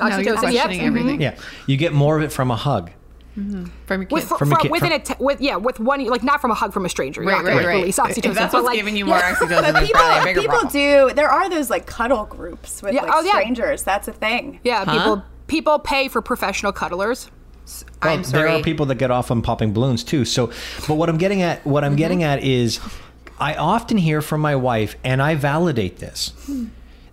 No, 0.01 0.07
you're 0.19 0.35
Oxytocin, 0.35 0.53
yep. 0.55 0.65
questioning 0.65 0.81
mhm. 0.81 0.87
everything 0.87 1.21
Yeah, 1.21 1.37
you 1.67 1.77
get 1.77 1.93
more 1.93 2.17
of 2.17 2.23
it 2.23 2.33
from 2.33 2.51
a 2.51 2.57
hug. 2.57 2.91
Mm-hmm. 3.39 3.67
from 3.87 4.03
your 4.03 4.09
With, 4.11 4.23
kid. 4.25 4.29
fr- 4.29 4.37
From 4.37 4.53
a 4.53 4.55
fr- 4.57 4.61
kid- 4.63 4.71
within 4.73 4.91
from- 4.91 5.01
a 5.01 5.05
t- 5.05 5.15
with 5.21 5.41
yeah 5.41 5.57
with 5.57 5.79
one 5.79 6.05
like 6.07 6.25
not 6.25 6.41
from 6.41 6.51
a 6.51 6.55
hug 6.55 6.73
from 6.73 6.85
a 6.85 6.89
stranger 6.89 7.23
You're 7.23 7.31
Right, 7.33 7.45
not 7.45 7.55
right, 7.55 7.67
right. 7.67 7.77
release 7.77 7.99
oxytocin 7.99 8.31
If 8.31 8.35
that's 8.35 8.53
but 8.53 8.65
what's 8.65 8.67
like 8.67 8.77
giving 8.77 8.97
you 8.97 9.05
more 9.07 9.19
yeah. 9.19 9.35
oxytocin, 9.35 9.73
But 9.73 9.85
people, 9.85 10.01
a 10.01 10.25
people 10.35 10.49
problem. 10.49 10.73
do. 10.73 11.13
There 11.15 11.29
are 11.31 11.49
those 11.49 11.71
like 11.71 11.87
cuddle 11.87 12.25
groups 12.25 12.83
with 12.83 12.93
Yeah, 12.93 13.03
like 13.03 13.13
oh, 13.15 13.21
yeah. 13.23 13.31
strangers. 13.33 13.83
That's 13.85 14.09
a 14.09 14.13
thing. 14.13 14.59
yeah 14.65 14.85
people 14.85 15.23
people 15.47 15.79
pay 15.79 16.09
for 16.09 16.21
professional 16.21 16.73
cuddlers 16.73 17.31
Well, 18.03 18.15
I'm 18.15 18.23
there 18.23 18.49
are 18.49 18.63
people 18.63 18.87
that 18.87 18.97
get 18.97 19.11
off 19.13 19.31
on 19.31 19.43
popping 19.43 19.73
balloons 19.73 20.03
too. 20.03 20.25
So, 20.25 20.49
but 20.89 20.95
what 20.95 21.09
I'm 21.09 21.19
getting 21.19 21.43
at, 21.43 21.65
what 21.65 21.85
I'm 21.85 21.93
mm-hmm. 21.93 21.99
getting 21.99 22.23
at 22.25 22.43
is, 22.43 22.81
I 23.39 23.55
often 23.55 23.97
hear 23.97 24.23
from 24.23 24.41
my 24.41 24.57
wife, 24.57 24.97
and 25.05 25.23
I 25.23 25.35
validate 25.37 25.99
this, 25.99 26.33
hmm. 26.47 26.67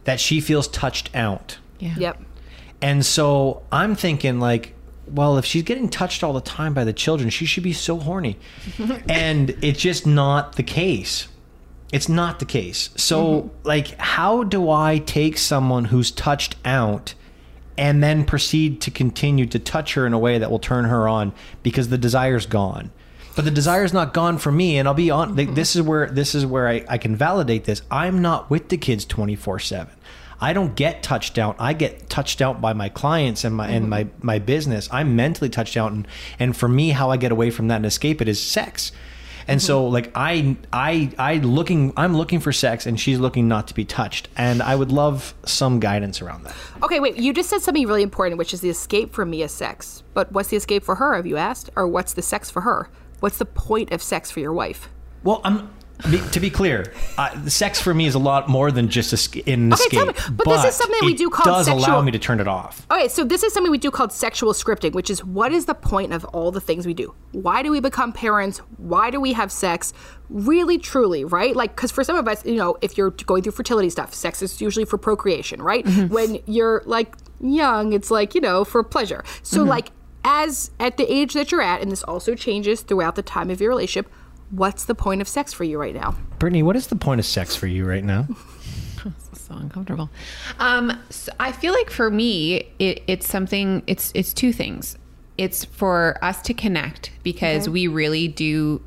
that 0.06 0.20
she 0.20 0.42
feels 0.42 0.68
touched 0.68 1.16
out, 1.16 1.58
Yeah. 1.80 1.94
yep 1.98 2.22
and 2.82 3.06
so 3.06 3.62
I'm 3.72 3.96
thinking 3.96 4.40
like, 4.40 4.74
well, 5.10 5.38
if 5.38 5.46
she's 5.46 5.64
getting 5.64 5.90
touched 5.90 6.24
all 6.24 6.34
the 6.34 6.42
time 6.42 6.74
by 6.74 6.84
the 6.84 6.94
children, 6.94 7.30
she 7.30 7.46
should 7.46 7.64
be 7.64 7.74
so 7.74 7.98
horny, 7.98 8.38
and 9.10 9.52
it's 9.62 9.80
just 9.80 10.06
not 10.06 10.56
the 10.56 10.64
case. 10.64 11.28
It's 11.94 12.10
not 12.10 12.40
the 12.40 12.46
case. 12.46 12.90
So, 12.98 13.42
mm-hmm. 13.42 13.68
like, 13.68 13.98
how 13.98 14.44
do 14.44 14.70
I 14.70 14.98
take 15.00 15.38
someone 15.38 15.86
who's 15.86 16.12
touched 16.12 16.56
out? 16.66 17.14
and 17.78 18.04
then 18.04 18.26
proceed 18.26 18.82
to 18.82 18.92
continue 18.92 19.46
to 19.46 19.60
touch 19.60 19.94
her 19.94 20.08
in 20.08 20.14
a 20.14 20.20
way 20.20 20.40
that 20.40 20.50
will 20.50 20.60
turn 20.60 20.86
her 20.86 21.08
on 21.08 21.32
because 21.62 21.90
the 21.90 21.98
desire's 21.98 22.48
gone. 22.48 22.92
But 23.36 23.46
the 23.46 23.52
desire's 23.52 23.94
not 23.94 24.16
gone 24.16 24.40
for 24.40 24.52
me, 24.52 24.80
and 24.80 24.88
I'll 24.88 24.96
be 24.96 25.12
on. 25.12 25.36
th- 25.36 25.50
mm-hmm. 25.50 25.56
This 25.56 25.76
is 25.76 25.84
where 25.84 26.10
this 26.10 26.34
is 26.34 26.44
where 26.44 26.68
I, 26.68 26.84
I 26.90 26.98
can 26.98 27.16
validate 27.16 27.66
this. 27.66 27.84
I'm 27.92 28.20
not 28.20 28.50
with 28.50 28.70
the 28.70 28.78
kids 28.78 29.06
twenty 29.06 29.36
four 29.36 29.60
seven. 29.60 29.94
I 30.40 30.54
don't 30.54 30.76
get 30.76 31.02
touched 31.04 31.38
out. 31.38 31.56
I 31.60 31.74
get 31.74 32.10
touched 32.10 32.42
out 32.42 32.62
by 32.62 32.74
my 32.74 32.90
clients 32.90 33.44
and 33.44 33.56
my 33.56 33.68
and 33.68 33.84
mm-hmm. 33.84 33.90
my 33.90 34.08
my 34.22 34.40
business. 34.40 34.88
I'm 34.92 35.16
mentally 35.16 35.50
touched 35.50 35.78
out, 35.78 35.92
and 35.92 36.08
and 36.40 36.56
for 36.56 36.68
me, 36.68 36.90
how 36.90 37.10
I 37.10 37.18
get 37.18 37.32
away 37.32 37.50
from 37.50 37.68
that 37.70 37.78
and 37.78 37.86
escape 37.86 38.22
it 38.22 38.28
is 38.28 38.42
sex. 38.42 38.92
And 39.48 39.62
so 39.62 39.84
mm-hmm. 39.84 39.94
like 39.94 40.12
I 40.14 40.58
I 40.74 41.12
I 41.18 41.38
looking 41.38 41.94
I'm 41.96 42.16
looking 42.16 42.40
for 42.40 42.52
sex 42.52 42.86
and 42.86 43.00
she's 43.00 43.18
looking 43.18 43.48
not 43.48 43.68
to 43.70 43.74
be 43.74 43.86
touched. 43.86 44.28
And 44.36 44.62
I 44.62 44.76
would 44.76 44.92
love 44.92 45.34
some 45.46 45.80
guidance 45.80 46.22
around 46.22 46.44
that. 46.44 46.56
Okay, 46.84 47.00
wait. 47.00 47.16
You 47.16 47.34
just 47.34 47.50
said 47.50 47.62
something 47.62 47.88
really 47.88 48.04
important, 48.04 48.38
which 48.38 48.54
is 48.54 48.62
the 48.62 48.70
escape 48.70 49.14
for 49.14 49.26
me 49.26 49.42
is 49.44 49.52
sex. 49.52 50.04
But 50.14 50.32
what's 50.32 50.50
the 50.50 50.58
escape 50.58 50.84
for 50.84 50.96
her? 50.96 51.16
Have 51.16 51.26
you 51.26 51.38
asked? 51.38 51.70
Or 51.76 51.88
what's 51.88 52.14
the 52.14 52.22
sex 52.22 52.50
for 52.50 52.62
her? 52.62 52.90
What's 53.22 53.38
the 53.38 53.46
point 53.46 53.92
of 53.92 54.04
sex 54.04 54.30
for 54.30 54.42
your 54.42 54.54
wife? 54.54 54.90
Well, 55.24 55.42
I'm 55.44 55.70
be, 56.12 56.20
to 56.32 56.40
be 56.40 56.50
clear, 56.50 56.94
uh, 57.18 57.46
sex 57.48 57.82
for 57.82 57.94
me 57.94 58.06
is 58.06 58.14
a 58.16 58.20
lot 58.20 58.48
more 58.48 58.72
than 58.72 58.88
just 58.88 59.14
esca- 59.14 59.46
an 59.52 59.74
Okay, 59.74 59.84
escape. 59.84 60.08
me- 60.30 60.36
but 60.36 60.46
this 60.46 60.66
is 60.66 60.76
something 60.76 61.00
we 61.04 61.14
do 61.16 61.30
called 61.30 61.46
does 61.46 61.68
allow 61.68 61.80
sexual- 61.80 62.02
me 62.04 62.12
to 62.12 62.20
turn 62.20 62.40
it 62.40 62.48
off. 62.48 62.86
Okay, 62.92 63.08
so 63.08 63.24
this 63.24 63.42
is 63.44 63.54
something 63.54 63.72
we 63.72 63.78
do 63.78 63.90
called 63.92 64.12
sexual 64.12 64.54
scripting, 64.54 64.94
which 64.94 65.10
is 65.10 65.24
what 65.26 65.52
is 65.52 65.66
the 65.66 65.74
point 65.74 66.14
of 66.14 66.24
all 66.26 66.52
the 66.52 66.62
things 66.62 66.86
we 66.86 66.94
do? 66.94 67.14
Why 67.32 67.64
do 67.64 67.72
we 67.72 67.80
become 67.80 68.14
parents? 68.14 68.60
Why 68.78 69.10
do 69.10 69.20
we 69.20 69.34
have 69.34 69.52
sex? 69.52 69.94
Really, 70.30 70.78
truly, 70.78 71.24
right? 71.26 71.56
Like, 71.56 71.76
because 71.76 71.92
for 71.92 72.04
some 72.04 72.16
of 72.16 72.28
us, 72.28 72.46
you 72.46 72.56
know, 72.56 72.78
if 72.82 72.98
you're 72.98 73.12
going 73.12 73.42
through 73.44 73.54
fertility 73.54 73.90
stuff, 73.90 74.14
sex 74.14 74.42
is 74.42 74.62
usually 74.62 74.86
for 74.86 74.98
procreation, 74.98 75.62
right? 75.62 75.88
When 76.10 76.40
you're 76.46 76.84
like 76.86 77.16
young, 77.42 77.94
it's 77.94 78.12
like, 78.12 78.36
you 78.36 78.42
know, 78.42 78.64
for 78.66 78.84
pleasure. 78.84 79.24
So, 79.42 79.64
like, 79.64 79.92
as 80.24 80.72
at 80.80 80.98
the 80.98 81.12
age 81.12 81.34
that 81.34 81.52
you're 81.52 81.62
at, 81.62 81.82
and 81.82 81.90
this 81.92 82.04
also 82.04 82.36
changes 82.36 82.82
throughout 82.82 83.16
the 83.16 83.22
time 83.22 83.50
of 83.50 83.62
your 83.62 83.70
relationship, 83.70 84.12
what's 84.52 84.86
the 84.86 84.96
point 84.96 85.22
of 85.22 85.28
sex 85.28 85.54
for 85.54 85.64
you 85.64 85.80
right 85.80 85.96
now? 85.96 86.16
Brittany, 86.40 86.64
what 86.64 86.76
is 86.76 86.88
the 86.88 86.96
point 86.96 87.20
of 87.20 87.26
sex 87.26 87.56
for 87.56 87.68
you 87.68 87.86
right 87.86 88.04
now? 88.04 88.28
so 89.34 89.56
uncomfortable. 89.56 90.10
Um, 90.60 91.00
so 91.10 91.32
I 91.40 91.52
feel 91.52 91.74
like 91.74 91.90
for 91.90 92.10
me, 92.10 92.72
it, 92.80 93.04
it's 93.08 93.28
something. 93.28 93.84
It's 93.88 94.12
it's 94.14 94.34
two 94.34 94.52
things. 94.52 94.98
It's 95.38 95.66
for 95.66 96.18
us 96.24 96.42
to 96.44 96.54
connect 96.54 97.12
because 97.24 97.70
we 97.70 97.88
really 97.88 98.28
do. 98.28 98.82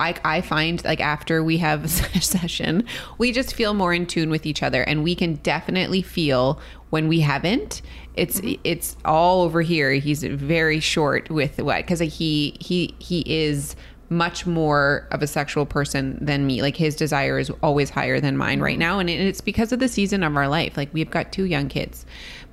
I, 0.00 0.14
I 0.24 0.40
find 0.40 0.82
like 0.84 1.00
after 1.00 1.42
we 1.42 1.58
have 1.58 1.84
a 2.14 2.20
session, 2.20 2.86
we 3.18 3.32
just 3.32 3.54
feel 3.54 3.74
more 3.74 3.92
in 3.92 4.06
tune 4.06 4.30
with 4.30 4.46
each 4.46 4.62
other, 4.62 4.82
and 4.82 5.02
we 5.02 5.14
can 5.14 5.34
definitely 5.36 6.02
feel 6.02 6.60
when 6.90 7.08
we 7.08 7.20
haven't. 7.20 7.82
It's 8.14 8.40
it's 8.62 8.96
all 9.04 9.42
over 9.42 9.62
here. 9.62 9.92
He's 9.92 10.22
very 10.22 10.80
short 10.80 11.30
with 11.30 11.60
what 11.60 11.78
because 11.78 12.00
he 12.00 12.56
he 12.60 12.94
he 12.98 13.24
is 13.26 13.74
much 14.14 14.46
more 14.46 15.06
of 15.10 15.22
a 15.22 15.26
sexual 15.26 15.66
person 15.66 16.18
than 16.20 16.46
me. 16.46 16.62
Like 16.62 16.76
his 16.76 16.96
desire 16.96 17.38
is 17.38 17.50
always 17.62 17.90
higher 17.90 18.20
than 18.20 18.36
mine 18.36 18.60
right 18.60 18.78
now. 18.78 18.98
And 18.98 19.10
it's 19.10 19.40
because 19.40 19.72
of 19.72 19.80
the 19.80 19.88
season 19.88 20.22
of 20.22 20.36
our 20.36 20.48
life. 20.48 20.76
Like 20.76 20.88
we've 20.92 21.10
got 21.10 21.32
two 21.32 21.44
young 21.44 21.68
kids. 21.68 22.06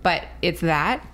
But 0.03 0.25
it's 0.41 0.61
that 0.61 1.05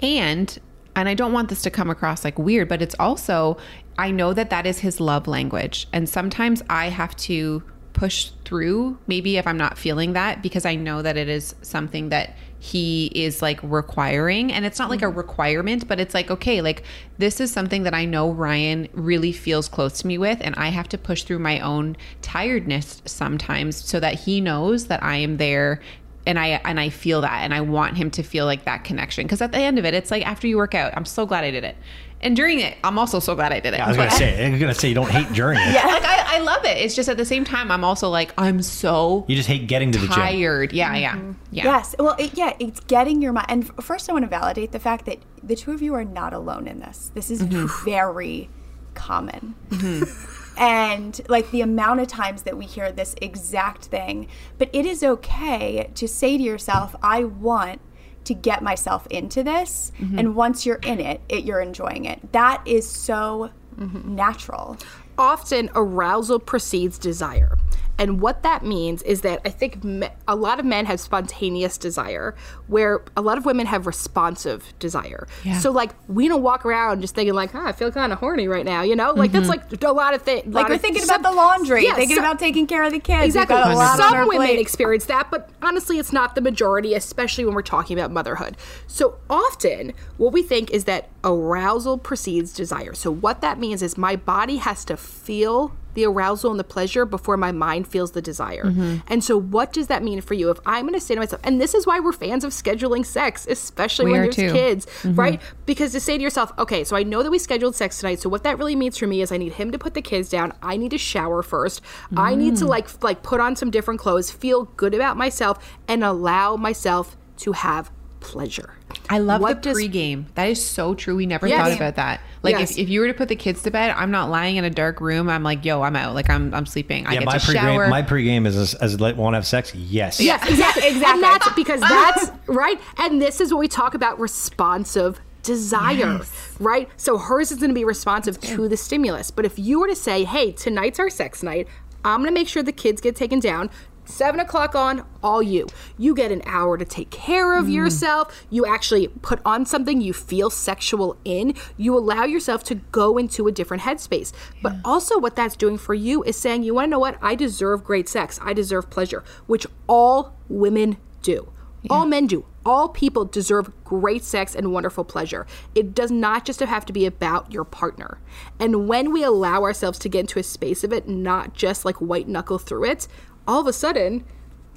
and 0.00 0.58
and 0.94 1.08
I 1.08 1.14
don't 1.14 1.32
want 1.32 1.48
this 1.48 1.62
to 1.62 1.70
come 1.70 1.88
across 1.88 2.22
like 2.22 2.38
weird, 2.38 2.68
but 2.68 2.82
it's 2.82 2.94
also 3.00 3.56
I 3.98 4.10
know 4.10 4.32
that 4.34 4.50
that 4.50 4.66
is 4.66 4.80
his 4.80 5.00
love 5.00 5.26
language. 5.26 5.88
And 5.92 6.08
sometimes 6.08 6.62
I 6.68 6.88
have 6.88 7.16
to 7.16 7.62
push 7.92 8.30
through 8.44 8.98
maybe 9.06 9.36
if 9.36 9.46
I'm 9.46 9.58
not 9.58 9.78
feeling 9.78 10.12
that 10.14 10.42
because 10.42 10.64
I 10.64 10.74
know 10.74 11.02
that 11.02 11.16
it 11.16 11.28
is 11.28 11.54
something 11.62 12.08
that 12.08 12.34
he 12.62 13.06
is 13.06 13.42
like 13.42 13.58
requiring. 13.60 14.52
And 14.52 14.64
it's 14.64 14.78
not 14.78 14.88
like 14.88 15.02
a 15.02 15.06
mm-hmm. 15.06 15.18
requirement 15.18 15.88
but 15.88 15.98
it's 15.98 16.14
like 16.14 16.30
okay 16.30 16.60
like 16.60 16.84
this 17.18 17.40
is 17.40 17.50
something 17.50 17.82
that 17.82 17.92
I 17.92 18.04
know 18.04 18.30
Ryan 18.30 18.88
really 18.92 19.32
feels 19.32 19.68
close 19.68 20.00
to 20.00 20.06
me 20.06 20.16
with 20.16 20.38
and 20.40 20.54
I 20.54 20.68
have 20.68 20.88
to 20.90 20.98
push 20.98 21.24
through 21.24 21.40
my 21.40 21.58
own 21.58 21.96
tiredness 22.20 23.02
sometimes 23.04 23.76
so 23.76 23.98
that 23.98 24.14
he 24.14 24.40
knows 24.40 24.86
that 24.86 25.02
I 25.02 25.16
am 25.16 25.38
there 25.38 25.80
and 26.24 26.38
I 26.38 26.60
and 26.64 26.78
I 26.78 26.88
feel 26.90 27.22
that 27.22 27.42
and 27.42 27.52
I 27.52 27.62
want 27.62 27.96
him 27.96 28.12
to 28.12 28.22
feel 28.22 28.44
like 28.46 28.64
that 28.64 28.84
connection. 28.84 29.24
Because 29.24 29.42
at 29.42 29.50
the 29.50 29.58
end 29.58 29.80
of 29.80 29.84
it 29.84 29.92
it's 29.92 30.12
like 30.12 30.24
after 30.24 30.46
you 30.46 30.56
work 30.56 30.76
out 30.76 30.92
I'm 30.96 31.04
so 31.04 31.26
glad 31.26 31.42
I 31.42 31.50
did 31.50 31.64
it 31.64 31.76
and 32.22 32.36
during 32.36 32.60
it 32.60 32.76
I'm 32.84 32.98
also 32.98 33.18
so 33.20 33.34
glad 33.34 33.52
I 33.52 33.60
did 33.60 33.74
it 33.74 33.80
I 33.80 33.88
was 33.88 33.96
gonna 33.96 34.10
say, 34.10 34.46
I'm 34.46 34.58
gonna 34.58 34.74
say 34.74 34.88
you 34.88 34.94
don't 34.94 35.10
hate 35.10 35.32
during 35.32 35.58
it. 35.60 35.74
like 35.74 36.04
I, 36.04 36.36
I 36.36 36.38
love 36.40 36.64
it 36.64 36.78
it's 36.78 36.94
just 36.94 37.08
at 37.08 37.16
the 37.16 37.24
same 37.24 37.44
time 37.44 37.70
I'm 37.70 37.84
also 37.84 38.08
like 38.08 38.32
I'm 38.38 38.62
so 38.62 39.24
You 39.28 39.36
just 39.36 39.48
hate 39.48 39.66
getting 39.66 39.92
to 39.92 39.98
the 39.98 40.06
gym. 40.06 40.14
tired 40.14 40.72
yeah 40.72 40.94
yeah 40.94 41.16
mm-hmm. 41.16 41.32
yeah 41.50 41.64
Yes. 41.72 41.94
Well, 41.98 42.16
it, 42.18 42.36
yeah, 42.36 42.54
it's 42.58 42.80
getting 42.80 43.22
your 43.22 43.32
mind. 43.32 43.46
And 43.48 43.84
first, 43.84 44.08
I 44.08 44.12
want 44.12 44.24
to 44.24 44.28
validate 44.28 44.72
the 44.72 44.78
fact 44.78 45.06
that 45.06 45.18
the 45.42 45.56
two 45.56 45.72
of 45.72 45.82
you 45.82 45.94
are 45.94 46.04
not 46.04 46.32
alone 46.32 46.66
in 46.66 46.80
this. 46.80 47.10
This 47.14 47.30
is 47.30 47.42
mm-hmm. 47.42 47.84
very 47.84 48.50
common. 48.94 49.54
Mm-hmm. 49.70 50.28
And 50.58 51.18
like 51.30 51.50
the 51.50 51.62
amount 51.62 52.00
of 52.00 52.08
times 52.08 52.42
that 52.42 52.58
we 52.58 52.66
hear 52.66 52.92
this 52.92 53.14
exact 53.22 53.86
thing, 53.86 54.28
but 54.58 54.68
it 54.74 54.84
is 54.84 55.02
okay 55.02 55.90
to 55.94 56.06
say 56.06 56.36
to 56.36 56.42
yourself, 56.42 56.94
I 57.02 57.24
want 57.24 57.80
to 58.24 58.34
get 58.34 58.62
myself 58.62 59.06
into 59.08 59.42
this. 59.42 59.92
Mm-hmm. 59.98 60.18
And 60.18 60.34
once 60.34 60.64
you're 60.66 60.76
in 60.76 61.00
it, 61.00 61.20
it, 61.28 61.44
you're 61.44 61.60
enjoying 61.60 62.04
it. 62.04 62.32
That 62.32 62.62
is 62.66 62.88
so 62.88 63.50
mm-hmm. 63.78 64.14
natural. 64.14 64.76
often 65.18 65.70
arousal 65.74 66.38
precedes 66.38 66.98
desire. 66.98 67.58
And 67.98 68.20
what 68.20 68.42
that 68.42 68.64
means 68.64 69.02
is 69.02 69.20
that 69.20 69.40
I 69.44 69.50
think 69.50 69.84
me- 69.84 70.08
a 70.26 70.34
lot 70.34 70.58
of 70.58 70.64
men 70.64 70.86
have 70.86 70.98
spontaneous 70.98 71.76
desire, 71.78 72.34
where 72.66 73.04
a 73.16 73.20
lot 73.20 73.38
of 73.38 73.44
women 73.44 73.66
have 73.66 73.86
responsive 73.86 74.72
desire. 74.78 75.28
Yeah. 75.44 75.58
So, 75.58 75.70
like, 75.70 75.94
we 76.08 76.26
don't 76.26 76.42
walk 76.42 76.64
around 76.64 77.02
just 77.02 77.14
thinking, 77.14 77.34
like, 77.34 77.54
oh, 77.54 77.64
I 77.64 77.72
feel 77.72 77.92
kind 77.92 78.12
of 78.12 78.18
horny 78.18 78.48
right 78.48 78.64
now, 78.64 78.82
you 78.82 78.96
know? 78.96 79.12
Like, 79.12 79.30
that's 79.30 79.48
mm-hmm. 79.48 79.70
like 79.70 79.84
a 79.84 79.92
lot 79.92 80.14
of 80.14 80.22
things. 80.22 80.52
Like 80.52 80.68
we're 80.68 80.78
thinking 80.78 81.04
about 81.04 81.22
the 81.22 81.32
laundry, 81.32 81.84
Yeah, 81.84 81.94
thinking 81.94 82.16
so- 82.16 82.22
about 82.22 82.38
taking 82.38 82.66
care 82.66 82.82
of 82.82 82.92
the 82.92 82.98
kids. 82.98 83.26
Exactly. 83.26 83.56
got 83.56 83.70
a 83.70 83.74
lot 83.74 84.00
on 84.00 84.10
Some 84.10 84.28
women 84.28 84.46
plate. 84.48 84.58
experience 84.58 85.04
that, 85.06 85.30
but 85.30 85.50
honestly, 85.62 85.98
it's 85.98 86.12
not 86.12 86.34
the 86.34 86.40
majority, 86.40 86.94
especially 86.94 87.44
when 87.44 87.54
we're 87.54 87.62
talking 87.62 87.98
about 87.98 88.10
motherhood. 88.10 88.56
So 88.86 89.18
often, 89.28 89.92
what 90.16 90.32
we 90.32 90.42
think 90.42 90.70
is 90.70 90.84
that 90.84 91.08
arousal 91.24 91.98
precedes 91.98 92.52
desire. 92.52 92.94
So 92.94 93.10
what 93.10 93.40
that 93.42 93.58
means 93.58 93.82
is 93.82 93.96
my 93.98 94.16
body 94.16 94.56
has 94.56 94.84
to 94.86 94.96
feel 94.96 95.76
the 95.94 96.04
arousal 96.06 96.50
and 96.50 96.58
the 96.60 96.64
pleasure 96.64 97.04
before 97.04 97.36
my 97.36 97.52
mind 97.52 97.86
feels 97.88 98.12
the 98.12 98.22
desire. 98.22 98.64
Mm-hmm. 98.64 98.96
And 99.08 99.22
so, 99.22 99.36
what 99.38 99.72
does 99.72 99.86
that 99.88 100.02
mean 100.02 100.20
for 100.20 100.34
you? 100.34 100.50
If 100.50 100.58
I'm 100.66 100.82
going 100.86 100.94
to 100.94 101.00
say 101.00 101.14
to 101.14 101.20
myself, 101.20 101.40
and 101.44 101.60
this 101.60 101.74
is 101.74 101.86
why 101.86 102.00
we're 102.00 102.12
fans 102.12 102.44
of 102.44 102.52
scheduling 102.52 103.04
sex, 103.04 103.46
especially 103.48 104.06
We 104.06 104.12
when 104.12 104.20
there's 104.22 104.36
too. 104.36 104.42
Mm-hmm. 104.42 104.54
kids, 104.56 104.86
right? 105.04 105.40
Because 105.66 105.92
to 105.92 106.00
say 106.00 106.16
to 106.16 106.22
yourself, 106.22 106.52
okay, 106.58 106.84
so 106.84 106.96
I 106.96 107.02
know 107.02 107.22
that 107.22 107.30
we 107.30 107.38
scheduled 107.38 107.74
sex 107.74 107.98
tonight. 107.98 108.20
So 108.20 108.28
what 108.28 108.42
that 108.44 108.58
really 108.58 108.76
means 108.76 108.96
for 108.98 109.06
me 109.06 109.22
is 109.22 109.32
I 109.32 109.36
need 109.36 109.52
him 109.54 109.70
to 109.72 109.78
put 109.78 109.94
the 109.94 110.02
kids 110.02 110.28
down. 110.28 110.52
I 110.62 110.76
need 110.76 110.90
to 110.92 110.98
shower 110.98 111.42
first. 111.42 111.80
I 112.16 112.34
need 112.34 112.54
Mm. 112.54 112.58
to 112.60 112.66
like 112.66 113.02
like 113.02 113.22
put 113.22 113.40
on 113.40 113.56
some 113.56 113.70
different 113.70 114.00
clothes, 114.00 114.30
feel 114.30 114.64
good 114.76 114.94
about 114.94 115.16
myself, 115.16 115.58
and 115.88 116.02
allow 116.04 116.56
myself 116.56 117.16
to 117.38 117.52
have 117.52 117.90
pleasure. 118.20 118.74
I 119.12 119.18
love 119.18 119.40
What 119.42 119.62
the 119.62 119.68
does- 119.70 119.78
pregame. 119.78 120.24
That 120.36 120.44
is 120.48 120.64
so 120.64 120.94
true. 120.94 121.14
We 121.16 121.26
never 121.26 121.46
Yes. 121.46 121.60
thought 121.60 121.76
about 121.76 121.96
that. 121.96 122.20
Like 122.42 122.58
Yes. 122.58 122.72
if, 122.72 122.78
if 122.78 122.88
you 122.88 123.00
were 123.00 123.08
to 123.08 123.14
put 123.14 123.28
the 123.28 123.36
kids 123.36 123.62
to 123.62 123.70
bed, 123.70 123.94
I'm 123.96 124.10
not 124.10 124.30
lying 124.30 124.56
in 124.56 124.64
a 124.64 124.70
dark 124.70 125.00
room. 125.00 125.28
I'm 125.28 125.42
like, 125.42 125.64
yo, 125.64 125.82
I'm 125.82 125.94
out. 125.96 126.14
Like 126.14 126.30
I'm 126.30 126.54
I'm 126.54 126.64
sleeping. 126.66 127.06
I 127.06 127.12
Yeah, 127.12 127.18
get 127.20 127.26
my 127.26 127.32
to 127.34 127.40
shower. 127.40 127.86
pregame, 127.86 127.90
my 127.90 128.02
pregame 128.02 128.46
is 128.46 128.56
as, 128.56 128.74
as 128.74 128.96
want 128.98 129.34
to 129.34 129.36
have 129.36 129.46
sex. 129.46 129.74
Yes. 129.74 130.18
Yes, 130.18 130.42
exactly. 130.48 130.88
exactly. 130.88 131.12
And 131.12 131.22
that's 131.22 131.48
because 131.56 131.80
that's 131.80 132.30
right. 132.46 132.80
And 132.98 133.20
this 133.20 133.40
is 133.40 133.52
what 133.52 133.60
we 133.60 133.68
talk 133.68 133.94
about 133.94 134.18
responsive 134.18 135.20
desire, 135.42 136.20
right? 136.60 136.88
So 136.96 137.18
hers 137.18 137.50
is 137.52 137.58
going 137.58 137.70
to 137.70 137.74
be 137.74 137.84
responsive 137.84 138.40
to 138.40 138.68
the 138.68 138.76
stimulus. 138.76 139.30
But 139.30 139.44
if 139.44 139.58
you 139.58 139.80
were 139.80 139.88
to 139.88 139.96
say, 139.96 140.24
hey, 140.24 140.52
tonight's 140.52 140.98
our 140.98 141.10
sex 141.10 141.42
night, 141.42 141.68
I'm 142.04 142.20
going 142.20 142.32
to 142.32 142.40
make 142.40 142.48
sure 142.48 142.62
the 142.62 142.72
kids 142.72 143.00
get 143.00 143.14
taken 143.16 143.40
down. 143.40 143.68
Seven 144.04 144.40
o'clock 144.40 144.74
on, 144.74 145.04
all 145.22 145.42
you. 145.42 145.66
You 145.96 146.14
get 146.14 146.32
an 146.32 146.42
hour 146.44 146.76
to 146.76 146.84
take 146.84 147.10
care 147.10 147.56
of 147.56 147.66
mm. 147.66 147.72
yourself. 147.72 148.44
You 148.50 148.66
actually 148.66 149.08
put 149.08 149.40
on 149.44 149.64
something 149.64 150.00
you 150.00 150.12
feel 150.12 150.50
sexual 150.50 151.16
in. 151.24 151.54
You 151.76 151.96
allow 151.96 152.24
yourself 152.24 152.64
to 152.64 152.74
go 152.74 153.16
into 153.16 153.46
a 153.46 153.52
different 153.52 153.84
headspace. 153.84 154.32
But 154.60 154.74
also, 154.84 155.18
what 155.18 155.36
that's 155.36 155.56
doing 155.56 155.78
for 155.78 155.94
you 155.94 156.22
is 156.24 156.36
saying, 156.36 156.64
you 156.64 156.74
want 156.74 156.86
to 156.86 156.90
know 156.90 156.98
what? 156.98 157.16
I 157.22 157.34
deserve 157.34 157.84
great 157.84 158.08
sex. 158.08 158.38
I 158.42 158.52
deserve 158.52 158.90
pleasure, 158.90 159.22
which 159.46 159.66
all 159.86 160.34
women 160.48 160.96
do. 161.22 161.52
All 161.90 162.06
men 162.06 162.26
do. 162.26 162.44
All 162.64 162.88
people 162.88 163.24
deserve 163.24 163.72
great 163.84 164.22
sex 164.22 164.54
and 164.54 164.72
wonderful 164.72 165.02
pleasure. 165.02 165.48
It 165.74 165.94
does 165.94 166.12
not 166.12 166.44
just 166.44 166.60
have 166.60 166.86
to 166.86 166.92
be 166.92 167.06
about 167.06 167.52
your 167.52 167.64
partner. 167.64 168.20
And 168.60 168.86
when 168.86 169.12
we 169.12 169.24
allow 169.24 169.62
ourselves 169.62 169.98
to 170.00 170.08
get 170.08 170.20
into 170.20 170.38
a 170.38 170.44
space 170.44 170.84
of 170.84 170.92
it, 170.92 171.08
not 171.08 171.54
just 171.54 171.84
like 171.84 171.96
white 171.96 172.28
knuckle 172.28 172.58
through 172.58 172.84
it, 172.84 173.08
all 173.46 173.60
of 173.60 173.66
a 173.66 173.72
sudden, 173.72 174.24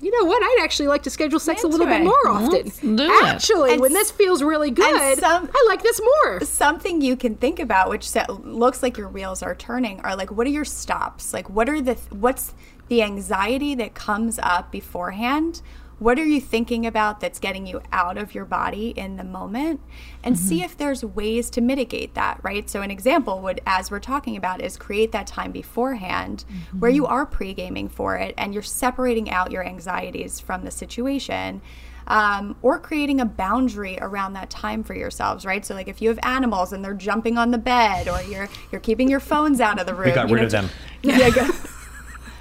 you 0.02 0.12
know 0.12 0.26
what? 0.26 0.44
I'd 0.44 0.60
actually 0.64 0.88
like 0.88 1.04
to 1.04 1.10
schedule 1.10 1.40
sex 1.40 1.64
a 1.64 1.68
little 1.68 1.86
bit 1.88 2.04
more 2.04 2.28
often. 2.28 3.00
Actually, 3.24 3.72
And 3.74 3.82
when 3.82 3.94
this 3.94 4.12
feels 4.12 4.44
really 4.44 4.70
good, 4.70 5.18
some- 5.20 5.50
I 5.54 5.66
like 5.68 5.82
this 5.84 6.02
more. 6.02 6.42
something 6.42 7.02
you 7.02 7.16
can 7.16 7.36
think 7.36 7.60
about 7.60 7.90
which 7.90 8.10
looks 8.30 8.84
like 8.84 8.98
your 8.98 9.08
wheels 9.10 9.42
are 9.42 9.56
turning 9.56 10.00
are 10.02 10.16
like 10.16 10.32
what 10.32 10.46
are 10.48 10.52
your 10.52 10.66
stops 10.66 11.34
like 11.34 11.50
what 11.50 11.70
are 11.70 11.82
the 11.82 11.96
what's 12.12 12.54
the 12.90 13.02
anxiety 13.02 13.74
that 13.76 13.94
comes 13.96 14.38
up 14.40 14.72
beforehand 14.72 15.62
what 16.00 16.20
are 16.20 16.26
you 16.26 16.42
thinking 16.42 16.86
about 16.86 17.20
that's 17.20 17.40
getting 17.40 17.66
you 17.66 17.82
out 17.92 18.18
of 18.18 18.36
your 18.36 18.46
body 18.46 18.90
in 18.90 19.16
the 19.16 19.24
moment 19.24 19.80
and 20.24 20.38
see 20.38 20.62
if 20.62 20.78
there's 20.78 21.04
ways 21.04 21.50
to 21.50 21.62
mitigate 21.62 22.14
that 22.16 22.40
right 22.44 22.70
so 22.70 22.82
an 22.82 22.92
example 22.92 23.42
would 23.42 23.62
as 23.66 23.90
we're 23.90 24.00
talking 24.00 24.36
about 24.36 24.62
is 24.62 24.78
create 24.78 25.12
that 25.12 25.28
time 25.28 25.52
beforehand 25.52 26.44
where 26.80 26.92
you 26.92 27.06
are 27.06 27.26
pre-gaming 27.26 27.88
for 27.88 28.18
it 28.18 28.34
and 28.38 28.54
you're 28.54 28.64
separating 28.64 29.30
out 29.30 29.52
your 29.52 29.66
anxieties 29.66 30.40
from 30.40 30.66
the 30.66 30.72
situation 30.72 31.62
um, 32.08 32.56
or 32.62 32.80
creating 32.80 33.20
a 33.20 33.26
boundary 33.26 33.98
around 34.00 34.34
that 34.34 34.50
time 34.50 34.84
for 34.84 34.94
yourselves, 34.94 35.46
right? 35.46 35.66
So, 35.66 35.74
like 35.74 35.88
if 35.88 36.02
you 36.02 36.10
have 36.10 36.20
animals 36.24 36.72
and 36.72 36.84
they're 36.84 36.94
jumping 36.94 37.38
on 37.38 37.52
the 37.52 37.58
bed, 37.58 38.08
or 38.08 38.22
you're 38.22 38.48
you're 38.72 38.82
keeping 38.82 39.10
your 39.10 39.20
phones 39.20 39.60
out 39.60 39.80
of 39.80 39.86
the 39.86 39.96
room. 39.96 40.10
We 40.10 40.12
got 40.12 40.30
rid 40.30 40.42
know, 40.42 40.46
of 40.46 40.52
them. 40.52 40.70
Yeah, 41.02 41.30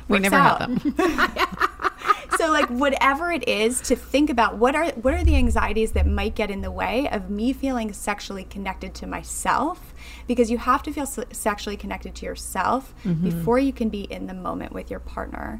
We 0.08 0.18
never 0.18 0.36
out. 0.36 0.60
had 0.60 0.80
them. 0.80 0.94
so 2.38 2.50
like 2.50 2.68
whatever 2.68 3.30
it 3.32 3.48
is 3.48 3.80
to 3.82 3.96
think 3.96 4.28
about 4.30 4.56
what 4.56 4.74
are 4.74 4.86
what 4.92 5.14
are 5.14 5.22
the 5.24 5.36
anxieties 5.36 5.92
that 5.92 6.06
might 6.06 6.34
get 6.34 6.50
in 6.50 6.60
the 6.62 6.70
way 6.70 7.08
of 7.10 7.30
me 7.30 7.52
feeling 7.52 7.92
sexually 7.92 8.44
connected 8.44 8.94
to 8.94 9.06
myself 9.06 9.94
because 10.26 10.50
you 10.50 10.58
have 10.58 10.82
to 10.82 10.92
feel 10.92 11.06
sexually 11.06 11.76
connected 11.76 12.14
to 12.16 12.26
yourself 12.26 12.94
Mm-hmm. 13.04 13.24
before 13.30 13.58
you 13.58 13.72
can 13.72 13.88
be 13.88 14.02
in 14.02 14.26
the 14.26 14.34
moment 14.34 14.72
with 14.72 14.90
your 14.90 15.00
partner 15.00 15.58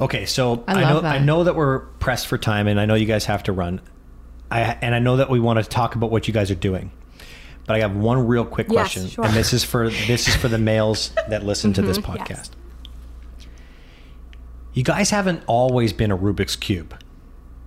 Okay, 0.00 0.26
so 0.26 0.64
I 0.66 0.82
I, 0.82 0.88
know 0.90 1.00
that. 1.00 1.14
I 1.14 1.18
know 1.18 1.44
that 1.44 1.54
we're 1.54 1.80
pressed 2.00 2.26
for 2.26 2.36
time, 2.38 2.66
and 2.66 2.80
I 2.80 2.86
know 2.86 2.94
you 2.94 3.06
guys 3.06 3.26
have 3.26 3.42
to 3.44 3.52
run. 3.52 3.80
I 4.50 4.60
and 4.80 4.94
I 4.94 4.98
know 4.98 5.16
that 5.18 5.30
we 5.30 5.38
want 5.38 5.62
to 5.62 5.68
talk 5.68 5.94
about 5.94 6.10
what 6.10 6.26
you 6.26 6.34
guys 6.34 6.50
are 6.50 6.54
doing, 6.56 6.90
but 7.66 7.76
I 7.76 7.80
have 7.80 7.94
one 7.94 8.26
real 8.26 8.44
quick 8.44 8.66
Yes, 8.68 8.74
question, 8.74 9.08
sure. 9.08 9.24
and 9.24 9.34
this 9.34 9.52
is 9.52 9.62
for 9.62 9.90
this 9.90 10.26
is 10.28 10.34
for 10.34 10.48
the 10.48 10.58
males 10.58 11.12
that 11.28 11.44
listen 11.44 11.72
to 11.74 11.82
this 11.82 11.98
Mm-hmm. 11.98 12.12
podcast. 12.12 12.28
Yes. 12.30 12.50
You 14.72 14.82
guys 14.82 15.10
haven't 15.10 15.42
always 15.46 15.92
been 15.92 16.10
a 16.10 16.16
Rubik's 16.16 16.56
cube. 16.56 16.94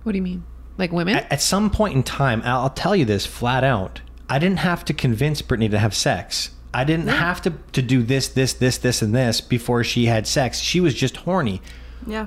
What 0.02 0.12
do 0.12 0.18
you 0.18 0.22
mean? 0.22 0.44
Like 0.78 0.92
women? 0.92 1.16
At, 1.16 1.32
at 1.32 1.40
some 1.40 1.70
point 1.70 1.94
in 1.94 2.02
time, 2.02 2.42
I'll, 2.44 2.62
I'll 2.62 2.70
tell 2.70 2.96
you 2.96 3.04
this 3.04 3.24
flat 3.26 3.64
out. 3.64 4.00
I 4.28 4.38
didn't 4.38 4.58
have 4.58 4.84
to 4.86 4.94
convince 4.94 5.40
Brittany 5.40 5.68
to 5.68 5.78
have 5.78 5.94
sex. 5.94 6.50
I 6.74 6.84
didn't 6.84 7.08
have 7.08 7.40
to, 7.42 7.54
to 7.72 7.80
do 7.80 8.02
this, 8.02 8.28
this, 8.28 8.52
this, 8.52 8.76
this, 8.78 9.00
and 9.00 9.14
this 9.14 9.40
before 9.40 9.82
she 9.84 10.06
had 10.06 10.26
sex. 10.26 10.58
She 10.58 10.80
was 10.80 10.94
just 10.94 11.18
horny. 11.18 11.62
Yeah. 12.06 12.26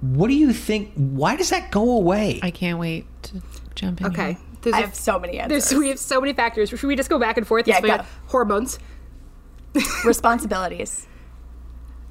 What 0.00 0.28
do 0.28 0.34
you 0.34 0.52
think? 0.52 0.92
Why 0.94 1.34
does 1.34 1.50
that 1.50 1.72
go 1.72 1.96
away? 1.96 2.38
I 2.42 2.50
can't 2.50 2.78
wait 2.78 3.06
to 3.24 3.42
jump 3.74 4.00
in. 4.02 4.06
Okay. 4.08 4.32
here. 4.34 4.42
There's 4.60 4.74
i 4.74 4.78
a- 4.78 4.82
have 4.82 4.94
so 4.94 5.18
many 5.18 5.38
answers 5.38 5.68
There's 5.70 5.78
we 5.78 5.88
have 5.88 5.98
so 5.98 6.20
many 6.20 6.32
factors. 6.32 6.68
Should 6.68 6.82
we 6.84 6.96
just 6.96 7.10
go 7.10 7.18
back 7.18 7.36
and 7.36 7.46
forth? 7.46 7.66
Yeah, 7.66 7.74
Yes, 7.74 7.82
we 7.82 7.88
go. 7.88 7.96
got 7.96 8.06
hormones, 8.26 8.78
responsibilities 10.04 11.06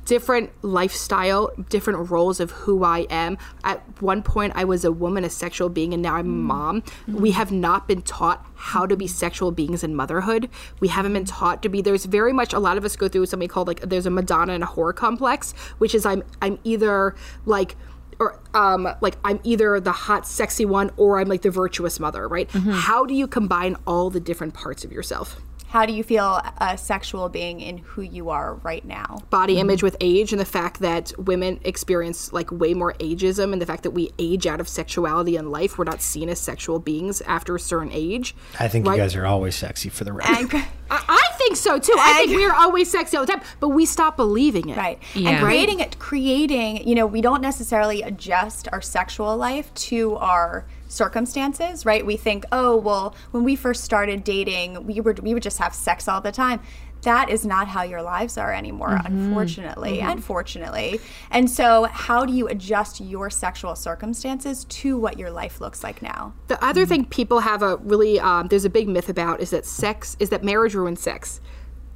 different 0.05 0.51
lifestyle, 0.63 1.51
different 1.69 2.09
roles 2.11 2.39
of 2.39 2.51
who 2.51 2.83
I 2.83 2.99
am. 3.09 3.37
At 3.63 3.81
one 4.01 4.21
point, 4.23 4.53
I 4.55 4.63
was 4.65 4.83
a 4.85 4.91
woman, 4.91 5.23
a 5.23 5.29
sexual 5.29 5.69
being, 5.69 5.93
and 5.93 6.01
now 6.03 6.15
I'm 6.15 6.25
a 6.27 6.29
mom. 6.29 6.83
We 7.07 7.31
have 7.31 7.51
not 7.51 7.87
been 7.87 8.01
taught 8.01 8.45
how 8.55 8.85
to 8.85 8.95
be 8.95 9.07
sexual 9.07 9.51
beings 9.51 9.83
in 9.83 9.95
motherhood. 9.95 10.49
We 10.79 10.87
haven't 10.89 11.13
been 11.13 11.25
taught 11.25 11.61
to 11.63 11.69
be. 11.69 11.81
There's 11.81 12.05
very 12.05 12.33
much 12.33 12.53
a 12.53 12.59
lot 12.59 12.77
of 12.77 12.85
us 12.85 12.95
go 12.95 13.07
through 13.07 13.25
something 13.27 13.47
called 13.49 13.67
like 13.67 13.81
there's 13.81 14.05
a 14.05 14.09
Madonna 14.09 14.53
and 14.53 14.63
a 14.63 14.67
whore 14.67 14.95
complex, 14.95 15.53
which 15.77 15.93
is 15.95 16.05
I'm 16.05 16.23
I'm 16.41 16.59
either 16.63 17.15
like 17.45 17.75
or 18.19 18.39
um 18.53 18.87
like 19.01 19.17
I'm 19.23 19.39
either 19.43 19.79
the 19.79 19.91
hot 19.91 20.27
sexy 20.27 20.65
one 20.65 20.91
or 20.97 21.19
I'm 21.19 21.27
like 21.27 21.41
the 21.41 21.49
virtuous 21.49 21.99
mother, 21.99 22.27
right? 22.27 22.49
How 22.51 23.05
do 23.05 23.13
you 23.13 23.27
combine 23.27 23.75
all 23.87 24.09
the 24.09 24.19
different 24.19 24.53
parts 24.53 24.83
of 24.85 24.91
yourself? 24.91 25.41
How 25.73 25.87
do 25.87 25.93
you 25.93 26.03
feel 26.03 26.39
a 26.59 26.77
sexual 26.77 27.29
being 27.29 27.59
in 27.59 27.79
who 27.79 28.03
you 28.03 28.29
are 28.29 28.53
right 28.57 28.85
now 28.85 29.17
body 29.31 29.59
image 29.59 29.81
with 29.81 29.97
age 29.99 30.31
and 30.31 30.39
the 30.39 30.45
fact 30.45 30.81
that 30.81 31.11
women 31.17 31.59
experience 31.63 32.31
like 32.31 32.51
way 32.51 32.75
more 32.75 32.93
ageism 32.99 33.53
and 33.53 33.59
the 33.59 33.65
fact 33.65 33.81
that 33.81 33.89
we 33.89 34.11
age 34.19 34.45
out 34.45 34.61
of 34.61 34.67
sexuality 34.67 35.35
in 35.35 35.49
life 35.49 35.79
we're 35.79 35.83
not 35.83 35.99
seen 35.99 36.29
as 36.29 36.39
sexual 36.39 36.77
beings 36.77 37.21
after 37.21 37.55
a 37.55 37.59
certain 37.59 37.91
age 37.91 38.35
I 38.59 38.67
think 38.67 38.85
right? 38.85 38.93
you 38.93 39.01
guys 39.01 39.15
are 39.15 39.25
always 39.25 39.55
sexy 39.55 39.89
for 39.89 40.03
the 40.03 40.13
record. 40.13 40.53
I, 40.91 41.03
I 41.07 41.29
think 41.37 41.55
so 41.55 41.79
too 41.79 41.95
i 41.97 42.25
think 42.25 42.37
we're 42.37 42.53
always 42.53 42.91
sexy 42.91 43.17
all 43.17 43.25
the 43.25 43.31
time 43.31 43.41
but 43.59 43.69
we 43.69 43.87
stop 43.87 44.15
believing 44.15 44.69
it 44.69 44.77
Right. 44.83 44.99
Yeah. 45.15 45.31
And 45.31 45.43
creating 45.43 45.79
it, 45.79 45.97
creating, 45.99 46.87
you 46.87 46.95
know, 46.95 47.05
we 47.05 47.21
don't 47.21 47.41
necessarily 47.41 48.01
adjust 48.01 48.67
our 48.71 48.81
sexual 48.81 49.37
life 49.37 49.73
to 49.75 50.15
our 50.17 50.65
circumstances, 50.93 51.85
right? 51.85 52.05
We 52.05 52.17
think, 52.17 52.45
oh, 52.51 52.77
well, 52.77 53.15
when 53.31 53.43
we 53.43 53.55
first 53.55 53.83
started 53.83 54.23
dating, 54.23 54.85
we 54.85 55.01
were 55.01 55.15
we 55.21 55.33
would 55.33 55.43
just 55.43 55.57
have 55.57 55.73
sex 55.73 56.07
all 56.07 56.21
the 56.21 56.31
time. 56.31 56.61
That 57.03 57.29
is 57.29 57.45
not 57.45 57.67
how 57.67 57.83
your 57.83 58.01
lives 58.01 58.37
are 58.37 58.53
anymore, 58.53 58.89
mm-hmm. 58.89 59.07
unfortunately, 59.07 59.97
mm-hmm. 59.97 60.09
unfortunately. 60.09 61.01
And 61.31 61.49
so, 61.49 61.83
how 61.83 62.25
do 62.25 62.33
you 62.33 62.47
adjust 62.47 63.01
your 63.01 63.29
sexual 63.29 63.75
circumstances 63.75 64.63
to 64.65 64.97
what 64.97 65.19
your 65.19 65.29
life 65.29 65.59
looks 65.59 65.83
like 65.83 66.01
now? 66.01 66.33
The 66.47 66.63
other 66.63 66.83
mm-hmm. 66.83 66.89
thing 66.89 67.05
people 67.05 67.41
have 67.41 67.61
a 67.61 67.75
really 67.77 68.19
um, 68.19 68.47
there's 68.47 68.65
a 68.65 68.69
big 68.69 68.87
myth 68.87 69.09
about 69.09 69.41
is 69.41 69.49
that 69.49 69.65
sex 69.65 70.15
is 70.19 70.29
that 70.29 70.43
marriage 70.43 70.75
ruins 70.75 71.01
sex. 71.01 71.41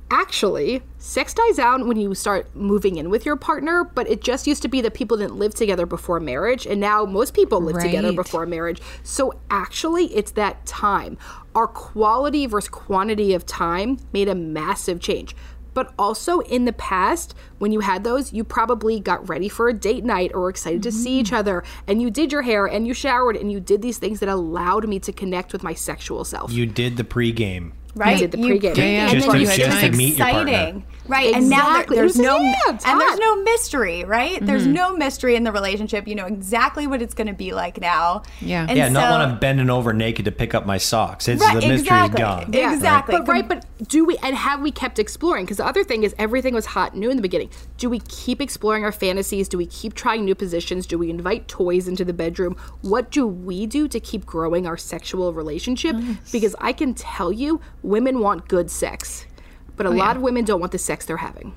Actually, 0.09 0.81
sex 0.97 1.33
dies 1.33 1.59
out 1.59 1.85
when 1.85 1.97
you 1.97 2.15
start 2.15 2.47
moving 2.55 2.95
in 2.95 3.09
with 3.09 3.25
your 3.25 3.35
partner, 3.35 3.83
but 3.83 4.09
it 4.09 4.21
just 4.21 4.47
used 4.47 4.61
to 4.61 4.69
be 4.69 4.79
that 4.79 4.93
people 4.93 5.17
didn't 5.17 5.35
live 5.35 5.53
together 5.53 5.85
before 5.85 6.19
marriage, 6.21 6.65
and 6.65 6.79
now 6.79 7.03
most 7.03 7.33
people 7.33 7.59
live 7.59 7.81
together 7.81 8.13
before 8.13 8.45
marriage. 8.45 8.81
So 9.03 9.37
actually, 9.49 10.05
it's 10.15 10.31
that 10.31 10.65
time. 10.65 11.17
Our 11.55 11.67
quality 11.67 12.45
versus 12.45 12.69
quantity 12.69 13.33
of 13.33 13.45
time 13.45 13.97
made 14.13 14.29
a 14.29 14.35
massive 14.35 15.01
change. 15.01 15.35
But 15.73 15.93
also 15.99 16.39
in 16.39 16.65
the 16.65 16.73
past, 16.73 17.35
when 17.59 17.71
you 17.71 17.81
had 17.81 18.03
those, 18.03 18.33
you 18.33 18.43
probably 18.43 18.99
got 18.99 19.27
ready 19.29 19.49
for 19.49 19.67
a 19.67 19.73
date 19.73 20.03
night 20.03 20.31
or 20.33 20.49
excited 20.49 20.81
to 20.83 20.91
see 20.91 21.19
each 21.19 21.27
mm-hmm. 21.27 21.35
other, 21.35 21.63
and 21.85 22.01
you 22.01 22.09
did 22.09 22.31
your 22.31 22.41
hair 22.41 22.65
and 22.65 22.87
you 22.87 22.93
showered 22.93 23.35
and 23.35 23.51
you 23.51 23.59
did 23.59 23.81
these 23.81 23.97
things 23.97 24.21
that 24.21 24.29
allowed 24.29 24.87
me 24.87 24.99
to 24.99 25.11
connect 25.11 25.53
with 25.53 25.63
my 25.63 25.73
sexual 25.73 26.23
self. 26.23 26.51
you 26.51 26.65
did 26.65 26.97
the 26.97 27.03
pregame. 27.03 27.73
Right? 27.99 28.19
did 28.19 28.31
the 28.31 28.37
pregame. 28.37 28.73
did 28.73 28.77
Yeah, 28.77 28.83
yeah, 28.85 29.07
the 29.09 29.15
just 29.15 29.27
pregame. 29.27 29.39
to- 29.39 29.57
just 29.57 29.83
It's 29.83 29.97
meet 29.97 30.17
your 30.17 30.27
partner. 30.27 30.51
exciting. 30.51 30.83
Right, 31.07 31.33
and 31.33 31.49
now 31.49 31.57
there, 31.57 31.71
Exactly. 31.77 31.95
there's 31.97 32.17
no 32.19 32.39
yeah, 32.39 32.53
it's 32.67 32.85
and 32.85 32.99
there's 32.99 33.19
no 33.19 33.41
mystery, 33.43 34.03
right? 34.03 34.45
There's 34.45 34.63
mm-hmm. 34.63 34.73
no 34.73 34.95
mystery 34.95 35.35
in 35.35 35.43
the 35.43 35.51
relationship. 35.51 36.07
You 36.07 36.15
know 36.15 36.25
exactly 36.25 36.87
what 36.87 37.01
it's 37.01 37.13
going 37.13 37.27
to 37.27 37.33
be 37.33 37.53
like 37.53 37.79
now. 37.79 38.23
Yeah. 38.41 38.65
and 38.67 38.77
Yeah, 38.77 38.89
not 38.89 39.05
so- 39.05 39.11
when 39.11 39.21
I'm 39.21 39.39
bending 39.39 39.69
over 39.69 39.93
naked 39.93 40.25
to 40.25 40.31
pick 40.31 40.53
up 40.53 40.65
my 40.65 40.77
socks. 40.77 41.27
It's 41.27 41.41
Right, 41.41 41.53
the 41.53 41.67
mystery's 41.67 41.81
exactly. 41.81 42.21
gone. 42.21 42.53
Yeah. 42.53 42.73
Exactly. 42.73 43.17
But 43.17 43.27
right, 43.27 43.47
but 43.47 43.65
do 43.87 44.05
we 44.05 44.17
and 44.17 44.35
have 44.35 44.61
we 44.61 44.71
kept 44.71 44.99
exploring? 44.99 45.45
Because 45.45 45.57
the 45.57 45.65
other 45.65 45.83
thing 45.83 46.03
is 46.03 46.13
everything 46.17 46.53
was 46.53 46.65
hot 46.67 46.91
and 46.91 47.01
new 47.01 47.09
in 47.09 47.15
the 47.15 47.21
beginning. 47.21 47.49
Do 47.77 47.89
we 47.89 47.99
keep 48.01 48.41
exploring 48.41 48.83
our 48.83 48.91
fantasies? 48.91 49.47
Do 49.47 49.57
we 49.57 49.65
keep 49.65 49.93
trying 49.93 50.25
new 50.25 50.35
positions? 50.35 50.85
Do 50.85 50.97
we 50.97 51.09
invite 51.09 51.47
toys 51.47 51.87
into 51.87 52.03
the 52.03 52.13
bedroom? 52.13 52.55
What 52.81 53.11
do 53.11 53.25
we 53.25 53.65
do 53.65 53.87
to 53.87 53.99
keep 53.99 54.25
growing 54.25 54.67
our 54.67 54.77
sexual 54.77 55.33
relationship? 55.33 55.95
Because 56.31 56.55
I 56.59 56.73
can 56.73 56.93
tell 56.93 57.31
you, 57.31 57.61
women 57.83 58.19
want 58.19 58.47
good 58.47 58.69
sex. 58.71 59.25
But 59.77 59.85
a 59.85 59.89
oh, 59.89 59.93
lot 59.93 60.17
of 60.17 60.21
women 60.21 60.43
don't 60.43 60.59
want 60.59 60.73
the 60.73 60.77
sex 60.77 61.05
they're 61.05 61.17
having. 61.17 61.55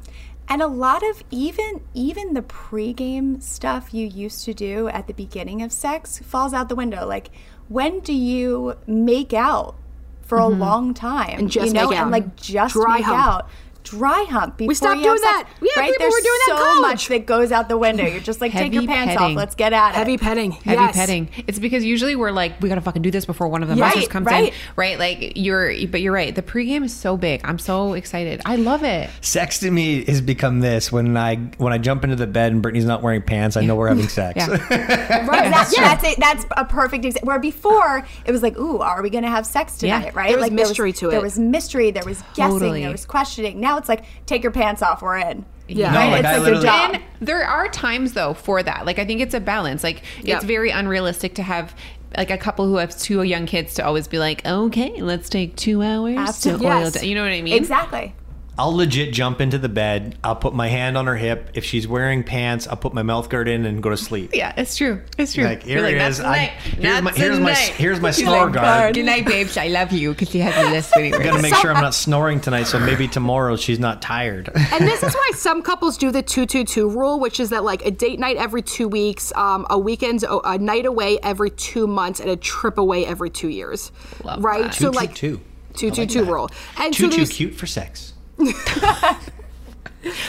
And 0.49 0.63
a 0.63 0.67
lot 0.67 1.03
of 1.09 1.23
even 1.31 1.83
even 1.95 2.35
the 2.35 2.43
pregame 2.43 3.43
stuff 3.43 3.93
you 3.93 4.07
used 4.07 4.45
to 4.45 4.55
do 4.55 4.89
at 4.89 5.07
the 5.07 5.15
beginning 5.15 5.63
of 5.63 5.73
sex 5.73 6.19
falls 6.19 6.53
out 6.53 6.69
the 6.69 6.75
window. 6.75 7.07
Like 7.07 7.31
when 7.69 8.01
do 8.01 8.13
you 8.13 8.77
make 8.87 9.33
out 9.33 9.77
for 10.23 10.39
a 10.39 10.43
mm-hmm. 10.43 10.61
long 10.61 10.95
time 10.95 11.39
And 11.39 11.51
just 11.51 11.69
you 11.69 11.73
know, 11.73 11.89
make 11.89 11.99
out. 11.99 12.03
and 12.03 12.11
like 12.13 12.37
just 12.37 12.75
Dry 12.75 12.97
make 12.97 13.05
hump. 13.05 13.27
out. 13.27 13.51
Dry 13.85 14.25
hump. 14.29 14.57
Before 14.57 14.75
stopped 14.75 14.99
you 14.99 15.05
doing 15.05 15.19
sex, 15.19 15.33
that. 15.33 15.49
Yeah, 15.61 15.81
right? 15.81 15.91
people 15.91 16.05
There's 16.05 16.13
were 16.13 16.21
doing 16.21 16.41
that 16.47 16.53
in 16.53 16.75
so 16.77 16.81
much 16.83 17.09
that 17.09 17.27
goes 17.27 17.53
out 17.53 17.69
the 17.69 17.79
window. 17.79 18.05
You're 18.05 18.21
just 18.21 18.41
like, 18.41 18.53
take 18.53 18.73
your 18.73 18.87
pants 18.87 19.15
petting. 19.15 19.37
off. 19.37 19.37
Let's 19.37 19.55
get 19.55 19.73
at 19.73 19.91
it. 19.91 19.95
Heavy 19.95 20.19
petting. 20.19 20.53
Heavy 20.53 20.83
yes. 20.83 20.95
petting. 20.95 21.29
It's 21.47 21.59
because 21.59 21.85
usually 21.85 22.17
we're 22.17 22.31
like, 22.31 22.61
we 22.61 22.69
gotta 22.69 22.81
fucking 22.81 23.03
do 23.03 23.11
this 23.11 23.25
before 23.25 23.49
one 23.49 23.63
of 23.63 23.69
the 23.69 23.75
Right, 23.75 23.95
monsters 23.95 24.09
comes 24.09 24.27
right. 24.27 24.53
in, 24.53 24.59
right? 24.77 24.99
Like 24.99 25.33
you're, 25.37 25.87
but 25.89 26.01
you're 26.01 26.13
right. 26.13 26.35
The 26.35 26.43
pregame 26.43 26.85
is 26.85 26.95
so 26.95 27.17
big. 27.17 27.41
I'm 27.45 27.59
so 27.59 27.95
excited. 27.95 28.43
I 28.45 28.57
love 28.57 28.85
it. 28.85 29.11
Sex 29.21 29.61
to 29.61 29.71
me 29.71 30.05
has 30.05 30.21
become 30.21 30.61
this 30.61 30.93
when 30.93 31.17
I 31.17 31.37
when 31.57 31.73
I 31.73 31.79
jump 31.79 32.05
into 32.05 32.17
the 32.17 32.27
bed 32.27 32.53
and 32.53 32.63
Brittany's 32.63 32.85
not 32.85 33.03
wearing 33.03 33.23
pants. 33.23 33.57
I 33.57 33.63
know 33.63 33.77
we're 33.77 33.89
having 33.89 34.09
sex. 34.09 34.37
Yeah. 34.37 35.27
Right, 35.31 35.51
that's, 35.51 35.77
that's, 35.77 36.05
a, 36.05 36.15
that's 36.19 36.45
a 36.57 36.65
perfect 36.65 37.05
example. 37.05 37.29
Where 37.29 37.39
before 37.39 38.07
it 38.25 38.33
was 38.33 38.43
like, 38.43 38.59
ooh, 38.59 38.79
are 38.79 39.03
we 39.03 39.11
going 39.11 39.23
to 39.23 39.31
have 39.31 39.47
sex 39.47 39.79
tonight? 39.79 40.07
Yeah. 40.07 40.11
Right? 40.15 40.29
There 40.29 40.39
was 40.39 40.47
like 40.47 40.53
mystery 40.53 40.93
to 40.95 41.09
it. 41.09 41.11
There 41.13 41.21
was 41.21 41.39
mystery. 41.39 41.91
There 41.91 42.05
was 42.05 42.23
guessing. 42.35 42.59
Totally. 42.59 42.81
There 42.83 42.91
was 42.91 43.05
questioning. 43.05 43.61
Now 43.61 43.70
it's 43.77 43.89
like, 43.89 44.05
take 44.27 44.43
your 44.43 44.53
pants 44.53 44.83
off. 44.83 45.03
We're 45.03 45.19
in. 45.19 45.45
Yeah. 45.69 45.93
No, 45.93 45.99
Right? 45.99 46.11
like 46.11 46.19
it's 46.21 46.29
I 46.29 46.37
like 46.39 46.47
your 46.47 46.57
literally- 46.57 46.67
job. 46.67 46.95
And 46.95 47.03
there 47.21 47.45
are 47.45 47.69
times 47.69 48.13
though 48.15 48.35
for 48.35 48.63
that. 48.63 48.87
Like 48.87 48.99
I 48.99 49.05
think 49.05 49.21
it's 49.21 49.35
a 49.35 49.41
balance. 49.41 49.85
Like 49.85 50.03
Yep. 50.23 50.37
it's 50.37 50.45
very 50.45 50.71
unrealistic 50.71 51.35
to 51.37 51.43
have 51.43 51.75
like 52.17 52.31
a 52.31 52.37
couple 52.39 52.67
who 52.67 52.77
have 52.77 52.99
two 52.99 53.23
young 53.23 53.47
kids 53.47 53.75
to 53.75 53.85
always 53.87 54.09
be 54.09 54.19
like, 54.19 54.45
okay, 54.45 55.01
let's 55.01 55.29
take 55.29 55.55
two 55.55 55.81
hours 55.83 56.17
Absolutely. 56.19 56.67
to 56.67 56.73
oil. 56.73 56.81
Yes. 56.81 56.93
down." 56.95 57.05
You 57.05 57.15
know 57.15 57.23
what 57.23 57.31
I 57.33 57.41
mean? 57.43 57.55
Exactly. 57.55 58.13
I'll 58.61 58.77
legit 58.77 59.15
jump 59.15 59.41
into 59.41 59.57
the 59.57 59.71
bed. 59.71 60.19
I'll 60.23 60.37
put 60.37 60.53
my 60.53 60.69
hand 60.69 60.99
on 60.99 61.07
her 61.07 61.17
hip. 61.17 61.49
If 61.55 61.65
she's 61.65 61.89
wearing 61.89 62.23
pants, 62.23 62.69
I'll 62.69 62.77
put 62.77 62.93
my 62.93 63.03
mouth 63.03 63.31
guard 63.31 63.49
in 63.49 63.65
and 63.65 63.83
go 63.83 63.89
to 63.89 63.97
sleep. 63.97 64.33
Yeah, 64.35 64.53
it's 64.55 64.77
true. 64.77 65.01
It's 65.17 65.33
true. 65.33 65.45
Like 65.45 65.63
here 65.63 65.79
You're 65.79 65.87
like, 65.87 66.11
is. 66.11 66.19
"That's 66.19 66.29
I, 66.29 66.45
here's 66.45 67.01
my 67.01 67.11
That's 67.11 67.17
here's 67.17 67.41
my 67.41 67.55
here's 67.55 68.01
my 68.01 68.11
snore 68.11 68.45
like, 68.45 68.53
guard. 68.53 68.95
Good 68.97 69.07
night, 69.07 69.25
babes. 69.25 69.57
I 69.57 69.69
love 69.69 69.93
you 69.93 70.11
because 70.11 70.29
she 70.29 70.41
has 70.41 70.55
a 70.67 70.71
list 70.71 70.95
when 70.95 71.07
he 71.07 71.15
I'm 71.15 71.23
gonna 71.25 71.41
make 71.41 71.55
sure 71.55 71.73
I'm 71.73 71.81
not 71.81 71.95
snoring 71.95 72.39
tonight, 72.39 72.65
so 72.65 72.79
maybe 72.79 73.09
tomorrow 73.09 73.57
she's 73.57 73.79
not 73.79 74.03
tired. 74.03 74.51
And 74.55 74.87
this 74.87 75.03
is 75.03 75.15
why 75.15 75.31
some 75.37 75.63
couples 75.63 75.97
do 75.97 76.11
the 76.11 76.23
two 76.23 76.45
two 76.45 76.65
two 76.65 76.87
rule, 76.87 77.19
which 77.19 77.41
is 77.41 77.49
that 77.49 77.65
like 77.65 77.87
a 77.87 77.91
date 77.91 78.19
night 78.19 78.37
every 78.37 78.61
two 78.61 78.89
weeks, 78.89 79.33
um, 79.37 79.67
a 79.71 79.79
weekend, 79.79 80.23
a, 80.25 80.39
a 80.51 80.59
night 80.59 80.85
away 80.85 81.19
every 81.23 81.49
two 81.49 81.87
months, 81.87 82.21
and 82.21 82.29
a 82.29 82.37
trip 82.37 82.77
away 82.77 83.07
every 83.07 83.31
two 83.31 83.49
years. 83.49 83.91
Love 84.23 84.45
right? 84.45 84.65
that. 84.65 84.75
So 84.75 84.91
Two, 84.91 84.99
like 84.99 85.15
two, 85.15 85.41
two 85.73 85.91
two 85.91 86.05
two 86.05 86.25
rule. 86.27 86.51
And 86.77 86.93
Too 86.93 87.11
so 87.11 87.17
too 87.17 87.27
cute 87.27 87.55
for 87.55 87.67
sex. 87.67 88.10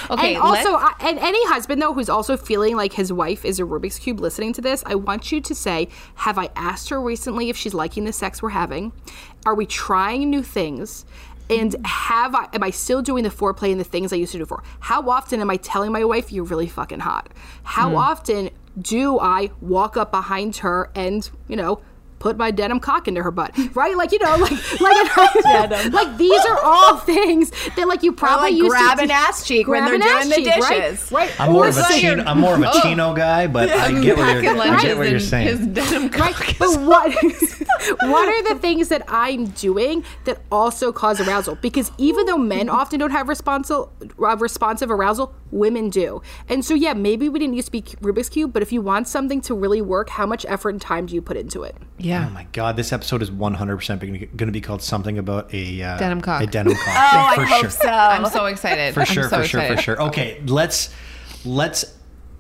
Okay, 0.10 0.36
and 0.36 0.44
also, 0.44 0.74
I, 0.74 0.94
and 1.00 1.18
any 1.20 1.46
husband 1.48 1.82
though 1.82 1.94
who's 1.94 2.10
also 2.10 2.36
feeling 2.36 2.76
like 2.76 2.92
his 2.92 3.14
wife 3.14 3.46
is 3.46 3.60
a 3.60 3.64
Rubik's 3.64 4.00
cube 4.00 4.20
listening 4.20 4.52
to 4.54 4.62
this, 4.62 4.84
I 4.86 4.96
want 4.96 5.32
you 5.32 5.40
to 5.40 5.56
say, 5.56 5.88
"Have 6.16 6.38
I 6.38 6.50
asked 6.56 6.90
her 6.90 7.02
recently 7.02 7.50
if 7.50 7.56
she's 7.56 7.74
liking 7.74 8.04
the 8.04 8.12
sex 8.12 8.42
we're 8.42 8.50
having? 8.50 8.92
Are 9.46 9.56
we 9.56 9.66
trying 9.66 10.30
new 10.30 10.44
things?" 10.44 11.06
And 11.50 11.76
have 11.86 12.36
I 12.36 12.48
am 12.54 12.64
I 12.64 12.70
still 12.70 13.02
doing 13.02 13.24
the 13.24 13.30
foreplay 13.30 13.72
and 13.72 13.80
the 13.80 13.86
things 13.86 14.12
I 14.12 14.18
used 14.18 14.34
to 14.34 14.40
do 14.40 14.44
before? 14.44 14.64
How 14.82 15.10
often 15.10 15.40
am 15.40 15.50
I 15.50 15.58
telling 15.58 15.92
my 15.92 16.04
wife 16.04 16.32
you're 16.32 16.44
really 16.44 16.68
fucking 16.68 17.00
hot? 17.00 17.30
How 17.64 17.92
hmm. 17.92 17.96
often 17.96 18.50
do 18.80 19.20
I 19.20 19.52
walk 19.62 19.96
up 19.98 20.12
behind 20.12 20.58
her 20.58 20.90
and 20.96 21.30
you 21.48 21.56
know 21.56 21.82
put 22.22 22.38
my 22.38 22.52
denim 22.52 22.80
cock 22.80 23.08
into 23.08 23.22
her 23.24 23.32
butt, 23.32 23.52
right? 23.76 23.98
Like 23.98 24.12
you 24.12 24.20
know, 24.20 24.38
like 24.38 24.52
like 24.80 25.18
like 25.92 26.18
these 26.18 26.46
are 26.46 26.60
all 26.64 26.98
things 26.98 27.52
that 27.76 27.88
like 27.88 28.04
you 28.04 28.14
probably 28.14 28.52
like 28.52 28.58
used 28.58 28.70
grab 28.70 28.98
to 29.00 29.04
an 29.04 29.12
ass 29.12 29.46
cheek 29.46 29.68
when 29.68 29.82
grab 29.82 30.02
they're 30.02 30.14
an 30.14 30.30
doing 30.30 30.44
the 30.46 30.52
ass 30.52 30.60
cheek, 30.60 30.70
right? 30.70 30.82
dishes. 30.92 31.12
right? 31.12 31.42
I'm 31.42 31.52
more 31.52 31.66
Or 31.66 31.70
of 31.70 31.78
a 31.78 31.84
chino. 31.94 32.24
I'm 32.24 32.40
more 32.40 32.54
of 32.54 32.62
a 32.62 32.72
chino 32.82 33.14
guy, 33.16 33.48
but 33.48 33.70
I 33.70 34.00
get 34.02 34.18
what 34.18 34.44
you're, 34.44 34.58
I 34.62 34.82
get 34.82 34.98
what 34.98 35.10
you're 35.10 35.20
saying. 35.20 35.48
His 35.48 35.68
denim 35.68 36.10
Right, 36.22 36.36
cock 36.36 36.56
but 36.60 36.80
what 36.82 37.12
what 38.02 38.28
are 38.28 38.54
the 38.54 38.60
things 38.60 38.90
that 38.90 39.04
I'm 39.08 39.46
doing 39.48 40.04
that 40.26 40.42
also 40.52 40.92
cause 40.92 41.20
arousal? 41.20 41.56
Because 41.56 41.92
even 41.98 42.28
though 42.28 42.38
men 42.38 42.70
often 42.70 43.00
don't 43.00 43.12
have 43.12 43.28
responsive 43.28 43.88
uh, 44.22 44.38
responsive 44.38 44.92
arousal, 44.92 45.34
women 45.50 45.90
do. 45.90 46.22
And 46.48 46.64
so 46.64 46.76
yeah, 46.76 46.94
maybe 46.94 47.30
we 47.30 47.40
didn't 47.40 47.56
used 47.56 47.68
to 47.68 47.72
be 47.72 47.82
Rubik's 47.82 48.30
cube, 48.30 48.54
but 48.54 48.62
if 48.62 48.72
you 48.72 48.82
want 48.82 49.08
something 49.08 49.42
to 49.42 49.56
really 49.56 49.82
work, 49.82 50.10
how 50.10 50.28
much 50.28 50.46
effort 50.48 50.70
and 50.70 50.82
time 50.82 51.08
do 51.08 51.16
you 51.16 51.22
put 51.22 51.36
into 51.38 51.64
it? 51.64 51.76
yeah. 51.98 52.11
Oh 52.14 52.30
my 52.30 52.46
god, 52.52 52.76
this 52.76 52.92
episode 52.94 53.22
is 53.22 53.30
100% 53.32 54.00
going 54.38 54.48
to 54.48 54.52
be 54.52 54.62
called 54.62 54.82
something 54.82 55.18
about 55.18 55.54
a 55.54 55.82
uh, 55.82 55.98
Denim 55.98 56.22
cock. 56.22 56.42
A 56.44 56.48
denim 56.48 56.74
cock. 56.76 56.86
Oh, 56.88 57.36
for 57.36 57.42
I 57.42 57.46
sure. 57.48 57.56
hope 57.64 57.72
so. 57.72 57.88
I'm 57.90 58.26
so 58.28 58.46
excited. 58.46 58.94
For 58.94 59.06
sure, 59.06 59.30
so 59.30 59.38
for 59.42 59.44
sure, 59.48 59.62
for 59.76 59.78
sure. 59.82 60.02
Okay, 60.04 60.42
let's 60.48 60.94
let's 61.46 61.98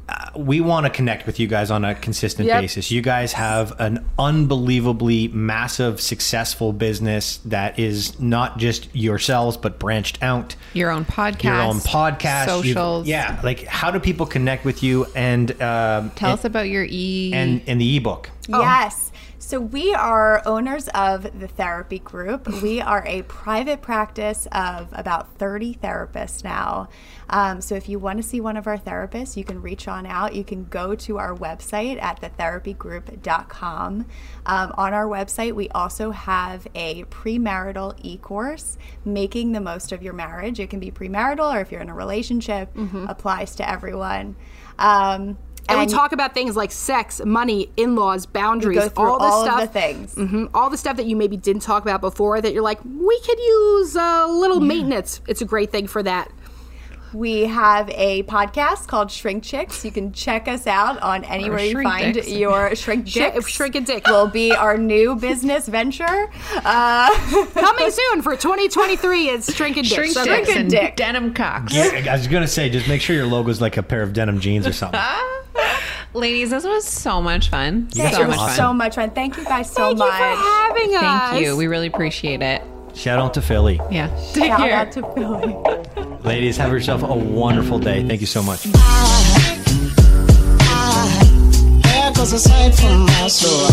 uh, 0.09 0.31
we 0.35 0.59
want 0.59 0.85
to 0.85 0.89
connect 0.89 1.25
with 1.25 1.39
you 1.39 1.47
guys 1.47 1.71
on 1.71 1.85
a 1.85 1.95
consistent 1.95 2.47
Yep. 2.47 2.61
basis. 2.61 2.91
You 2.91 3.01
guys 3.01 3.33
have 3.33 3.79
an 3.79 4.03
unbelievably 4.19 5.29
massive, 5.29 6.01
successful 6.01 6.73
business 6.73 7.37
that 7.45 7.79
is 7.79 8.19
not 8.19 8.57
just 8.57 8.93
yourselves 8.93 9.55
but 9.57 9.79
branched 9.79 10.21
out. 10.21 10.55
Your 10.73 10.89
own 10.91 11.05
podcast. 11.05 11.43
Your 11.43 11.61
own 11.61 11.77
podcast, 11.79 12.47
You've- 12.57 12.67
Socials. 12.73 13.07
yeah. 13.07 13.39
Like, 13.43 13.63
how 13.65 13.89
do 13.91 13.99
people 13.99 14.25
connect 14.25 14.65
with 14.65 14.83
you 14.83 15.05
and 15.15 15.49
um, 15.61 16.09
Tell 16.11 16.31
and, 16.31 16.39
us 16.39 16.43
about 16.45 16.67
your 16.67 16.85
e. 16.89 17.31
and 17.33 17.61
and 17.67 17.79
the 17.79 17.97
ebook? 17.97 18.29
Yes. 18.49 19.10
So 19.51 19.59
we 19.59 19.93
are 19.93 20.41
owners 20.45 20.87
of 20.95 21.23
the 21.37 21.49
therapy 21.49 21.99
group. 21.99 22.47
We 22.61 22.79
are 22.79 23.03
a 23.05 23.23
private 23.23 23.81
practice 23.81 24.47
of 24.49 24.87
about 24.93 25.35
30 25.39 25.75
therapists 25.75 26.41
now. 26.41 26.87
Um, 27.29 27.59
so 27.59 27.75
if 27.75 27.89
you 27.89 27.99
want 27.99 28.15
to 28.21 28.23
see 28.23 28.39
one 28.39 28.55
of 28.55 28.65
our 28.65 28.77
therapists, 28.77 29.35
you 29.35 29.43
can 29.43 29.61
reach 29.61 29.89
on 29.89 30.05
out. 30.05 30.35
You 30.35 30.45
can 30.45 30.63
go 30.65 30.95
to 30.95 31.17
our 31.17 31.35
website 31.35 32.01
at 32.01 32.21
thetherapygroup.com. 32.21 34.05
Um, 34.45 34.73
on 34.77 34.93
our 34.93 35.05
website, 35.05 35.53
we 35.53 35.67
also 35.69 36.11
have 36.11 36.65
a 36.73 37.03
premarital 37.05 37.95
e-course, 38.01 38.77
Making 39.03 39.51
the 39.51 39.59
Most 39.59 39.91
of 39.91 40.01
Your 40.01 40.13
Marriage. 40.13 40.61
It 40.61 40.69
can 40.69 40.79
be 40.79 40.91
premarital 40.91 41.53
or 41.53 41.59
if 41.59 41.73
you're 41.73 41.81
in 41.81 41.89
a 41.89 41.95
relationship, 41.95 42.73
applies 43.09 43.55
to 43.55 43.69
everyone. 43.69 44.37
Um, 44.79 45.37
And, 45.69 45.79
we 45.79 45.85
talk 45.85 46.11
about 46.11 46.33
things 46.33 46.55
like 46.57 46.71
sex, 46.71 47.21
money, 47.23 47.71
in-laws, 47.77 48.25
boundaries, 48.25 48.77
go 48.89 48.91
all 48.97 49.17
the 49.19 49.23
all 49.25 49.41
of 49.43 49.47
stuff, 49.47 49.61
the 49.61 49.67
things. 49.67 50.15
Mhm, 50.15 50.49
all 50.53 50.69
the 50.69 50.77
stuff 50.77 50.97
that 50.97 51.05
you 51.05 51.15
maybe 51.15 51.37
didn't 51.37 51.61
talk 51.61 51.83
about 51.83 52.01
before 52.01 52.41
that 52.41 52.53
you're 52.53 52.63
like, 52.63 52.79
we 52.83 53.19
could 53.21 53.39
use 53.39 53.95
a 53.95 54.25
little 54.27 54.59
maintenance. 54.59 55.21
It's 55.27 55.41
a 55.41 55.45
great 55.45 55.71
thing 55.71 55.87
for 55.87 56.03
that. 56.03 56.29
We 57.13 57.41
have 57.41 57.89
a 57.89 58.23
podcast 58.23 58.87
called 58.87 59.11
Shrink 59.11 59.43
Chicks. 59.43 59.83
You 59.83 59.91
can 59.91 60.13
check 60.13 60.47
us 60.47 60.65
out 60.65 60.97
on 61.01 61.25
anywhere 61.25 61.59
you 61.59 61.83
find 61.83 62.13
Dicks. 62.13 62.29
your 62.29 62.73
Shrink 62.73 63.05
Shrink- 63.05 63.33
Dicks. 63.35 63.47
Shrink 63.49 63.75
a 63.75 63.81
Dick. 63.81 64.07
will 64.07 64.27
be 64.27 64.53
our 64.53 64.77
new 64.77 65.15
business 65.15 65.67
venture. 65.67 66.29
Uh, 66.55 67.09
Coming 67.53 67.91
soon 68.11 68.21
for 68.21 68.37
2023 68.37 69.27
is 69.29 69.45
Shrink 69.53 69.75
and 69.75 69.85
Dick. 69.87 69.93
Shrink 69.97 70.13
So 70.13 70.23
dicks 70.23 70.55
and 70.55 70.69
dick. 70.69 70.95
denim 70.95 71.33
cocks. 71.33 71.73
Yeah, 71.73 72.05
I 72.09 72.13
was 72.15 72.27
gonna 72.27 72.47
say, 72.47 72.69
just 72.69 72.87
make 72.87 73.01
sure 73.01 73.13
your 73.15 73.25
logo's 73.27 73.59
like 73.59 73.75
a 73.75 73.83
pair 73.83 74.01
of 74.03 74.13
denim 74.13 74.39
jeans 74.39 74.65
or 74.65 74.71
something. 74.73 74.99
Ladies, 76.13 76.49
this 76.49 76.65
was 76.65 76.85
so 76.85 77.21
much 77.21 77.49
fun. 77.49 77.87
guys 77.95 78.15
so 78.15 78.23
are 78.23 78.27
much 78.27 78.37
awesome. 78.37 78.47
fun. 78.47 78.55
so 78.57 78.73
much 78.73 78.95
fun. 78.95 79.09
Thank 79.11 79.37
you 79.37 79.45
guys 79.45 79.69
so 79.71 79.75
Thank 79.95 79.99
you 79.99 80.05
much. 80.05 80.11
for 80.11 80.23
having 80.23 80.95
us. 80.95 81.01
Thank 81.31 81.45
you. 81.45 81.55
We 81.57 81.67
really 81.67 81.87
appreciate 81.87 82.41
it. 82.41 82.61
Shout 82.93 83.19
out 83.19 83.33
to 83.35 83.41
Philly, 83.41 83.79
Yeah. 83.89 84.07
Take 84.33 84.47
Shout 84.47 84.59
care. 84.59 84.73
out 84.73 84.91
to 84.91 85.01
Philly. 85.13 86.17
ladies. 86.23 86.57
Have 86.57 86.71
yourself 86.73 87.03
a 87.03 87.13
wonderful 87.15 87.79
day. 87.79 88.05
Thank 88.05 88.19
you 88.19 88.27
so 88.27 88.43
much. 88.43 88.67
Echoes 91.85 92.33
aside 92.33 92.75
from 92.75 93.05
my 93.05 93.27
soul. 93.29 93.69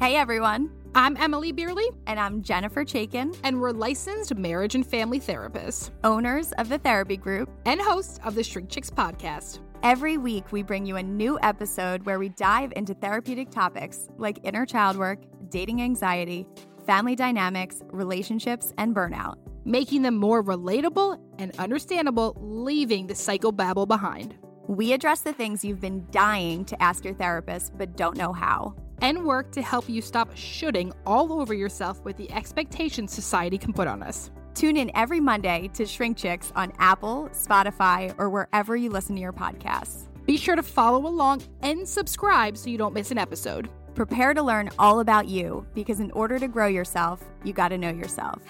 Hey 0.00 0.14
everyone, 0.16 0.70
I'm 0.96 1.14
Emmalee 1.16 1.54
Bierly, 1.54 1.90
and 2.06 2.18
I'm 2.18 2.40
Jennifer 2.40 2.82
Chaiken, 2.82 3.36
and 3.44 3.60
we're 3.60 3.72
licensed 3.72 4.34
marriage 4.34 4.74
and 4.74 4.86
family 4.86 5.20
therapists 5.20 5.90
owners 6.02 6.52
of 6.52 6.70
the 6.70 6.78
Therapy 6.78 7.18
Group. 7.18 7.50
and 7.66 7.78
hosts 7.78 8.18
of 8.24 8.34
the 8.34 8.42
Shrink 8.42 8.70
Chicks 8.70 8.88
podcast. 8.88 9.58
Every 9.82 10.16
week, 10.16 10.52
we 10.52 10.62
bring 10.62 10.86
you 10.86 10.96
a 10.96 11.02
new 11.02 11.38
episode 11.42 12.06
where 12.06 12.18
we 12.18 12.30
dive 12.30 12.72
into 12.76 12.94
therapeutic 12.94 13.50
topics 13.50 14.08
like 14.16 14.38
inner 14.42 14.64
child 14.64 14.96
work, 14.96 15.18
dating 15.50 15.82
anxiety, 15.82 16.46
family 16.86 17.14
dynamics, 17.14 17.82
relationships, 17.88 18.72
and 18.78 18.96
burnout. 18.96 19.34
making 19.66 20.00
them 20.00 20.16
more 20.16 20.42
relatable 20.42 21.20
and 21.38 21.54
understandable, 21.58 22.34
leaving 22.40 23.06
the 23.06 23.12
psychobabble 23.12 23.86
behind. 23.86 24.34
We 24.68 24.92
address 24.92 25.20
the 25.20 25.32
things 25.32 25.64
you've 25.64 25.80
been 25.80 26.06
dying 26.10 26.64
to 26.64 26.82
ask 26.82 27.04
your 27.04 27.14
therapist 27.14 27.78
but 27.78 27.96
don't 27.96 28.16
know 28.16 28.32
how. 28.32 28.74
And 29.00 29.24
work 29.24 29.52
to 29.52 29.62
help 29.62 29.88
you 29.88 30.02
stop 30.02 30.36
shooting 30.36 30.92
all 31.06 31.40
over 31.40 31.54
yourself 31.54 32.02
with 32.04 32.16
the 32.16 32.30
expectations 32.32 33.12
society 33.12 33.58
can 33.58 33.72
put 33.72 33.86
on 33.86 34.02
us. 34.02 34.30
Tune 34.54 34.76
in 34.76 34.90
every 34.96 35.20
Monday 35.20 35.70
to 35.74 35.86
Shrink 35.86 36.16
Chicks 36.16 36.52
on 36.56 36.72
Apple, 36.80 37.28
Spotify, 37.32 38.12
or 38.18 38.28
wherever 38.28 38.74
you 38.74 38.90
listen 38.90 39.14
to 39.14 39.20
your 39.20 39.32
podcasts. 39.32 40.08
Be 40.24 40.36
sure 40.36 40.56
to 40.56 40.62
follow 40.64 41.06
along 41.06 41.42
and 41.60 41.86
subscribe 41.86 42.56
so 42.56 42.68
you 42.68 42.78
don't 42.78 42.94
miss 42.94 43.12
an 43.12 43.18
episode. 43.18 43.68
Prepare 43.94 44.34
to 44.34 44.42
learn 44.42 44.70
all 44.80 44.98
about 44.98 45.28
you 45.28 45.64
because 45.74 46.00
in 46.00 46.10
order 46.10 46.40
to 46.40 46.48
grow 46.48 46.66
yourself, 46.66 47.22
you 47.44 47.52
got 47.52 47.68
to 47.68 47.78
know 47.78 47.90
yourself. 47.90 48.42